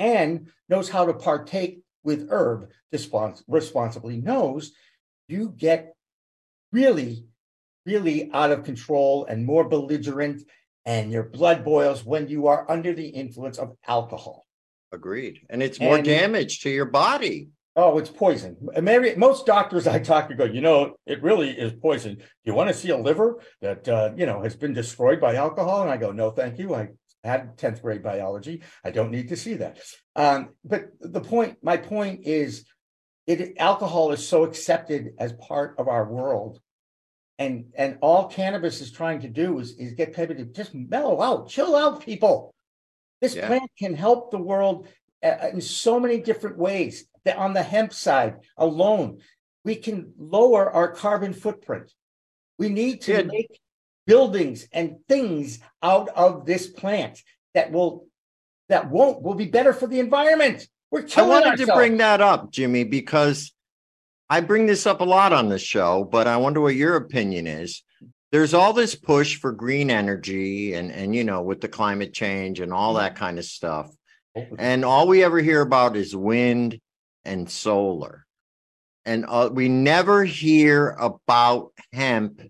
and 0.00 0.48
knows 0.68 0.88
how 0.88 1.06
to 1.06 1.14
partake 1.14 1.82
with 2.02 2.26
herb 2.32 2.68
responsibly 3.46 4.16
knows 4.16 4.72
you 5.28 5.54
get 5.56 5.94
really, 6.72 7.26
really 7.86 8.28
out 8.32 8.50
of 8.50 8.64
control 8.64 9.24
and 9.26 9.46
more 9.46 9.68
belligerent, 9.68 10.42
and 10.86 11.12
your 11.12 11.24
blood 11.24 11.64
boils 11.64 12.04
when 12.04 12.28
you 12.28 12.46
are 12.46 12.70
under 12.70 12.92
the 12.92 13.08
influence 13.08 13.58
of 13.58 13.76
alcohol. 13.86 14.46
Agreed. 14.92 15.40
And 15.48 15.62
it's 15.62 15.80
more 15.80 15.96
and, 15.96 16.04
damage 16.04 16.60
to 16.60 16.70
your 16.70 16.86
body. 16.86 17.48
Oh, 17.76 17.98
it's 17.98 18.10
poison. 18.10 18.56
Maybe 18.80 19.14
most 19.14 19.46
doctors 19.46 19.86
I 19.86 20.00
talk 20.00 20.28
to 20.28 20.34
go, 20.34 20.44
you 20.44 20.60
know, 20.60 20.96
it 21.06 21.22
really 21.22 21.50
is 21.50 21.72
poison. 21.72 22.16
Do 22.16 22.24
you 22.44 22.54
want 22.54 22.68
to 22.68 22.74
see 22.74 22.90
a 22.90 22.96
liver 22.96 23.40
that 23.60 23.88
uh, 23.88 24.10
you 24.16 24.26
know 24.26 24.42
has 24.42 24.56
been 24.56 24.72
destroyed 24.72 25.20
by 25.20 25.36
alcohol? 25.36 25.82
And 25.82 25.90
I 25.90 25.96
go, 25.96 26.10
no, 26.10 26.30
thank 26.30 26.58
you. 26.58 26.74
I 26.74 26.88
had 27.22 27.56
10th 27.56 27.82
grade 27.82 28.02
biology. 28.02 28.62
I 28.84 28.90
don't 28.90 29.10
need 29.10 29.28
to 29.28 29.36
see 29.36 29.54
that. 29.54 29.78
Um, 30.16 30.50
but 30.64 30.86
the 31.00 31.20
point, 31.20 31.58
my 31.62 31.76
point 31.76 32.26
is 32.26 32.64
it 33.26 33.54
alcohol 33.58 34.10
is 34.12 34.26
so 34.26 34.44
accepted 34.44 35.10
as 35.18 35.32
part 35.34 35.76
of 35.78 35.86
our 35.86 36.10
world. 36.10 36.60
And 37.40 37.64
and 37.74 37.96
all 38.02 38.28
cannabis 38.28 38.82
is 38.82 38.92
trying 38.92 39.20
to 39.22 39.28
do 39.28 39.58
is, 39.58 39.72
is 39.78 39.92
get 39.94 40.14
people 40.14 40.36
to 40.36 40.44
just 40.44 40.74
mellow 40.74 41.22
out, 41.22 41.48
chill 41.48 41.74
out, 41.74 42.04
people. 42.04 42.54
This 43.22 43.34
Yeah. 43.34 43.46
plant 43.48 43.70
can 43.78 43.94
help 43.94 44.30
the 44.30 44.38
world 44.38 44.86
uh, 45.22 45.48
in 45.52 45.60
so 45.60 45.98
many 45.98 46.20
different 46.20 46.56
ways. 46.58 47.06
That 47.24 47.36
on 47.36 47.52
the 47.54 47.62
hemp 47.62 47.92
side 47.92 48.36
alone, 48.56 49.20
we 49.64 49.74
can 49.76 50.12
lower 50.18 50.70
our 50.70 50.90
carbon 50.92 51.32
footprint. 51.34 51.92
We 52.58 52.68
need 52.68 53.02
to 53.02 53.12
Yeah. 53.12 53.22
make 53.22 53.60
buildings 54.06 54.68
and 54.72 54.96
things 55.08 55.60
out 55.82 56.08
of 56.10 56.44
this 56.46 56.66
plant 56.66 57.22
that 57.54 57.72
will 57.72 58.06
that 58.68 58.90
won't 58.90 59.22
will 59.22 59.34
be 59.34 59.46
better 59.46 59.72
for 59.72 59.86
the 59.86 59.98
environment. 60.00 60.68
We're 60.90 61.06
I 61.16 61.22
wanted 61.22 61.48
ourselves. 61.52 61.70
to 61.70 61.74
bring 61.74 61.96
that 61.98 62.20
up, 62.20 62.50
Jimmy, 62.50 62.84
because 62.84 63.52
I 64.30 64.40
bring 64.40 64.66
this 64.66 64.86
up 64.86 65.00
a 65.00 65.04
lot 65.04 65.32
on 65.32 65.48
the 65.48 65.58
show, 65.58 66.04
but 66.04 66.28
I 66.28 66.36
wonder 66.36 66.60
what 66.60 66.76
your 66.76 66.94
opinion 66.94 67.48
is. 67.48 67.82
There's 68.30 68.54
all 68.54 68.72
this 68.72 68.94
push 68.94 69.36
for 69.36 69.50
green 69.50 69.90
energy 69.90 70.74
and 70.74 70.92
and 70.92 71.16
you 71.16 71.24
know 71.24 71.42
with 71.42 71.60
the 71.60 71.68
climate 71.68 72.14
change 72.14 72.60
and 72.60 72.72
all 72.72 72.94
that 72.94 73.16
kind 73.16 73.40
of 73.40 73.44
stuff. 73.44 73.90
And 74.56 74.84
all 74.84 75.08
we 75.08 75.24
ever 75.24 75.40
hear 75.40 75.60
about 75.60 75.96
is 75.96 76.14
wind 76.14 76.80
and 77.24 77.50
solar. 77.50 78.24
And 79.04 79.24
uh, 79.26 79.50
we 79.52 79.68
never 79.68 80.22
hear 80.22 80.90
about 80.90 81.72
hemp 81.92 82.40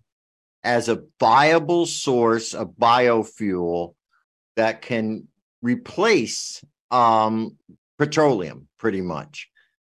as 0.63 0.91
a 0.91 1.03
viable 1.19 1.87
source 1.87 2.53
of 2.53 2.75
biofuel 2.79 3.95
that 4.57 4.83
can 4.83 5.29
replace 5.63 6.63
um, 6.91 7.57
petroleum 7.99 8.69
pretty 8.79 9.01
much. 9.01 9.49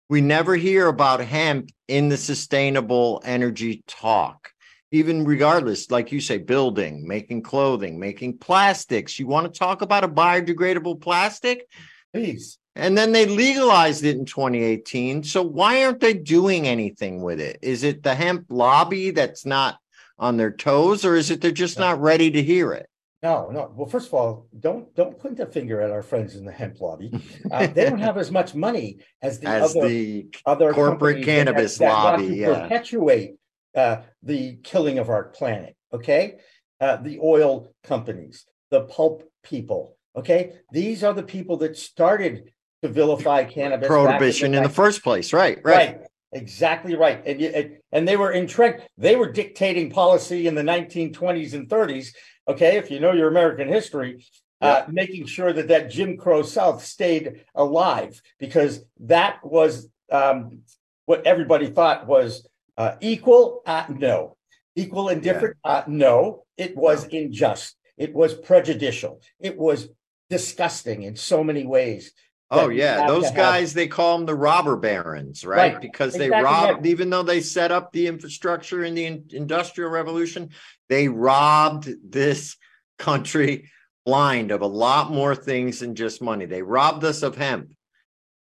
We 0.09 0.21
never 0.21 0.55
hear 0.55 0.87
about 0.87 1.19
hemp 1.19 1.69
in 1.87 2.09
the 2.09 2.17
sustainable 2.17 3.21
energy 3.23 3.83
talk, 3.85 4.51
even 4.91 5.23
regardless, 5.23 5.91
like 5.91 6.11
you 6.11 6.19
say, 6.19 6.39
building, 6.39 7.07
making 7.07 7.43
clothing, 7.43 7.99
making 7.99 8.39
plastics. 8.39 9.19
You 9.19 9.27
want 9.27 9.53
to 9.53 9.59
talk 9.59 9.83
about 9.83 10.03
a 10.03 10.07
biodegradable 10.07 10.99
plastic? 10.99 11.67
Please. 12.11 12.57
And 12.75 12.97
then 12.97 13.11
they 13.11 13.27
legalized 13.27 14.03
it 14.03 14.17
in 14.17 14.25
2018. 14.25 15.23
So 15.23 15.43
why 15.43 15.83
aren't 15.83 15.99
they 15.99 16.15
doing 16.15 16.67
anything 16.67 17.21
with 17.21 17.39
it? 17.39 17.59
Is 17.61 17.83
it 17.83 18.01
the 18.01 18.15
hemp 18.15 18.47
lobby 18.49 19.11
that's 19.11 19.45
not 19.45 19.77
on 20.17 20.37
their 20.37 20.51
toes, 20.51 21.05
or 21.05 21.15
is 21.15 21.29
it 21.29 21.39
they're 21.39 21.51
just 21.51 21.77
not 21.77 22.01
ready 22.01 22.31
to 22.31 22.41
hear 22.41 22.73
it? 22.73 22.89
No, 23.21 23.49
no. 23.49 23.71
Well, 23.75 23.87
first 23.87 24.07
of 24.07 24.13
all, 24.13 24.47
don't 24.57 24.93
don't 24.95 25.19
point 25.19 25.37
the 25.37 25.45
finger 25.45 25.81
at 25.81 25.91
our 25.91 26.01
friends 26.01 26.35
in 26.35 26.45
the 26.45 26.51
hemp 26.51 26.79
lobby. 26.79 27.11
Uh, 27.51 27.67
they 27.67 27.89
don't 27.89 27.99
have 27.99 28.17
as 28.17 28.31
much 28.31 28.55
money 28.55 28.99
as 29.21 29.39
the 29.39 29.47
As 29.47 29.75
other 29.75 29.87
the 29.89 30.27
other 30.45 30.73
corporate 30.73 31.17
companies 31.17 31.25
that 31.25 31.31
cannabis 31.31 31.77
that 31.79 31.89
lobby, 31.91 32.25
yeah. 32.27 32.61
perpetuate 32.61 33.35
uh, 33.75 33.97
the 34.23 34.57
killing 34.63 34.99
of 34.99 35.09
our 35.09 35.25
planet. 35.25 35.75
Okay, 35.91 36.35
uh, 36.79 36.97
the 36.97 37.19
oil 37.21 37.73
companies, 37.83 38.45
the 38.71 38.81
pulp 38.81 39.23
people. 39.43 39.97
Okay, 40.15 40.53
these 40.71 41.03
are 41.03 41.13
the 41.13 41.23
people 41.23 41.57
that 41.57 41.75
started 41.75 42.51
to 42.83 42.87
vilify 42.87 43.43
cannabis. 43.43 43.87
prohibition 43.87 44.47
in 44.47 44.63
the 44.63 44.69
19 44.69 44.75
first 44.75 45.03
place, 45.03 45.33
right? 45.33 45.59
Right. 45.63 45.97
Right. 45.97 45.99
Exactly 46.31 46.95
right. 46.95 47.25
And, 47.25 47.41
and 47.41 47.77
and 47.91 48.07
they 48.07 48.15
were 48.15 48.31
entrenched, 48.31 48.87
they 48.97 49.15
were 49.15 49.31
dictating 49.31 49.89
policy 49.89 50.45
in 50.45 50.53
the 50.53 50.61
1920s 50.61 51.53
and 51.53 51.67
30s. 51.67 52.13
Okay, 52.49 52.77
if 52.77 52.89
you 52.89 52.99
know 52.99 53.11
your 53.11 53.27
American 53.27 53.67
history, 53.67 54.25
uh, 54.59 54.81
making 54.89 55.27
sure 55.27 55.53
that 55.53 55.67
that 55.67 55.91
Jim 55.91 56.17
Crow 56.17 56.41
South 56.41 56.83
stayed 56.83 57.45
alive 57.53 58.19
because 58.39 58.83
that 59.01 59.37
was 59.43 59.87
um, 60.11 60.63
what 61.05 61.27
everybody 61.27 61.67
thought 61.67 62.07
was 62.07 62.47
uh, 62.75 62.95
equal. 63.01 63.61
Uh, 63.67 63.85
no, 63.89 64.35
equal 64.75 65.09
and 65.09 65.21
different. 65.21 65.57
Uh, 65.63 65.83
no, 65.85 66.43
it 66.57 66.75
was 66.75 67.05
unjust. 67.13 67.75
It 67.97 68.15
was 68.15 68.33
prejudicial. 68.33 69.21
It 69.39 69.55
was 69.55 69.87
disgusting 70.31 71.03
in 71.03 71.15
so 71.15 71.43
many 71.43 71.67
ways. 71.67 72.13
Oh 72.51 72.69
yeah, 72.69 73.05
those 73.05 73.29
guys 73.31 73.73
they 73.73 73.87
call 73.87 74.17
them 74.17 74.25
the 74.25 74.33
robber 74.35 74.75
barons, 74.75 75.45
right? 75.45 75.73
Right, 75.73 75.81
Because 75.81 76.13
they 76.13 76.29
robbed, 76.31 76.77
right. 76.77 76.85
even 76.87 77.09
though 77.11 77.21
they 77.21 77.41
set 77.41 77.71
up 77.71 77.91
the 77.91 78.07
infrastructure 78.07 78.83
in 78.83 78.95
the 78.95 79.05
in- 79.05 79.25
industrial 79.31 79.91
revolution, 79.91 80.49
they 80.87 81.07
robbed 81.07 81.89
this 82.03 82.57
country 82.97 83.69
blind 84.05 84.49
of 84.49 84.61
a 84.61 84.67
lot 84.67 85.11
more 85.11 85.35
things 85.35 85.79
than 85.79 85.93
just 85.93 86.21
money. 86.23 86.45
They 86.45 86.63
robbed 86.63 87.03
us 87.03 87.21
of 87.21 87.35
hemp 87.35 87.71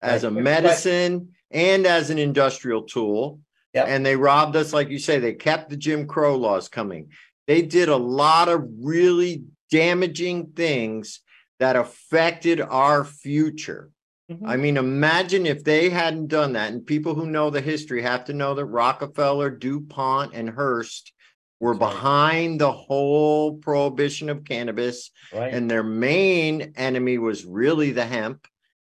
as 0.00 0.22
a 0.22 0.28
Right, 0.30 0.36
right. 0.36 0.44
medicine 0.44 1.30
and 1.50 1.84
as 1.84 2.10
an 2.10 2.18
industrial 2.18 2.82
tool. 2.82 3.40
Yep. 3.74 3.88
And 3.88 4.06
they 4.06 4.14
robbed 4.16 4.54
us, 4.54 4.72
like 4.72 4.88
you 4.88 4.98
say, 5.00 5.18
they 5.18 5.34
kept 5.34 5.68
the 5.68 5.76
Jim 5.76 6.06
Crow 6.06 6.36
laws 6.36 6.68
coming. 6.68 7.10
They 7.48 7.62
did 7.62 7.88
a 7.88 7.96
lot 7.96 8.48
of 8.48 8.64
really 8.80 9.42
damaging 9.70 10.52
things 10.54 11.20
that 11.58 11.74
affected 11.76 12.60
our 12.60 13.04
future. 13.04 13.90
Mhm. 14.30 14.42
I 14.44 14.56
mean, 14.56 14.76
imagine 14.76 15.46
if 15.46 15.62
they 15.62 15.88
hadn't 15.88 16.26
done 16.28 16.54
that. 16.54 16.72
And 16.72 16.84
people 16.86 17.14
who 17.14 17.26
know 17.26 17.50
the 17.50 17.60
history 17.60 18.02
have 18.02 18.24
to 18.26 18.32
know 18.32 18.54
that 18.54 18.64
Rockefeller, 18.66 19.50
DuPont, 19.50 20.34
and 20.34 20.50
Hearst 20.50 21.12
were 21.60 21.74
That's 21.74 21.82
right. 21.82 21.90
behind 21.94 22.60
the 22.60 22.72
whole 22.72 23.56
prohibition 23.58 24.28
of 24.28 24.44
cannabis. 24.44 25.10
right. 25.32 25.54
And 25.54 25.70
their 25.70 25.84
main 25.84 26.72
enemy 26.76 27.18
was 27.18 27.44
really 27.44 27.92
the 27.92 28.04
hemp, 28.04 28.46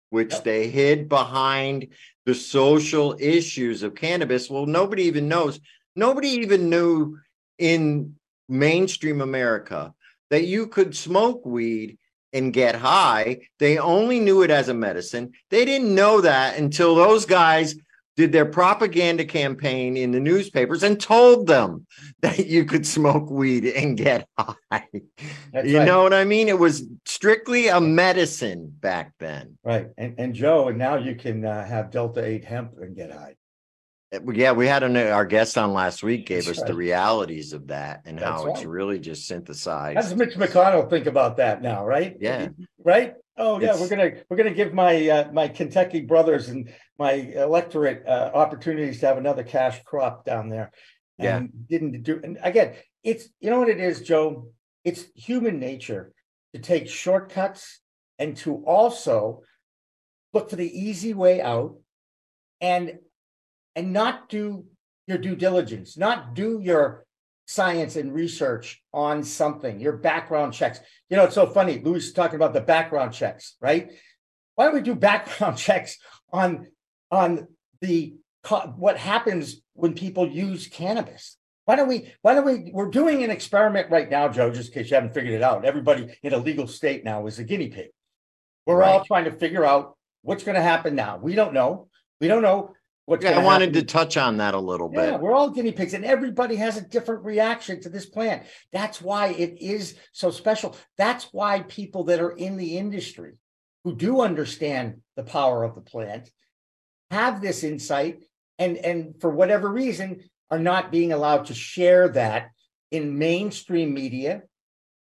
which 0.09 0.34
Yep. 0.34 0.43
they 0.43 0.69
hid 0.69 1.09
behind 1.09 1.88
the 2.25 2.36
social 2.36 3.15
issues 3.19 3.84
of 3.84 3.95
cannabis. 3.95 4.49
Well, 4.49 4.65
nobody 4.65 5.03
even 5.03 5.27
knows. 5.27 5.59
Nobody 5.95 6.27
even 6.29 6.69
knew 6.69 7.17
in 7.57 8.15
mainstream 8.49 9.21
America 9.21 9.93
that 10.29 10.43
you 10.43 10.67
could 10.67 10.95
smoke 10.95 11.45
weed 11.45 11.97
and 12.34 12.53
get 12.53 12.75
high. 12.75 13.41
They 13.59 13.77
only 13.77 14.19
knew 14.19 14.41
it 14.41 14.51
as 14.51 14.69
a 14.69 14.73
medicine. 14.73 15.34
They 15.49 15.65
didn't 15.65 15.93
know 15.93 16.21
that 16.21 16.57
until 16.57 16.95
those 16.95 17.25
guys 17.25 17.75
did 18.17 18.32
their 18.32 18.45
propaganda 18.45 19.25
campaign 19.25 19.95
in 19.95 20.11
the 20.11 20.19
newspapers 20.19 20.84
and 20.84 20.99
told 20.99 21.47
them 21.47 21.86
that 22.21 22.45
you 22.47 22.65
could 22.65 22.86
smoke 22.86 23.29
weed 23.29 23.65
and 23.65 23.97
get 23.97 24.27
high. 24.38 24.88
That's 25.51 25.67
you 25.67 25.79
right. 25.79 25.86
know 25.86 26.03
what 26.03 26.13
I 26.13 26.25
mean? 26.25 26.47
It 26.47 26.59
was 26.59 26.84
strictly 27.05 27.67
a 27.67 27.79
medicine 27.79 28.73
back 28.79 29.13
then. 29.19 29.57
Right. 29.63 29.88
And 29.97 30.15
and 30.17 30.34
Joe, 30.34 30.67
and 30.67 30.77
now 30.77 30.97
you 30.97 31.15
can 31.15 31.45
uh, 31.45 31.65
have 31.65 31.91
Delta 31.91 32.23
8 32.23 32.43
hemp 32.45 32.73
and 32.77 32.95
get 32.95 33.11
high. 33.11 33.36
Yeah, 34.34 34.51
we 34.51 34.68
had 34.68 34.84
an, 34.84 34.97
our 34.97 35.26
guest 35.26 35.57
on 35.57 35.72
last 35.72 36.03
week 36.03 36.26
gave 36.26 36.45
That's 36.45 36.59
us 36.59 36.66
the 36.66 36.74
right. 36.74 36.80
realities 36.80 37.53
of 37.53 37.68
that 37.68 38.01
and 38.05 38.20
how 38.20 38.45
That's 38.45 38.59
it's 38.59 38.66
right. 38.66 38.74
really 38.74 38.99
just 38.99 39.26
synthesized. 39.26 39.95
How 39.95 40.01
does 40.01 40.09
synthesized. 40.09 40.38
Mitch 40.39 40.49
McConnell 40.49 40.89
think 40.89 41.05
about 41.05 41.38
that 41.38 41.62
now, 41.62 41.86
right? 41.86 42.18
Yeah. 42.20 42.49
Right? 42.84 43.14
Oh 43.38 43.62
yeah, 43.62 43.70
we're 43.76 43.86
It's- 43.86 43.89
gonna 43.89 44.12
we're 44.30 44.36
gonna 44.38 44.53
give 44.53 44.74
my 44.74 45.07
uh, 45.07 45.32
my 45.32 45.47
Kentucky 45.47 46.01
brothers 46.01 46.49
and 46.49 46.74
my 46.99 47.14
electorate 47.14 48.05
uh, 48.05 48.32
opportunities 48.34 48.99
to 48.99 49.07
have 49.07 49.18
another 49.18 49.43
cash 49.43 49.82
crop 49.84 50.26
down 50.26 50.49
there. 50.49 50.72
Yeah. 51.18 51.38
And 51.38 51.68
didn't 51.70 52.03
do 52.03 52.20
and 52.22 52.38
again, 52.43 52.74
it's 53.03 53.30
you 53.39 53.49
know 53.49 53.59
what 53.59 53.70
it 53.70 53.80
is, 53.80 54.01
Joe? 54.01 54.49
It's 54.84 55.05
human 55.16 55.59
nature 55.59 56.12
to 56.53 56.59
take 56.59 56.89
shortcuts 56.89 57.80
and 58.20 58.36
to 58.38 58.55
also 58.66 59.43
look 60.34 60.49
for 60.49 60.57
the 60.57 60.80
easy 60.80 61.14
way 61.14 61.41
out 61.41 61.78
and 62.59 62.99
and 63.76 63.93
not 63.93 64.30
do 64.30 64.65
your 65.07 65.17
due 65.17 65.36
diligence, 65.36 65.97
not 65.97 66.34
do 66.34 66.59
your 66.61 67.05
science 67.45 67.95
and 67.97 68.13
research 68.13 68.82
on 68.93 69.24
something, 69.24 69.80
your 69.80 69.97
background 69.97 70.53
checks. 70.53 70.80
You 71.09 71.17
know, 71.17 71.26
it's 71.26 71.36
so 71.36 71.47
funny. 71.47 71.80
Louis 71.80 71.97
is 71.97 72.13
talking 72.13 72.38
about 72.38 72.53
the 72.53 72.61
background 72.61 73.13
checks, 73.13 73.55
right? 73.59 73.91
Why 74.55 74.65
don't 74.65 74.76
we 74.76 74.82
do 74.82 74.95
background 75.11 75.57
checks 75.57 75.97
on 76.32 76.67
on 77.09 77.47
the 77.82 78.15
what 78.76 78.97
happens 78.97 79.61
when 79.74 79.93
people 79.93 80.28
use 80.28 80.67
cannabis? 80.67 81.38
Why 81.65 81.76
don't 81.76 81.88
we? 81.88 82.11
Why 82.22 82.34
don't 82.34 82.45
we? 82.45 82.72
We're 82.74 82.89
doing 82.89 83.24
an 83.24 83.30
experiment 83.30 83.91
right 83.91 84.09
now, 84.09 84.30
Joe. 84.30 84.51
Just 84.51 84.69
in 84.69 84.74
case 84.74 84.89
you 84.89 84.95
haven't 84.95 85.13
figured 85.13 85.34
it 85.34 85.43
out, 85.43 85.65
everybody 85.65 86.17
in 86.24 86.34
a 86.34 86.38
legal 86.38 86.67
state 86.67 87.03
now 87.03 87.28
is 87.28 87.38
a 87.39 87.43
guinea 87.43 87.69
pig. 87.69 87.89
We're 88.65 88.84
all 88.84 89.03
trying 89.03 89.26
to 89.26 89.32
figure 89.32 89.65
out 89.65 89.97
what's 90.22 90.43
going 90.43 90.55
to 90.55 90.61
happen 90.61 90.95
now. 90.95 91.17
We 91.17 91.36
don't 91.36 91.53
know. 91.53 91.89
We 92.19 92.28
don't 92.28 92.41
know 92.43 92.76
what's 93.06 93.24
Yeah, 93.24 93.39
I 93.39 93.43
wanted 93.43 93.70
happen. 93.76 93.82
to 93.82 93.93
touch 93.93 94.18
on 94.18 94.38
that 94.38 94.54
a 94.54 94.60
little 94.60 94.89
Yeah, 94.93 95.12
bit. 95.12 95.20
we're 95.22 95.34
all 95.34 95.49
guinea 95.49 95.72
pigs, 95.72 95.93
and 95.93 96.06
everybody 96.06 96.56
has 96.58 96.78
a 96.78 96.82
different 96.82 97.24
reaction 97.26 97.82
to 97.82 97.89
this 97.89 98.06
plant. 98.06 98.43
That's 98.72 99.02
why 99.02 99.28
it 99.30 99.62
is 99.62 99.95
so 100.12 100.32
special. 100.32 100.76
That's 100.97 101.26
why 101.32 101.62
people 101.62 102.06
that 102.06 102.20
are 102.22 102.32
in 102.32 102.58
the 102.58 102.78
industry 102.78 103.34
who 103.84 103.95
do 103.95 104.22
understand 104.22 105.02
the 105.16 105.24
power 105.24 105.64
of 105.64 105.76
the 105.76 105.82
plant 105.82 106.30
have 107.10 107.41
this 107.41 107.64
insight 107.64 108.24
and 108.60 108.78
and 108.78 109.20
for 109.20 109.30
whatever 109.30 109.70
reason 109.70 110.22
are 110.49 110.60
not 110.60 110.91
being 110.91 111.12
allowed 111.12 111.45
to 111.45 111.54
share 111.54 112.10
that 112.10 112.52
in 112.91 113.18
mainstream 113.18 113.93
media 113.93 114.43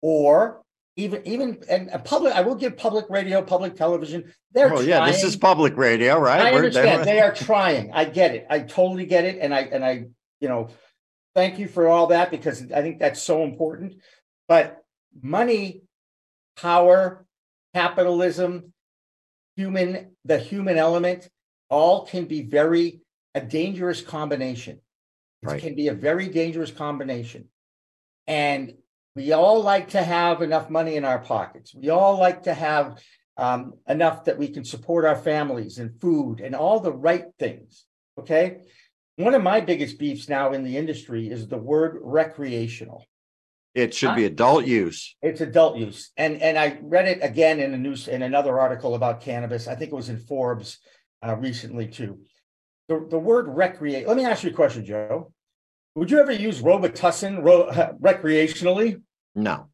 or 0.02 0.62
even 0.98 1.26
even 1.26 1.64
and 1.70 1.90
public 2.04 2.34
i 2.34 2.42
will 2.42 2.56
give 2.56 2.76
public 2.76 3.06
radio 3.10 3.42
public 3.42 3.76
television. 3.76 4.34
They're 4.52 4.74
oh 4.74 4.82
yeah 4.82 5.06
this 5.06 5.24
is 5.24 5.36
public 5.36 5.78
radio 5.78 6.20
right? 6.20 6.42
I 6.42 6.52
understand. 6.54 7.06
they 7.06 7.22
are 7.22 7.34
trying. 7.34 7.92
I 7.94 8.06
get 8.06 8.34
it. 8.36 8.48
I 8.50 8.60
totally 8.60 9.06
get 9.06 9.24
it. 9.24 9.38
And 9.40 9.54
i 9.54 9.62
and 9.62 9.86
i 9.86 10.06
you 10.42 10.50
know 10.50 10.70
thank 11.36 11.60
you 11.60 11.68
for 11.68 11.88
all 11.88 12.08
that 12.08 12.32
because 12.32 12.72
i 12.72 12.82
think 12.82 13.00
that's 13.00 13.22
so 13.22 13.44
important. 13.44 13.96
But 14.48 14.84
money 15.22 15.84
power 16.58 17.26
capitalism 17.76 18.74
human 19.56 20.16
the 20.26 20.40
human 20.40 20.78
element 20.78 21.30
all 21.70 22.06
can 22.08 22.26
be 22.26 22.42
very 22.42 23.02
a 23.36 23.42
dangerous 23.42 24.02
combination. 24.02 24.82
It 25.44 25.48
Right. 25.48 25.62
can 25.62 25.76
be 25.76 25.90
a 25.90 25.94
very 25.94 26.28
dangerous 26.30 26.72
combination. 26.72 27.50
And 28.26 28.74
we 29.18 29.34
all 29.34 29.62
like 29.62 29.90
to 29.90 30.02
have 30.02 30.42
enough 30.42 30.70
money 30.70 30.96
in 30.96 31.04
our 31.04 31.20
pockets 31.20 31.76
we 31.76 31.90
all 31.90 32.18
like 32.18 32.44
to 32.44 32.54
have 32.54 33.02
um, 33.36 33.74
enough 33.88 34.24
that 34.26 34.38
we 34.38 34.48
can 34.48 34.64
support 34.64 35.06
our 35.06 35.16
families 35.16 35.80
and 35.80 36.00
food 36.00 36.40
and 36.40 36.56
all 36.56 36.80
the 36.80 36.94
right 36.94 37.26
things 37.38 37.86
okay 38.18 38.60
one 39.18 39.34
of 39.34 39.44
my 39.44 39.60
biggest 39.60 39.98
beefs 39.98 40.30
now 40.30 40.54
in 40.54 40.64
the 40.64 40.78
industry 40.78 41.28
is 41.30 41.48
the 41.48 41.58
word 41.58 41.98
recreational 42.02 43.04
it 43.74 43.94
should 43.94 44.16
be 44.16 44.26
adult 44.26 44.66
use 44.66 45.16
it's 45.22 45.42
adult 45.42 45.78
use, 45.78 46.12
and 46.18 46.42
and 46.42 46.58
I 46.58 46.80
read 46.82 47.08
it 47.08 47.20
again 47.22 47.60
in 47.60 47.74
a 47.74 47.78
news 47.78 48.08
in 48.08 48.22
another 48.22 48.60
article 48.60 48.96
about 48.96 49.22
cannabis. 49.22 49.68
I 49.68 49.76
think 49.76 49.92
it 49.92 49.96
was 49.96 50.10
in 50.10 50.18
Forbes 50.18 50.80
uh, 51.26 51.36
recently 51.36 51.88
too. 51.88 52.20
The 52.88 53.06
the 53.10 53.20
word 53.20 53.48
recreate. 53.48 54.08
Let 54.08 54.18
me 54.18 54.26
ask 54.26 54.44
you 54.44 54.50
a 54.50 54.54
question, 54.54 54.86
Joe. 54.86 55.32
Would 55.96 56.12
you 56.12 56.20
ever 56.20 56.32
use 56.32 56.62
Robitussin 56.62 57.44
ro- 57.44 57.70
recreationally? 58.02 59.02
No 59.38 59.70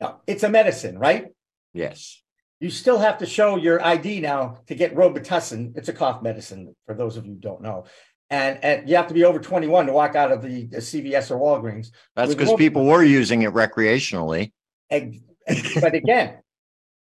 No, 0.00 0.20
it's 0.26 0.42
a 0.44 0.48
medicine, 0.48 0.98
right? 0.98 1.26
yes 1.74 2.22
You 2.60 2.70
still 2.70 2.98
have 2.98 3.18
to 3.18 3.26
show 3.26 3.56
your 3.56 3.84
ID 3.84 4.20
now 4.20 4.58
to 4.68 4.74
get 4.74 4.94
Robitussin. 4.94 5.76
It's 5.76 5.88
a 5.88 5.92
cough 5.92 6.22
medicine 6.22 6.74
for 6.86 6.94
those 6.94 7.16
of 7.16 7.26
you 7.26 7.32
who 7.32 7.38
don't 7.40 7.62
know. 7.62 7.84
And, 8.30 8.62
and 8.62 8.88
you 8.88 8.94
have 8.96 9.08
to 9.08 9.14
be 9.14 9.24
over 9.24 9.40
21 9.40 9.86
to 9.86 9.92
walk 9.92 10.14
out 10.14 10.30
of 10.30 10.40
the, 10.42 10.66
the 10.66 10.78
CVS 10.78 11.30
or 11.32 11.38
Walgreens. 11.38 11.90
that's 12.14 12.32
because 12.34 12.54
people 12.54 12.84
were 12.86 13.02
using 13.02 13.42
it 13.42 13.52
recreationally 13.52 14.52
Ex- 14.90 15.80
but 15.80 15.94
again, 15.94 16.38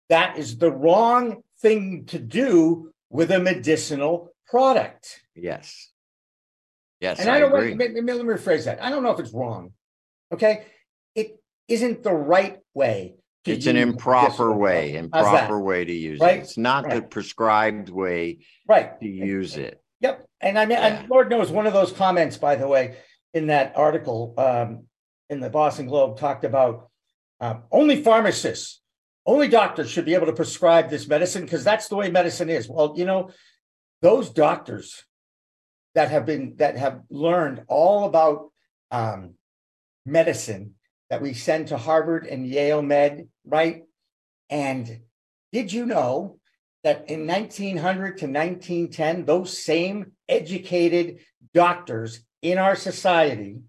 that 0.09 0.36
is 0.36 0.59
the 0.59 0.70
wrong 0.70 1.42
thing 1.61 2.05
to 2.07 2.18
do 2.18 2.92
with 3.09 3.30
a 3.30 3.38
medicinal 3.38 4.30
product. 4.47 5.20
yes 5.34 5.90
yes 7.01 7.18
and 7.20 7.28
i, 7.28 7.36
I, 7.36 7.40
don't 7.40 7.55
agree 7.55 7.74
me, 7.74 7.88
let 7.88 8.05
me 8.05 8.12
rephrase 8.12 8.64
that. 8.64 8.82
I 8.82 8.90
don't 8.90 9.03
know 9.03 9.11
if 9.11 9.20
it's 9.20 9.32
wrong. 9.32 9.72
Okay. 10.32 10.64
Isn't 11.69 12.03
the 12.03 12.12
right 12.12 12.59
way. 12.75 13.14
to 13.45 13.53
it's 13.53 13.67
an 13.67 13.77
use 13.77 13.83
improper 13.85 14.53
way. 14.53 14.91
How's 15.12 15.25
that? 15.27 15.45
improper 15.45 15.61
way 15.61 15.85
to 15.85 15.93
use 15.93 16.19
Right? 16.21 16.39
it 16.39 16.43
it's 16.43 16.59
not 16.59 16.83
the 16.91 17.01
Right. 17.01 17.11
prescribed 17.11 17.89
way 17.91 18.39
Right. 18.67 18.99
to 19.01 19.07
use 19.07 19.57
it 19.57 19.81
Yep. 20.01 20.27
And 20.41 20.59
I 20.59 20.67
mean, 20.67 20.79
Yeah. 20.79 20.87
and 21.01 21.09
Lord 21.09 21.31
knows 21.31 21.51
one 21.53 21.67
of 21.67 21.73
those 21.73 21.93
comments, 21.93 22.37
by 22.37 22.57
the 22.57 22.67
way, 22.69 22.97
in 23.35 23.47
that 23.47 23.77
article 23.77 24.35
um, 24.37 24.87
in 25.31 25.41
the 25.41 25.49
Boston 25.49 25.87
Globe 25.87 26.19
talked 26.19 26.45
about 26.45 26.91
um, 27.41 27.62
only 27.71 28.03
pharmacists, 28.03 28.81
only 29.25 29.47
doctors 29.49 29.91
should 29.91 30.05
be 30.07 30.14
able 30.14 30.27
to 30.27 30.33
prescribe 30.33 30.89
this 30.91 31.07
medicine 31.07 31.43
because 31.45 31.62
that's 31.64 31.87
the 31.89 31.97
way 31.97 32.11
medicine 32.11 32.49
is. 32.51 32.69
Well, 32.69 32.95
you 32.97 33.05
know, 33.05 33.31
those 34.03 34.31
doctors 34.31 35.05
that 35.95 36.11
have 36.11 36.27
been 36.27 36.57
that 36.57 36.77
have 36.77 37.03
learned 37.11 37.62
all 37.69 38.07
about 38.07 38.51
um, 38.91 39.35
medicine 40.05 40.76
that 41.11 41.23
we 41.23 41.35
send 41.35 41.69
to 41.69 41.77
Harvard 41.77 42.27
and 42.27 42.47
Yale 42.47 42.83
Med, 42.83 43.29
right? 43.45 43.83
And 44.51 45.01
did 45.53 45.73
you 45.73 45.87
know 45.87 46.39
that 46.85 47.11
in 47.11 47.27
1900 47.27 48.19
to 48.19 48.27
1910, 48.27 49.25
those 49.25 49.63
same 49.63 50.13
educated 50.29 51.19
doctors 51.55 52.21
in 52.43 52.59
our 52.59 52.77
society 52.77 53.61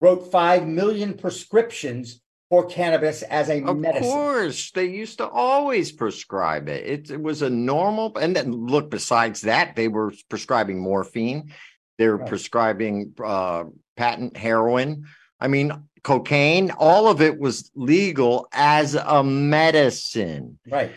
wrote 0.00 0.30
5 0.30 0.66
million 0.66 1.14
prescriptions 1.14 2.20
for 2.50 2.66
cannabis 2.66 3.22
as 3.22 3.48
a 3.48 3.64
Of 3.64 3.78
medicine. 3.78 4.10
course, 4.10 4.70
they 4.72 4.84
used 4.86 5.18
to 5.18 5.28
always 5.28 5.90
prescribe 5.90 6.68
it. 6.68 6.86
it. 6.86 7.10
It 7.10 7.22
was 7.22 7.42
a 7.42 7.50
normal, 7.50 8.16
and 8.18 8.36
then 8.36 8.52
look. 8.52 8.90
Besides 8.90 9.40
that, 9.42 9.74
they 9.74 9.88
were 9.88 10.12
prescribing 10.28 10.78
morphine. 10.78 11.52
They 11.98 12.06
were 12.08 12.18
Right. 12.18 12.28
prescribing 12.28 13.14
uh, 13.24 13.64
patent 13.96 14.36
heroin. 14.36 15.06
I 15.44 15.48
mean, 15.48 15.72
cocaine. 16.02 16.70
All 16.70 17.06
of 17.06 17.20
it 17.20 17.38
was 17.38 17.70
legal 17.74 18.48
as 18.52 18.94
a 18.94 19.22
medicine. 19.22 20.58
Right. 20.66 20.92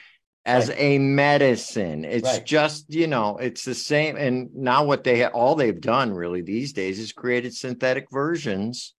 As 0.46 0.70
Right. 0.70 0.78
a 0.80 0.98
medicine, 1.00 2.06
it's 2.06 2.24
Right. 2.24 2.46
just 2.46 2.94
you 2.94 3.08
know, 3.08 3.38
it's 3.38 3.66
the 3.66 3.76
same. 3.76 4.16
And 4.16 4.50
now 4.56 4.86
what 4.86 5.04
they 5.04 5.22
ha- 5.24 5.32
all 5.34 5.56
they've 5.56 5.82
done 5.82 6.14
really 6.14 6.42
these 6.42 6.72
days 6.72 6.98
is 6.98 7.12
created 7.12 7.54
synthetic 7.54 8.10
versions 8.10 8.94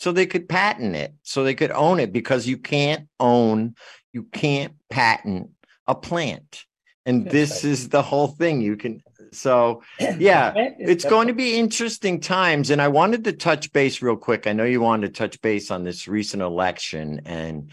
so 0.00 0.10
they 0.10 0.24
could 0.24 0.48
patent 0.48 0.96
it 0.96 1.12
so 1.22 1.44
they 1.44 1.54
could 1.54 1.72
own 1.72 2.00
it 2.00 2.10
because 2.12 2.46
you 2.46 2.56
can't 2.56 3.06
own 3.20 3.74
you 4.14 4.22
can't 4.22 4.72
patent 4.88 5.50
a 5.86 5.94
plant 5.94 6.64
and 7.04 7.28
this 7.30 7.64
is 7.64 7.88
the 7.90 8.00
whole 8.02 8.28
thing 8.28 8.62
you 8.62 8.76
can 8.76 9.02
so 9.34 9.82
yeah 10.18 10.52
it's 10.78 11.04
going 11.04 11.28
to 11.28 11.34
be 11.34 11.56
interesting 11.56 12.20
times 12.20 12.70
and 12.70 12.80
i 12.82 12.88
wanted 12.88 13.24
to 13.24 13.32
touch 13.32 13.72
base 13.72 14.02
real 14.02 14.16
quick 14.16 14.46
i 14.46 14.52
know 14.52 14.64
you 14.64 14.80
wanted 14.80 15.06
to 15.14 15.18
touch 15.18 15.40
base 15.42 15.70
on 15.70 15.84
this 15.84 16.08
recent 16.08 16.42
election 16.42 17.20
and 17.24 17.70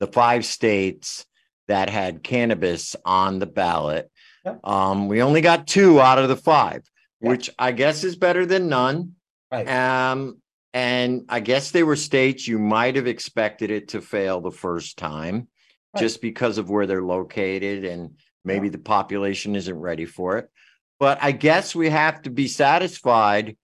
the 0.00 0.06
five 0.06 0.44
states 0.44 1.26
that 1.68 1.88
had 1.90 2.22
cannabis 2.22 2.96
on 3.04 3.38
the 3.38 3.46
ballot 3.46 4.10
Yeah. 4.44 4.56
um 4.64 5.08
we 5.08 5.22
only 5.22 5.40
got 5.40 5.66
two 5.66 6.00
out 6.00 6.18
of 6.18 6.28
the 6.28 6.36
five 6.36 6.82
Yeah. 7.20 7.30
which 7.30 7.50
i 7.58 7.72
guess 7.72 8.04
is 8.04 8.16
better 8.16 8.46
than 8.46 8.68
none 8.68 9.12
Right. 9.52 9.68
um, 9.68 10.42
and 10.74 11.24
I 11.28 11.38
guess 11.40 11.70
they 11.70 11.84
were 11.84 11.96
states 11.96 12.46
you 12.48 12.58
might 12.58 12.96
have 12.96 13.06
expected 13.06 13.70
it 13.70 13.88
to 13.88 14.02
fail 14.02 14.40
the 14.40 14.50
first 14.50 14.98
time 14.98 15.46
Right. 15.94 16.02
just 16.02 16.20
because 16.20 16.58
of 16.58 16.68
where 16.68 16.84
they're 16.86 17.00
located 17.00 17.84
and 17.84 18.16
maybe 18.44 18.68
the 18.68 18.76
population 18.78 19.56
isn't 19.56 19.78
ready 19.78 20.04
for 20.04 20.36
it. 20.36 20.50
But 20.98 21.18
I 21.20 21.32
guess 21.32 21.74
we 21.74 21.90
have 21.90 22.22
to 22.22 22.30
be 22.30 22.48
satisfied 22.48 23.56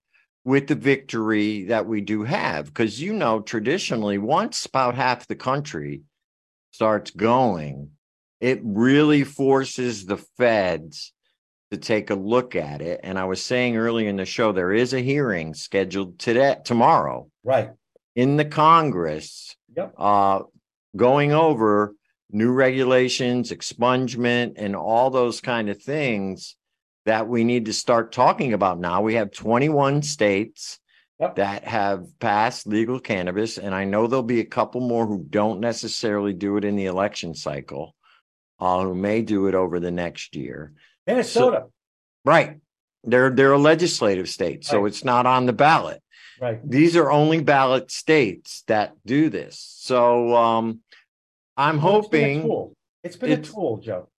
with 0.44 0.66
the 0.66 0.74
victory 0.74 1.64
that 1.64 1.86
we 1.86 2.00
do 2.00 2.24
have 2.24 2.66
because 2.66 3.00
you 3.00 3.12
know 3.12 3.40
traditionally 3.40 4.18
once 4.18 4.66
about 4.66 4.96
half 4.96 5.28
the 5.28 5.36
country 5.36 6.02
starts 6.72 7.12
going 7.12 7.92
it 8.42 8.60
really 8.64 9.22
forces 9.22 10.04
the 10.04 10.16
feds 10.16 11.12
to 11.70 11.78
take 11.78 12.10
a 12.10 12.14
look 12.14 12.56
at 12.56 12.82
it. 12.82 12.98
And 13.04 13.16
I 13.16 13.24
was 13.24 13.40
saying 13.40 13.76
earlier 13.76 14.08
in 14.08 14.16
the 14.16 14.26
show, 14.26 14.50
there 14.50 14.72
is 14.72 14.92
a 14.92 15.00
hearing 15.00 15.54
scheduled 15.54 16.18
today, 16.18 16.56
tomorrow 16.64 17.30
Right. 17.44 17.70
in 18.16 18.36
the 18.36 18.44
Congress, 18.44 19.56
Yep. 19.76 19.94
uh, 19.96 20.42
going 20.96 21.32
over 21.32 21.94
new 22.30 22.50
regulations, 22.50 23.52
expungement, 23.52 24.54
and 24.56 24.74
all 24.74 25.10
those 25.10 25.40
kind 25.40 25.70
of 25.70 25.80
things 25.80 26.56
that 27.04 27.28
we 27.28 27.44
need 27.44 27.66
to 27.66 27.72
start 27.72 28.12
talking 28.12 28.52
about 28.52 28.78
now. 28.78 29.02
We 29.02 29.14
have 29.14 29.32
21 29.32 30.02
states 30.02 30.78
Yep. 31.20 31.36
that 31.36 31.64
have 31.64 32.06
passed 32.18 32.66
legal 32.66 32.98
cannabis, 32.98 33.56
and 33.56 33.74
I 33.74 33.84
know 33.84 34.06
there'll 34.08 34.24
be 34.24 34.40
a 34.40 34.44
couple 34.44 34.80
more 34.80 35.06
who 35.06 35.24
don't 35.30 35.60
necessarily 35.60 36.32
do 36.32 36.56
it 36.56 36.64
in 36.64 36.74
the 36.74 36.86
election 36.86 37.34
cycle, 37.34 37.94
uh, 38.58 38.82
who 38.82 38.94
may 38.94 39.22
do 39.22 39.46
it 39.46 39.54
over 39.54 39.78
the 39.78 39.92
next 39.92 40.34
year. 40.34 40.72
Minnesota. 41.06 41.66
Right. 42.24 42.58
They're 43.04 43.30
they're 43.30 43.52
a 43.52 43.58
legislative 43.58 44.28
state, 44.28 44.64
so 44.64 44.80
Right. 44.80 44.88
it's 44.88 45.04
not 45.04 45.26
on 45.26 45.46
the 45.46 45.52
ballot. 45.52 46.02
right. 46.40 46.58
These 46.68 46.96
are 46.96 47.10
only 47.10 47.40
ballot 47.40 47.90
states 47.92 48.64
that 48.66 48.94
do 49.06 49.28
this. 49.28 49.58
So 49.78 50.34
um 50.34 50.80
I'm 51.56 51.80
Well, 51.80 51.98
it's 52.00 52.08
been 52.08 52.20
a 52.24 52.32
hoping 52.34 52.42
tool. 52.42 52.72
It's 53.04 53.16
been 53.16 53.32
a 53.32 53.42
tool, 53.42 53.76
Joe. 53.78 54.08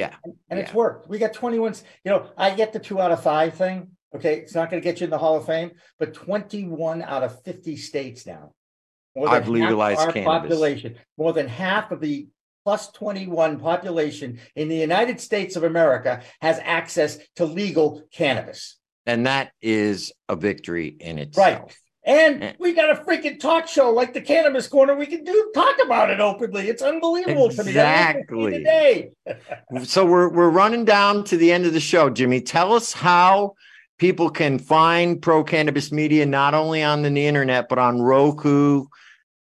Yeah, 0.00 0.14
And, 0.24 0.34
and 0.50 0.58
it's 0.60 0.74
worked. 0.74 1.08
We 1.08 1.18
got 1.18 1.32
21. 1.32 1.74
You 2.04 2.10
know, 2.12 2.30
I 2.36 2.54
get 2.54 2.72
the 2.72 2.78
two 2.78 3.00
out 3.00 3.12
of 3.12 3.22
five 3.22 3.54
thing. 3.54 3.88
Okay. 4.14 4.38
It's 4.38 4.54
not 4.54 4.70
going 4.70 4.82
to 4.82 4.84
get 4.84 5.00
you 5.00 5.04
in 5.04 5.10
the 5.10 5.18
Hall 5.18 5.36
of 5.36 5.46
Fame, 5.46 5.70
but 5.98 6.14
21 6.14 7.02
out 7.02 7.22
of 7.22 7.42
50 7.44 7.76
states 7.76 8.26
now. 8.26 8.52
I've 9.16 9.48
legalized 9.48 10.00
our 10.00 10.12
cannabis. 10.12 10.40
population. 10.40 10.96
More 11.18 11.32
than 11.32 11.48
half 11.48 11.90
of 11.90 12.00
the 12.00 12.28
plus 12.64 12.90
21 12.92 13.58
population 13.58 14.38
in 14.54 14.68
the 14.68 14.76
United 14.76 15.20
States 15.20 15.56
of 15.56 15.64
America 15.64 16.22
has 16.40 16.60
access 16.62 17.18
to 17.36 17.44
legal 17.44 18.02
cannabis. 18.12 18.76
and 19.06 19.26
that 19.26 19.52
is 19.62 20.12
a 20.28 20.36
victory 20.36 20.88
in 20.88 21.18
itself. 21.18 21.62
Right. 21.62 21.76
And 22.04 22.42
Eh. 22.42 22.52
we 22.58 22.72
got 22.72 22.90
a 22.90 22.94
freaking 23.04 23.38
talk 23.38 23.68
show 23.68 23.90
like 23.90 24.14
the 24.14 24.20
Cannabis 24.22 24.66
Corner. 24.66 24.94
We 24.94 25.06
can 25.06 25.22
do 25.22 25.50
talk 25.54 25.76
about 25.84 26.08
it 26.10 26.18
openly. 26.18 26.68
It's 26.68 26.80
unbelievable 26.82 27.50
to 27.50 27.62
me. 27.64 27.72
that 27.72 28.16
we 28.16 28.22
can 28.24 28.50
see 28.50 28.56
Exactly. 28.56 28.58
Today. 28.58 29.10
So 29.84 30.06
we're 30.06 30.28
we're 30.30 30.50
running 30.50 30.84
down 30.84 31.24
to 31.24 31.36
the 31.36 31.52
end 31.52 31.66
of 31.66 31.72
the 31.74 31.80
show, 31.80 32.08
Jimmy. 32.10 32.40
Tell 32.40 32.72
us 32.72 32.92
how 32.92 33.54
people 33.98 34.30
can 34.30 34.58
find 34.58 35.20
Pro 35.20 35.44
Cannabis 35.44 35.92
Media 35.92 36.24
not 36.24 36.54
only 36.54 36.82
on 36.82 37.02
the, 37.02 37.26
internet 37.26 37.68
but 37.68 37.78
on 37.78 38.00
Roku. 38.00 38.86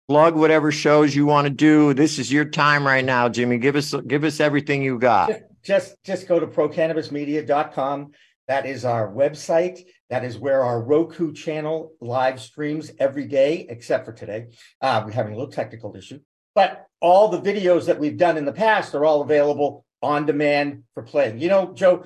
Plug 0.08 0.34
whatever 0.36 0.72
shows 0.72 1.14
you 1.14 1.26
want 1.26 1.44
to 1.46 1.50
do. 1.50 1.92
This 1.94 2.18
is 2.18 2.32
your 2.32 2.46
time 2.46 2.84
right 2.86 3.04
now, 3.04 3.28
Jimmy. 3.28 3.58
Give 3.58 3.76
us 3.76 3.94
give 4.06 4.24
us 4.24 4.40
everything 4.40 4.82
you 4.82 4.98
got. 4.98 5.28
just 5.28 5.42
just 5.62 6.02
just 6.04 6.28
go 6.28 6.40
to 6.40 6.46
procannabismedia.com 6.46 8.10
that 8.48 8.66
is 8.66 8.84
our 8.84 9.12
website 9.12 9.80
that 10.10 10.24
is 10.24 10.38
where 10.38 10.62
our 10.62 10.82
roku 10.82 11.32
channel 11.32 11.92
live 12.00 12.40
streams 12.40 12.90
every 12.98 13.26
day 13.26 13.66
except 13.68 14.04
for 14.04 14.12
today. 14.12 14.46
Uh, 14.80 15.02
we're 15.04 15.12
having 15.12 15.32
a 15.32 15.36
little 15.36 15.52
technical 15.52 15.94
issue 15.96 16.20
but 16.58 16.88
all 17.00 17.28
the 17.28 17.40
videos 17.40 17.86
that 17.86 18.00
we've 18.00 18.16
done 18.16 18.36
in 18.36 18.44
the 18.44 18.52
past 18.52 18.92
are 18.92 19.04
all 19.04 19.22
available 19.22 19.84
on 20.02 20.26
demand 20.26 20.82
for 20.92 21.04
playing. 21.04 21.38
You 21.38 21.48
know 21.48 21.72
joe 21.72 22.04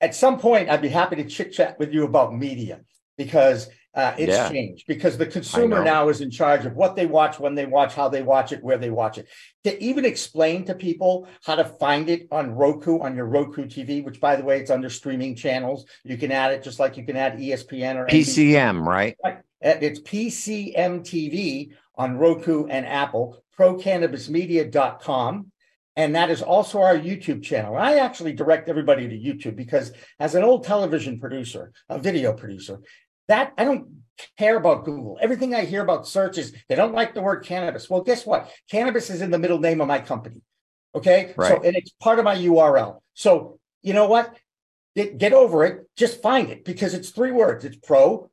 at 0.00 0.14
some 0.14 0.38
point 0.38 0.68
i'd 0.68 0.82
be 0.82 0.88
happy 0.88 1.16
to 1.16 1.24
chit 1.24 1.54
chat 1.54 1.78
with 1.78 1.94
you 1.94 2.04
about 2.04 2.34
media 2.36 2.82
because 3.16 3.68
uh, 3.94 4.14
it's 4.16 4.32
Yeah. 4.32 4.48
changed 4.48 4.86
because 4.86 5.18
the 5.18 5.26
consumer 5.26 5.84
now 5.84 6.08
is 6.08 6.20
in 6.22 6.30
charge 6.30 6.64
of 6.64 6.74
what 6.74 6.96
they 6.96 7.06
watch 7.06 7.38
when 7.38 7.54
they 7.54 7.66
watch 7.66 7.94
how 7.94 8.08
they 8.08 8.22
watch 8.22 8.50
it 8.52 8.62
where 8.64 8.78
they 8.78 8.90
watch 8.90 9.18
it 9.18 9.26
to 9.64 9.82
even 9.82 10.04
explain 10.04 10.64
to 10.64 10.74
people 10.74 11.28
how 11.44 11.54
to 11.54 11.64
find 11.64 12.08
it 12.08 12.26
on 12.30 12.52
Roku 12.52 12.98
on 13.00 13.14
your 13.14 13.26
Roku 13.26 13.66
TV, 13.66 14.02
which 14.02 14.20
by 14.20 14.36
the 14.36 14.44
way, 14.44 14.60
it's 14.60 14.70
under 14.70 14.88
streaming 14.90 15.36
channels. 15.36 15.84
You 16.04 16.16
can 16.16 16.32
add 16.32 16.52
it 16.52 16.62
just 16.62 16.78
like 16.80 16.96
you 16.96 17.04
can 17.04 17.16
add 17.16 17.38
ESPN 17.38 17.96
or 17.96 18.06
NBC. 18.06 18.54
PCM, 18.54 18.86
right? 18.86 19.16
Uh, 19.24 19.32
It's 19.60 20.00
PCM 20.00 21.00
TV 21.00 21.72
on 21.94 22.16
Roku 22.16 22.66
and 22.66 22.86
Apple, 22.86 23.44
procannabismedia.com. 23.58 25.46
And 25.94 26.14
that 26.14 26.30
is 26.30 26.40
also 26.40 26.80
our 26.80 26.96
YouTube 26.96 27.42
channel. 27.42 27.76
I 27.76 27.96
actually 27.96 28.32
direct 28.32 28.70
everybody 28.70 29.06
to 29.08 29.18
YouTube 29.18 29.56
because 29.56 29.92
as 30.18 30.34
an 30.34 30.42
old 30.42 30.64
television 30.64 31.20
producer, 31.20 31.70
a 31.90 31.98
video 31.98 32.32
producer, 32.32 32.78
that 33.28 33.52
I 33.56 33.64
don't 33.64 34.02
care 34.38 34.56
about 34.56 34.84
Google. 34.84 35.18
Everything 35.20 35.54
I 35.54 35.64
hear 35.64 35.82
about 35.82 36.06
search 36.06 36.38
is 36.38 36.54
they 36.68 36.74
don't 36.74 36.94
like 36.94 37.14
the 37.14 37.22
word 37.22 37.44
cannabis. 37.44 37.88
Well, 37.88 38.02
guess 38.02 38.26
what? 38.26 38.50
Cannabis 38.70 39.10
is 39.10 39.22
in 39.22 39.30
the 39.30 39.38
middle 39.38 39.58
name 39.58 39.80
of 39.80 39.88
my 39.88 39.98
company. 39.98 40.42
Okay. 40.94 41.32
Right. 41.36 41.48
So, 41.48 41.62
and 41.62 41.76
it's 41.76 41.90
part 42.00 42.18
of 42.18 42.24
my 42.24 42.36
URL. 42.36 43.00
So, 43.14 43.58
you 43.82 43.94
know 43.94 44.06
what? 44.06 44.36
Get, 44.94 45.18
get 45.18 45.32
over 45.32 45.64
it. 45.64 45.86
Just 45.96 46.20
find 46.20 46.50
it 46.50 46.64
because 46.64 46.94
it's 46.94 47.10
three 47.10 47.32
words. 47.32 47.64
It's 47.64 47.76
pro 47.76 48.30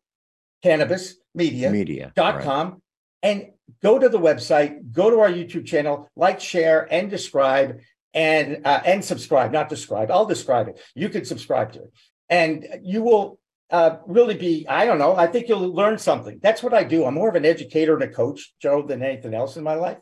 cannabis 0.61 1.15
media 1.33 1.71
Media. 1.71 2.11
dot 2.15 2.35
right. 2.35 2.43
com 2.43 2.81
and 3.23 3.51
go 3.81 3.99
to 3.99 4.09
the 4.09 4.19
website, 4.19 4.91
go 4.91 5.09
to 5.09 5.19
our 5.19 5.29
YouTube 5.29 5.65
channel, 5.65 6.09
like, 6.15 6.39
share, 6.39 6.87
and 6.91 7.09
describe, 7.09 7.79
and 8.13 8.65
uh, 8.65 8.81
and 8.85 9.03
subscribe. 9.05 9.51
Not 9.51 9.69
describe. 9.69 10.11
I'll 10.11 10.25
describe 10.25 10.67
it. 10.67 10.81
You 10.95 11.09
can 11.09 11.25
subscribe 11.25 11.73
to 11.73 11.83
it, 11.83 11.93
and 12.29 12.67
you 12.83 13.03
will 13.03 13.38
uh, 13.71 13.97
really 14.07 14.35
be. 14.35 14.67
I 14.67 14.85
don't 14.85 14.97
know. 14.97 15.15
I 15.15 15.27
think 15.27 15.47
you'll 15.47 15.73
learn 15.73 15.97
something. 15.97 16.39
That's 16.41 16.63
what 16.63 16.73
I 16.73 16.83
do. 16.83 17.05
I'm 17.05 17.13
more 17.13 17.29
of 17.29 17.35
an 17.35 17.45
educator 17.45 17.93
and 17.93 18.03
a 18.03 18.07
coach, 18.07 18.53
Joe, 18.61 18.81
than 18.81 19.03
anything 19.03 19.33
else 19.33 19.57
in 19.57 19.63
my 19.63 19.75
life. 19.75 19.97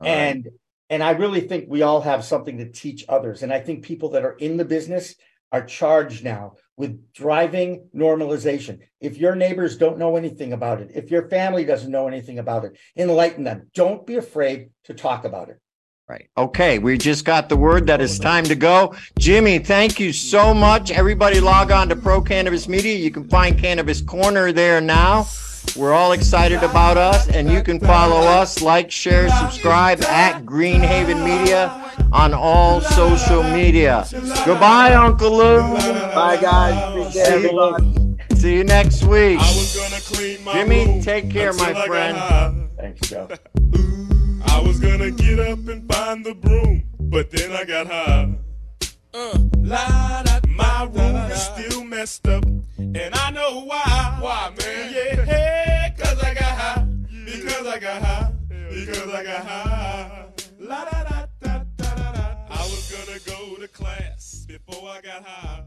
All 0.00 0.08
right. 0.08 0.14
and 0.14 0.48
and 0.90 1.02
I 1.02 1.12
really 1.12 1.40
think 1.40 1.66
we 1.68 1.82
all 1.82 2.00
have 2.02 2.24
something 2.24 2.58
to 2.58 2.70
teach 2.70 3.04
others. 3.08 3.42
And 3.42 3.52
I 3.52 3.60
think 3.60 3.84
people 3.84 4.10
that 4.10 4.24
are 4.24 4.34
in 4.34 4.56
the 4.56 4.64
business 4.64 5.14
are 5.52 5.64
charged 5.64 6.24
now 6.24 6.54
with 6.76 7.12
driving 7.12 7.88
normalization. 7.94 8.80
If 9.00 9.16
your 9.16 9.34
neighbors 9.34 9.76
don't 9.76 9.98
know 9.98 10.16
anything 10.16 10.52
about 10.52 10.80
it, 10.80 10.90
if 10.94 11.10
your 11.10 11.28
family 11.28 11.64
doesn't 11.64 11.90
know 11.90 12.08
anything 12.08 12.38
about 12.38 12.64
it, 12.64 12.76
enlighten 12.96 13.44
them. 13.44 13.70
Don't 13.74 14.06
be 14.06 14.16
afraid 14.16 14.70
to 14.84 14.94
talk 14.94 15.24
about 15.24 15.48
it. 15.48 15.60
Right. 16.08 16.28
Okay. 16.36 16.78
We 16.78 16.98
just 16.98 17.24
got 17.24 17.48
the 17.48 17.56
word 17.56 17.86
that 17.86 18.00
it's 18.02 18.18
time 18.18 18.44
to 18.44 18.54
go. 18.54 18.94
Jimmy, 19.18 19.58
thank 19.58 19.98
you 19.98 20.12
so 20.12 20.52
much. 20.52 20.90
Everybody 20.90 21.40
log 21.40 21.70
on 21.70 21.88
to 21.88 21.96
Pro 21.96 22.20
Cannabis 22.20 22.68
Media. 22.68 22.94
You 22.94 23.10
can 23.10 23.26
find 23.28 23.58
Cannabis 23.58 24.02
Corner 24.02 24.52
there 24.52 24.80
now. 24.82 25.26
We're 25.76 25.94
all 25.94 26.12
excited 26.12 26.62
about 26.62 26.98
us, 26.98 27.26
and 27.30 27.50
you 27.50 27.62
can 27.62 27.80
follow 27.80 28.18
us, 28.20 28.60
like, 28.60 28.90
share, 28.90 29.30
subscribe 29.30 30.02
at 30.02 30.44
Greenhaven 30.44 31.24
Media 31.24 31.90
on 32.12 32.34
all 32.34 32.82
social 32.82 33.42
media. 33.42 34.06
Goodbye, 34.44 34.92
Uncle 34.92 35.30
Lou. 35.30 35.60
Bye, 36.14 36.38
guys. 36.40 36.90
Appreciate 36.90 37.26
See 37.26 37.32
everyone. 37.32 38.18
you, 38.30 38.36
see 38.36 38.54
you 38.56 38.64
next 38.64 39.04
week. 39.04 39.40
I 39.40 39.42
was 39.42 39.74
gonna 39.74 40.02
clean 40.02 40.44
my 40.44 40.52
Jimmy, 40.52 41.00
take 41.02 41.30
care, 41.30 41.54
my 41.54 41.86
friend. 41.86 42.68
Thanks, 42.76 43.08
Joe. 43.08 43.28
I 44.54 44.60
was 44.60 44.78
gonna 44.78 45.10
get 45.10 45.40
up 45.40 45.66
and 45.66 45.92
find 45.92 46.24
the 46.24 46.32
broom, 46.32 46.84
but 47.00 47.28
then 47.32 47.50
I 47.50 47.64
got 47.64 47.88
high. 47.88 48.34
Uh, 49.12 49.38
la, 49.58 50.22
da, 50.22 50.38
my 50.48 50.84
room 50.84 51.16
is 51.28 51.42
still 51.42 51.82
messed 51.82 52.28
up, 52.28 52.44
and 52.78 53.12
I 53.14 53.30
know 53.32 53.64
why. 53.64 54.16
Why, 54.20 54.52
man? 54.56 54.94
Yeah, 54.94 55.24
hey, 55.24 55.94
cause 55.98 56.22
I 56.22 56.34
got 56.34 56.56
high. 56.56 56.86
Because 57.24 57.66
I 57.66 57.78
got 57.80 58.00
high. 58.00 58.32
Because 58.70 59.08
I 59.08 59.24
got 59.24 59.44
high. 59.44 60.26
La 60.60 60.84
da 60.84 61.02
da 61.02 61.26
da 61.40 61.64
da 61.76 61.94
da 61.94 62.12
da. 62.12 62.36
I 62.48 62.62
was 62.62 62.92
gonna 62.92 63.18
go 63.26 63.56
to 63.56 63.66
class 63.66 64.46
before 64.46 64.88
I 64.88 65.00
got 65.00 65.24
high. 65.24 65.64